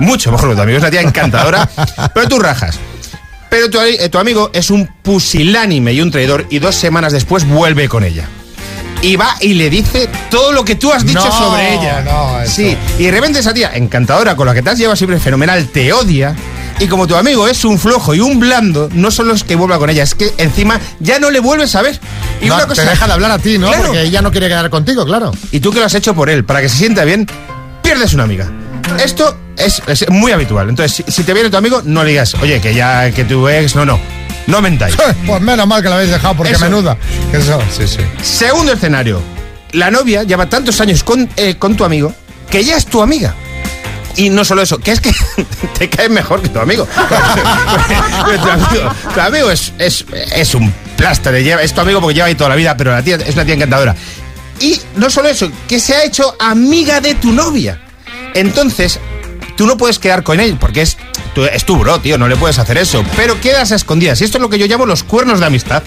Mucho 0.00 0.32
mejor 0.32 0.50
que 0.50 0.56
tu 0.56 0.62
amigo, 0.62 0.78
es 0.78 0.82
una 0.82 0.90
tía 0.90 1.02
encantadora, 1.02 1.68
pero 2.14 2.28
tú 2.28 2.38
rajas. 2.38 2.78
Pero 3.48 3.70
tu, 3.70 3.80
eh, 3.80 4.08
tu 4.08 4.18
amigo 4.18 4.50
es 4.52 4.70
un 4.70 4.88
pusilánime 5.02 5.92
y 5.92 6.00
un 6.00 6.10
traidor 6.10 6.46
y 6.50 6.58
dos 6.58 6.74
semanas 6.74 7.12
después 7.12 7.46
vuelve 7.46 7.88
con 7.88 8.02
ella. 8.02 8.28
Y 9.04 9.16
va 9.16 9.36
y 9.40 9.52
le 9.54 9.68
dice 9.68 10.08
todo 10.30 10.52
lo 10.52 10.64
que 10.64 10.76
tú 10.76 10.90
has 10.92 11.04
dicho 11.04 11.18
No, 11.24 11.30
sobre 11.30 11.74
ella. 11.74 12.00
no, 12.02 12.38
sí, 12.46 12.76
y 12.98 13.04
de 13.04 13.10
repente 13.10 13.38
esa 13.38 13.52
tía, 13.52 13.70
encantadora, 13.74 14.34
con 14.34 14.46
la 14.46 14.54
que 14.54 14.62
te 14.62 14.70
has 14.70 14.78
llevado 14.78 14.96
siempre 14.96 15.18
fenomenal, 15.20 15.68
te 15.68 15.92
odia. 15.92 16.34
Y 16.80 16.86
como 16.88 17.06
tu 17.06 17.14
amigo 17.14 17.46
es 17.46 17.64
un 17.64 17.78
flojo 17.78 18.14
y 18.14 18.20
un 18.20 18.40
blando, 18.40 18.88
no 18.94 19.10
solo 19.10 19.34
es 19.34 19.44
que 19.44 19.54
vuelva 19.56 19.78
con 19.78 19.90
ella, 19.90 20.02
es 20.02 20.14
que 20.14 20.32
encima 20.38 20.80
ya 21.00 21.18
no 21.18 21.30
le 21.30 21.38
vuelves 21.40 21.74
a 21.76 21.82
ver. 21.82 22.00
Y 22.40 22.46
No, 22.46 22.54
una 22.56 22.66
cosa, 22.66 22.82
te 22.82 22.88
deja 22.90 23.06
de 23.06 23.12
hablar 23.12 23.30
a 23.30 23.38
ti, 23.38 23.58
¿no? 23.58 23.68
Claro. 23.68 23.84
Porque 23.84 24.02
ella 24.02 24.22
no 24.22 24.32
quiere 24.32 24.48
quedar 24.48 24.68
contigo, 24.70 25.04
claro. 25.04 25.32
Y 25.52 25.60
tú 25.60 25.70
que 25.70 25.78
lo 25.80 25.86
has 25.86 25.94
hecho 25.94 26.14
por 26.14 26.30
él, 26.30 26.44
para 26.44 26.62
que 26.62 26.68
se 26.68 26.78
sienta 26.78 27.04
bien, 27.04 27.28
pierdes 27.82 28.14
una 28.14 28.24
amiga. 28.24 28.50
Esto 29.04 29.36
es, 29.56 29.82
es 29.86 30.08
muy 30.08 30.32
habitual. 30.32 30.68
Entonces, 30.68 31.04
si, 31.06 31.12
si 31.12 31.22
te 31.24 31.32
viene 31.34 31.50
tu 31.50 31.56
amigo, 31.58 31.82
no 31.84 32.02
le 32.02 32.10
digas, 32.10 32.34
oye, 32.42 32.60
que 32.60 32.74
ya 32.74 33.10
que 33.12 33.24
tu 33.24 33.48
ex, 33.48 33.76
no, 33.76 33.84
no. 33.84 34.00
No 34.46 34.60
mentáis. 34.60 34.94
Pues 35.26 35.40
menos 35.40 35.66
mal 35.66 35.82
que 35.82 35.88
la 35.88 35.96
habéis 35.96 36.10
dejado, 36.10 36.36
porque 36.36 36.52
Eso. 36.52 36.64
menuda. 36.64 36.96
Eso, 37.32 37.58
sí, 37.76 37.86
sí. 37.88 37.98
Segundo 38.22 38.72
escenario. 38.72 39.20
La 39.72 39.90
novia 39.90 40.22
lleva 40.22 40.46
tantos 40.48 40.80
años 40.80 41.02
con, 41.02 41.28
eh, 41.36 41.56
con 41.58 41.76
tu 41.76 41.84
amigo 41.84 42.14
que 42.50 42.62
ya 42.64 42.76
es 42.76 42.86
tu 42.86 43.00
amiga. 43.02 43.34
Y 44.16 44.30
no 44.30 44.44
solo 44.44 44.62
eso, 44.62 44.78
que 44.78 44.92
es 44.92 45.00
que 45.00 45.10
te 45.78 45.90
cae 45.90 46.08
mejor 46.08 46.40
que 46.42 46.48
tu 46.48 46.60
amigo. 46.60 46.86
tu 48.42 48.48
amigo, 48.50 48.90
tu 49.14 49.20
amigo 49.20 49.50
es, 49.50 49.72
es, 49.78 50.04
es 50.34 50.54
un 50.54 50.72
pláster, 50.96 51.34
lleva- 51.42 51.62
es 51.62 51.72
tu 51.74 51.80
amigo 51.80 52.00
porque 52.00 52.14
lleva 52.14 52.26
ahí 52.28 52.34
toda 52.34 52.50
la 52.50 52.56
vida, 52.56 52.76
pero 52.76 52.92
la 52.92 53.02
tía 53.02 53.16
es 53.16 53.34
una 53.34 53.44
tía 53.44 53.54
encantadora. 53.54 53.96
Y 54.60 54.80
no 54.96 55.10
solo 55.10 55.28
eso, 55.28 55.50
que 55.66 55.80
se 55.80 55.94
ha 55.96 56.04
hecho 56.04 56.36
amiga 56.38 57.00
de 57.00 57.14
tu 57.16 57.32
novia. 57.32 57.80
Entonces, 58.34 59.00
tú 59.56 59.66
no 59.66 59.76
puedes 59.76 59.98
quedar 59.98 60.22
con 60.22 60.38
él 60.38 60.56
porque 60.60 60.82
es 60.82 60.96
tu, 61.34 61.44
es 61.44 61.64
tu 61.64 61.76
bro, 61.76 62.00
tío, 62.00 62.18
no 62.18 62.28
le 62.28 62.36
puedes 62.36 62.58
hacer 62.58 62.78
eso. 62.78 63.04
Pero 63.16 63.40
quedas 63.40 63.72
a 63.72 63.76
escondidas. 63.76 64.20
Y 64.20 64.24
esto 64.24 64.38
es 64.38 64.42
lo 64.42 64.48
que 64.48 64.58
yo 64.58 64.66
llamo 64.66 64.86
los 64.86 65.02
cuernos 65.02 65.40
de 65.40 65.46
amistad. 65.46 65.82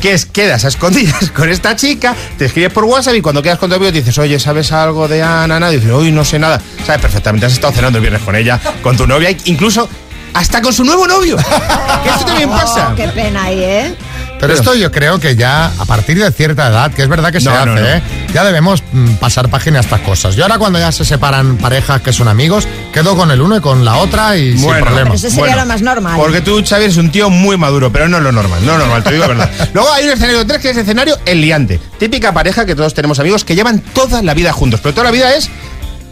Que 0.00 0.12
es, 0.12 0.26
quedas 0.26 0.64
a 0.64 0.68
escondidas 0.68 1.30
con 1.34 1.48
esta 1.48 1.74
chica, 1.74 2.14
te 2.36 2.44
escribes 2.44 2.72
por 2.72 2.84
WhatsApp 2.84 3.16
y 3.16 3.20
cuando 3.20 3.42
quedas 3.42 3.58
con 3.58 3.68
tu 3.68 3.74
amigo 3.74 3.90
dices, 3.90 4.16
oye, 4.18 4.38
¿sabes 4.38 4.70
algo 4.70 5.08
de 5.08 5.24
Ana? 5.24 5.56
Ana? 5.56 5.70
Dices, 5.70 5.90
uy, 5.90 6.12
no 6.12 6.24
sé 6.24 6.38
nada. 6.38 6.60
Sabes 6.86 7.00
perfectamente, 7.00 7.46
has 7.46 7.52
estado 7.52 7.72
cenando 7.72 7.98
el 7.98 8.02
viernes 8.02 8.22
con 8.22 8.36
ella, 8.36 8.60
con 8.80 8.96
tu 8.96 9.08
novia, 9.08 9.30
incluso 9.46 9.88
hasta 10.34 10.62
con 10.62 10.72
su 10.72 10.84
nuevo 10.84 11.08
novio. 11.08 11.36
que 12.04 12.08
esto 12.10 12.24
también 12.24 12.48
pasa. 12.48 12.90
Oh, 12.92 12.94
qué 12.94 13.08
pena 13.08 13.44
ahí, 13.44 13.60
¿eh? 13.60 13.94
Pero 14.40 14.52
esto 14.54 14.74
yo 14.74 14.90
creo 14.92 15.18
que 15.18 15.36
ya 15.36 15.66
a 15.78 15.84
partir 15.84 16.18
de 16.22 16.30
cierta 16.30 16.68
edad, 16.68 16.92
que 16.92 17.02
es 17.02 17.08
verdad 17.08 17.32
que 17.32 17.40
se 17.40 17.46
No, 17.46 17.56
hace, 17.56 17.66
no, 17.66 17.74
no. 17.74 17.80
¿eh? 17.86 18.02
ya 18.32 18.44
debemos 18.44 18.82
mm, 18.92 19.14
pasar 19.14 19.48
página 19.48 19.78
a 19.78 19.80
estas 19.80 20.00
cosas. 20.02 20.36
Yo 20.36 20.44
ahora 20.44 20.58
cuando 20.58 20.78
ya 20.78 20.92
se 20.92 21.04
separan 21.04 21.56
parejas 21.56 22.02
que 22.02 22.12
son 22.12 22.28
amigos, 22.28 22.68
quedo 22.92 23.16
con 23.16 23.30
el 23.30 23.40
uno 23.40 23.56
y 23.56 23.60
con 23.60 23.84
la 23.84 23.96
otra 23.96 24.36
y 24.36 24.52
sin 24.52 24.62
Bueno, 24.62 24.84
problema. 24.84 25.04
Pero 25.04 25.14
eso 25.16 25.28
sería 25.30 25.44
Bueno, 25.44 25.60
lo 25.62 25.66
más 25.66 25.82
normal. 25.82 26.16
Porque 26.18 26.40
tú, 26.40 26.62
Xavi, 26.64 26.84
eres 26.84 26.96
un 26.98 27.10
tío 27.10 27.30
muy 27.30 27.56
maduro, 27.56 27.90
pero 27.92 28.08
no 28.08 28.18
es 28.18 28.22
lo 28.22 28.32
normal, 28.32 28.64
no 28.64 28.72
es 28.72 28.78
lo 28.78 28.84
normal, 28.84 29.02
te 29.02 29.10
digo 29.12 29.22
la 29.22 29.28
verdad. 29.28 29.50
Luego 29.74 29.92
hay 29.92 30.04
un 30.04 30.12
escenario 30.12 30.46
3 30.46 30.60
que 30.60 30.70
es 30.70 30.76
el 30.76 30.82
escenario 30.82 31.18
el 31.26 31.40
liante. 31.40 31.80
Típica 31.98 32.32
pareja 32.32 32.64
que 32.64 32.74
todos 32.74 32.94
tenemos 32.94 33.18
amigos 33.18 33.44
que 33.44 33.54
llevan 33.56 33.80
toda 33.80 34.22
la 34.22 34.34
vida 34.34 34.52
juntos, 34.52 34.80
pero 34.82 34.94
toda 34.94 35.04
la 35.06 35.10
vida 35.10 35.34
es 35.34 35.50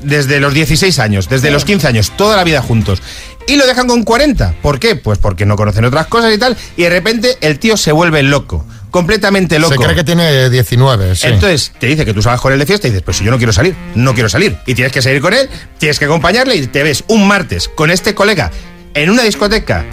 desde 0.06 0.40
los 0.40 0.54
16 0.54 0.98
años, 0.98 1.28
desde 1.28 1.50
los 1.50 1.64
15 1.64 1.88
años, 1.88 2.12
toda 2.16 2.36
la 2.36 2.44
vida 2.44 2.62
juntos. 2.62 3.02
Y 3.46 3.56
lo 3.56 3.66
dejan 3.66 3.86
con 3.86 4.02
40. 4.02 4.56
¿Por 4.62 4.80
qué? 4.80 4.96
Pues 4.96 5.18
porque 5.18 5.46
no 5.46 5.56
conocen 5.56 5.84
otras 5.84 6.06
cosas 6.06 6.34
y 6.34 6.38
tal. 6.38 6.56
Y 6.76 6.82
de 6.82 6.90
repente 6.90 7.36
el 7.40 7.58
tío 7.58 7.76
se 7.76 7.92
vuelve 7.92 8.22
loco, 8.22 8.64
completamente 8.90 9.58
loco. 9.58 9.74
Se 9.74 9.80
cree 9.80 9.94
que 9.94 10.04
tiene 10.04 10.50
19, 10.50 11.14
sí. 11.14 11.26
Entonces 11.28 11.72
te 11.78 11.86
dice 11.86 12.04
que 12.04 12.12
tú 12.12 12.22
salgas 12.22 12.40
con 12.40 12.52
él 12.52 12.58
de 12.58 12.66
fiesta 12.66 12.88
y 12.88 12.90
dices, 12.90 13.04
pues 13.04 13.18
si 13.18 13.24
yo 13.24 13.30
no 13.30 13.36
quiero 13.36 13.52
salir, 13.52 13.76
no 13.94 14.14
quiero 14.14 14.28
salir. 14.28 14.56
Y 14.66 14.74
tienes 14.74 14.92
que 14.92 15.02
salir 15.02 15.20
con 15.20 15.32
él, 15.32 15.48
tienes 15.78 15.98
que 15.98 16.06
acompañarle 16.06 16.56
y 16.56 16.66
te 16.66 16.82
ves 16.82 17.04
un 17.08 17.28
martes 17.28 17.68
con 17.68 17.90
este 17.90 18.14
colega 18.14 18.50
en 18.94 19.10
una 19.10 19.22
discoteca. 19.22 19.84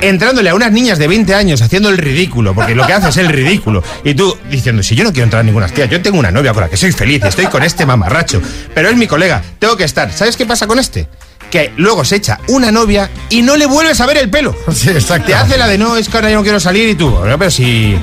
Entrándole 0.00 0.50
a 0.50 0.54
unas 0.54 0.72
niñas 0.72 0.98
de 0.98 1.08
20 1.08 1.34
años 1.34 1.62
haciendo 1.62 1.88
el 1.88 1.96
ridículo, 1.98 2.54
porque 2.54 2.74
lo 2.74 2.86
que 2.86 2.92
hace 2.92 3.08
es 3.08 3.16
el 3.16 3.28
ridículo. 3.28 3.82
Y 4.04 4.14
tú 4.14 4.36
diciendo, 4.50 4.82
si 4.82 4.94
yo 4.94 5.04
no 5.04 5.10
quiero 5.12 5.24
entrar 5.24 5.40
a 5.40 5.42
ninguna 5.42 5.68
tía, 5.68 5.86
yo 5.86 6.00
tengo 6.02 6.18
una 6.18 6.30
novia 6.30 6.52
con 6.52 6.62
la 6.62 6.68
que 6.68 6.76
soy 6.76 6.92
feliz, 6.92 7.24
estoy 7.24 7.46
con 7.46 7.62
este 7.62 7.86
mamarracho, 7.86 8.40
pero 8.74 8.88
es 8.90 8.96
mi 8.96 9.06
colega, 9.06 9.42
tengo 9.58 9.76
que 9.76 9.84
estar. 9.84 10.12
¿Sabes 10.12 10.36
qué 10.36 10.44
pasa 10.44 10.66
con 10.66 10.78
este? 10.78 11.08
Que 11.50 11.72
luego 11.76 12.04
se 12.04 12.16
echa 12.16 12.38
una 12.48 12.70
novia 12.70 13.08
y 13.30 13.40
no 13.42 13.56
le 13.56 13.66
vuelves 13.66 14.00
a 14.00 14.06
ver 14.06 14.18
el 14.18 14.28
pelo. 14.28 14.54
Sí, 14.72 14.90
exacto. 14.90 15.28
Te 15.28 15.34
hace 15.34 15.56
la 15.56 15.66
de 15.66 15.78
no, 15.78 15.96
es 15.96 16.08
que 16.08 16.16
ahora 16.18 16.30
yo 16.30 16.36
no 16.36 16.42
quiero 16.42 16.60
salir 16.60 16.88
y 16.88 16.94
tú, 16.94 17.10
bueno, 17.10 17.38
pero 17.38 17.50
si 17.50 17.98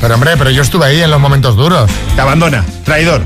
Pero 0.00 0.14
hombre, 0.14 0.36
pero 0.36 0.50
yo 0.50 0.62
estuve 0.62 0.86
ahí 0.86 1.00
en 1.02 1.10
los 1.10 1.20
momentos 1.20 1.56
duros. 1.56 1.90
te 2.14 2.20
abandona, 2.20 2.64
traidor. 2.84 3.22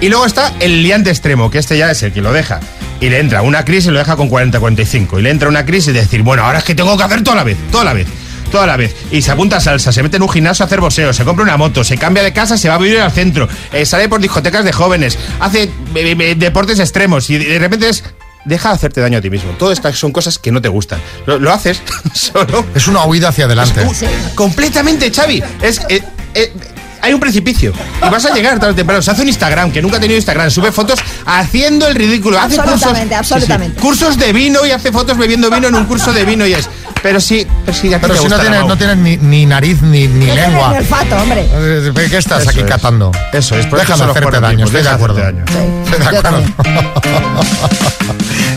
Y 0.00 0.08
luego 0.08 0.24
está 0.26 0.52
el 0.60 0.82
liante 0.82 1.10
extremo, 1.10 1.50
que 1.50 1.58
este 1.58 1.76
ya 1.78 1.90
es 1.90 2.02
el 2.02 2.12
que 2.12 2.20
lo 2.20 2.32
deja. 2.32 2.60
Y 3.04 3.10
le 3.10 3.18
entra 3.18 3.42
una 3.42 3.66
crisis 3.66 3.88
y 3.88 3.90
lo 3.90 3.98
deja 3.98 4.16
con 4.16 4.30
40-45. 4.30 5.18
Y 5.18 5.22
le 5.22 5.28
entra 5.28 5.46
una 5.46 5.66
crisis 5.66 5.92
de 5.92 6.00
decir, 6.00 6.22
bueno, 6.22 6.42
ahora 6.42 6.60
es 6.60 6.64
que 6.64 6.74
tengo 6.74 6.96
que 6.96 7.02
hacer 7.02 7.22
toda 7.22 7.36
la 7.36 7.44
vez, 7.44 7.58
toda 7.70 7.84
la 7.84 7.92
vez, 7.92 8.06
toda 8.50 8.66
la 8.66 8.78
vez. 8.78 8.96
Y 9.10 9.20
se 9.20 9.30
apunta 9.30 9.58
a 9.58 9.60
salsa, 9.60 9.92
se 9.92 10.02
mete 10.02 10.16
en 10.16 10.22
un 10.22 10.30
gimnasio 10.30 10.62
a 10.62 10.66
hacer 10.66 10.80
boxeo, 10.80 11.12
se 11.12 11.22
compra 11.22 11.44
una 11.44 11.58
moto, 11.58 11.84
se 11.84 11.98
cambia 11.98 12.22
de 12.22 12.32
casa, 12.32 12.56
se 12.56 12.70
va 12.70 12.76
a 12.76 12.78
vivir 12.78 12.98
al 13.00 13.12
centro, 13.12 13.46
eh, 13.74 13.84
sale 13.84 14.08
por 14.08 14.22
discotecas 14.22 14.64
de 14.64 14.72
jóvenes, 14.72 15.18
hace 15.38 15.64
eh, 15.64 15.70
eh, 15.94 16.34
deportes 16.34 16.78
extremos 16.78 17.28
y 17.28 17.36
de 17.36 17.58
repente 17.58 17.90
es... 17.90 18.02
Deja 18.46 18.68
de 18.70 18.74
hacerte 18.74 19.00
daño 19.00 19.18
a 19.18 19.20
ti 19.22 19.30
mismo. 19.30 19.52
Todas 19.52 19.78
estas 19.78 19.98
son 19.98 20.12
cosas 20.12 20.38
que 20.38 20.52
no 20.52 20.60
te 20.60 20.68
gustan. 20.68 21.00
Lo, 21.24 21.38
lo 21.38 21.50
haces 21.50 21.80
solo 22.12 22.66
Es 22.74 22.88
una 22.88 23.02
huida 23.06 23.28
hacia 23.28 23.46
adelante. 23.46 23.82
Completamente, 24.34 25.10
Xavi. 25.10 25.42
Es, 25.62 25.80
eh, 25.88 26.52
hay 27.04 27.12
un 27.12 27.20
precipicio. 27.20 27.72
Y 28.04 28.08
vas 28.08 28.24
a 28.24 28.34
llegar 28.34 28.58
tarde 28.58 28.72
o 28.72 28.74
temprano. 28.74 29.02
Se 29.02 29.10
hace 29.10 29.22
un 29.22 29.28
Instagram, 29.28 29.70
que 29.70 29.82
nunca 29.82 29.98
ha 29.98 30.00
tenido 30.00 30.16
Instagram. 30.16 30.50
Sube 30.50 30.72
fotos 30.72 30.98
haciendo 31.26 31.86
el 31.86 31.94
ridículo. 31.94 32.38
Hace 32.38 32.56
cursos, 32.56 32.72
Absolutamente, 32.74 33.14
absolutamente. 33.14 33.80
cursos 33.80 34.16
de 34.16 34.32
vino 34.32 34.64
y 34.64 34.70
hace 34.70 34.90
fotos 34.90 35.18
bebiendo 35.18 35.50
vino 35.50 35.68
en 35.68 35.74
un 35.74 35.84
curso 35.84 36.12
de 36.12 36.24
vino 36.24 36.46
y 36.46 36.54
es. 36.54 36.68
Pero 37.02 37.20
sí, 37.20 37.46
pero 37.66 37.76
sí, 37.76 37.90
Pero 38.00 38.14
te 38.14 38.20
si 38.20 38.28
no 38.28 38.38
tienes, 38.38 38.64
no 38.64 38.78
tienes 38.78 38.96
ni, 38.96 39.18
ni 39.18 39.44
nariz 39.44 39.82
ni, 39.82 40.08
lengua. 40.08 40.70
ni 40.70 40.76
olfato, 40.78 41.16
hombre. 41.16 41.46
¿Qué 41.94 42.16
estás 42.16 42.40
Eso 42.40 42.50
aquí 42.50 42.60
es. 42.60 42.66
catando? 42.66 43.12
Eso 43.30 43.56
es, 43.58 43.66
por 43.66 43.78
los 43.78 44.00
hacerte 44.00 44.40
daño, 44.40 44.64
estoy 44.64 44.82
de 44.82 44.84
deja 44.84 44.96
de 44.96 45.04
acuerdo. 45.04 45.18
hacerte 45.18 45.42
daño. 45.52 45.84
Estoy 45.84 46.00
de 46.00 46.18
acuerdo. 46.18 46.44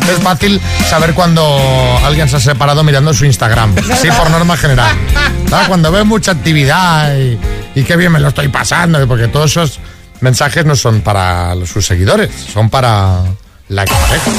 Es 0.07 0.23
fácil 0.23 0.61
saber 0.89 1.13
cuando 1.13 1.59
alguien 2.05 2.29
se 2.29 2.37
ha 2.37 2.39
separado 2.39 2.81
mirando 2.83 3.13
su 3.13 3.25
Instagram. 3.25 3.75
Sí, 4.01 4.07
por 4.17 4.29
norma 4.29 4.55
general. 4.55 4.89
¿Sabes? 5.49 5.67
Cuando 5.67 5.91
ves 5.91 6.05
mucha 6.05 6.31
actividad 6.31 7.13
y, 7.17 7.37
y 7.77 7.83
qué 7.83 7.95
bien 7.95 8.11
me 8.11 8.19
lo 8.19 8.29
estoy 8.29 8.47
pasando, 8.47 9.07
porque 9.07 9.27
todos 9.27 9.51
esos 9.51 9.79
mensajes 10.19 10.65
no 10.65 10.75
son 10.75 11.01
para 11.01 11.53
sus 11.67 11.85
seguidores, 11.85 12.31
son 12.51 12.71
para 12.71 13.21
la 13.69 13.85
pareja. 13.85 14.31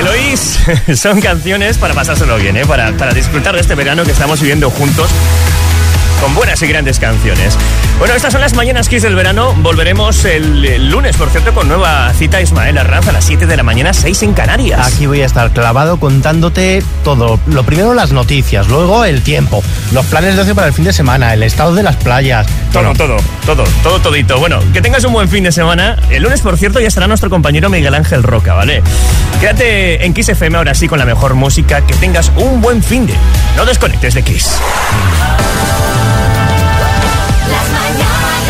Eloís, 0.00 0.58
son 1.00 1.20
canciones 1.20 1.78
para 1.78 1.94
pasárselo 1.94 2.38
bien, 2.38 2.56
¿eh? 2.56 2.66
para, 2.66 2.90
para 2.96 3.14
disfrutar 3.14 3.54
de 3.54 3.60
este 3.60 3.76
verano 3.76 4.02
que 4.02 4.10
estamos 4.10 4.40
viviendo 4.40 4.68
juntos 4.68 5.08
con 6.20 6.34
buenas 6.34 6.60
y 6.62 6.66
grandes 6.66 6.98
canciones. 6.98 7.56
Bueno, 7.98 8.14
estas 8.16 8.32
son 8.32 8.40
las 8.40 8.54
mañanas 8.54 8.88
Kiss 8.88 9.02
del 9.02 9.14
verano. 9.14 9.54
Volveremos 9.58 10.24
el, 10.24 10.64
el 10.64 10.90
lunes, 10.90 11.16
por 11.16 11.30
cierto, 11.30 11.54
con 11.54 11.68
nueva 11.68 12.12
cita 12.14 12.40
Ismael 12.40 12.76
Arranz 12.76 13.06
a 13.06 13.12
las 13.12 13.24
7 13.24 13.46
de 13.46 13.56
la 13.56 13.62
mañana, 13.62 13.92
6 13.92 14.24
en 14.24 14.32
Canarias. 14.32 14.92
Aquí 14.92 15.06
voy 15.06 15.22
a 15.22 15.26
estar 15.26 15.52
clavado 15.52 16.00
contándote 16.00 16.82
todo. 17.04 17.38
Lo 17.46 17.62
primero 17.62 17.94
las 17.94 18.10
noticias, 18.10 18.66
luego 18.66 19.04
el 19.04 19.22
tiempo, 19.22 19.62
los 19.92 20.04
planes 20.06 20.34
de 20.34 20.42
ocio 20.42 20.54
para 20.56 20.66
el 20.66 20.72
fin 20.72 20.84
de 20.84 20.92
semana, 20.92 21.32
el 21.32 21.44
estado 21.44 21.74
de 21.76 21.84
las 21.84 21.94
playas. 21.94 22.44
Todo, 22.72 22.82
Bueno, 22.82 22.94
todo, 22.94 23.16
todo, 23.46 23.64
todo, 23.84 24.00
todito. 24.00 24.38
Bueno, 24.40 24.58
que 24.72 24.82
tengas 24.82 25.04
un 25.04 25.12
buen 25.12 25.28
fin 25.28 25.44
de 25.44 25.52
semana. 25.52 25.96
El 26.10 26.24
lunes, 26.24 26.40
por 26.40 26.58
cierto, 26.58 26.80
ya 26.80 26.88
estará 26.88 27.06
nuestro 27.06 27.30
compañero 27.30 27.70
Miguel 27.70 27.94
Ángel 27.94 28.24
Roca, 28.24 28.54
¿vale? 28.54 28.82
Quédate 29.40 30.04
en 30.04 30.12
Kiss 30.12 30.28
FM 30.28 30.58
ahora 30.58 30.74
sí 30.74 30.88
con 30.88 30.98
la 30.98 31.04
mejor 31.04 31.34
música. 31.34 31.82
Que 31.86 31.94
tengas 31.94 32.32
un 32.34 32.60
buen 32.60 32.82
fin 32.82 33.06
de. 33.06 33.14
No 33.56 33.64
desconectes 33.64 34.14
de 34.14 34.22
Kiss. 34.24 34.50
Las 37.52 37.70
mañanas 37.70 38.41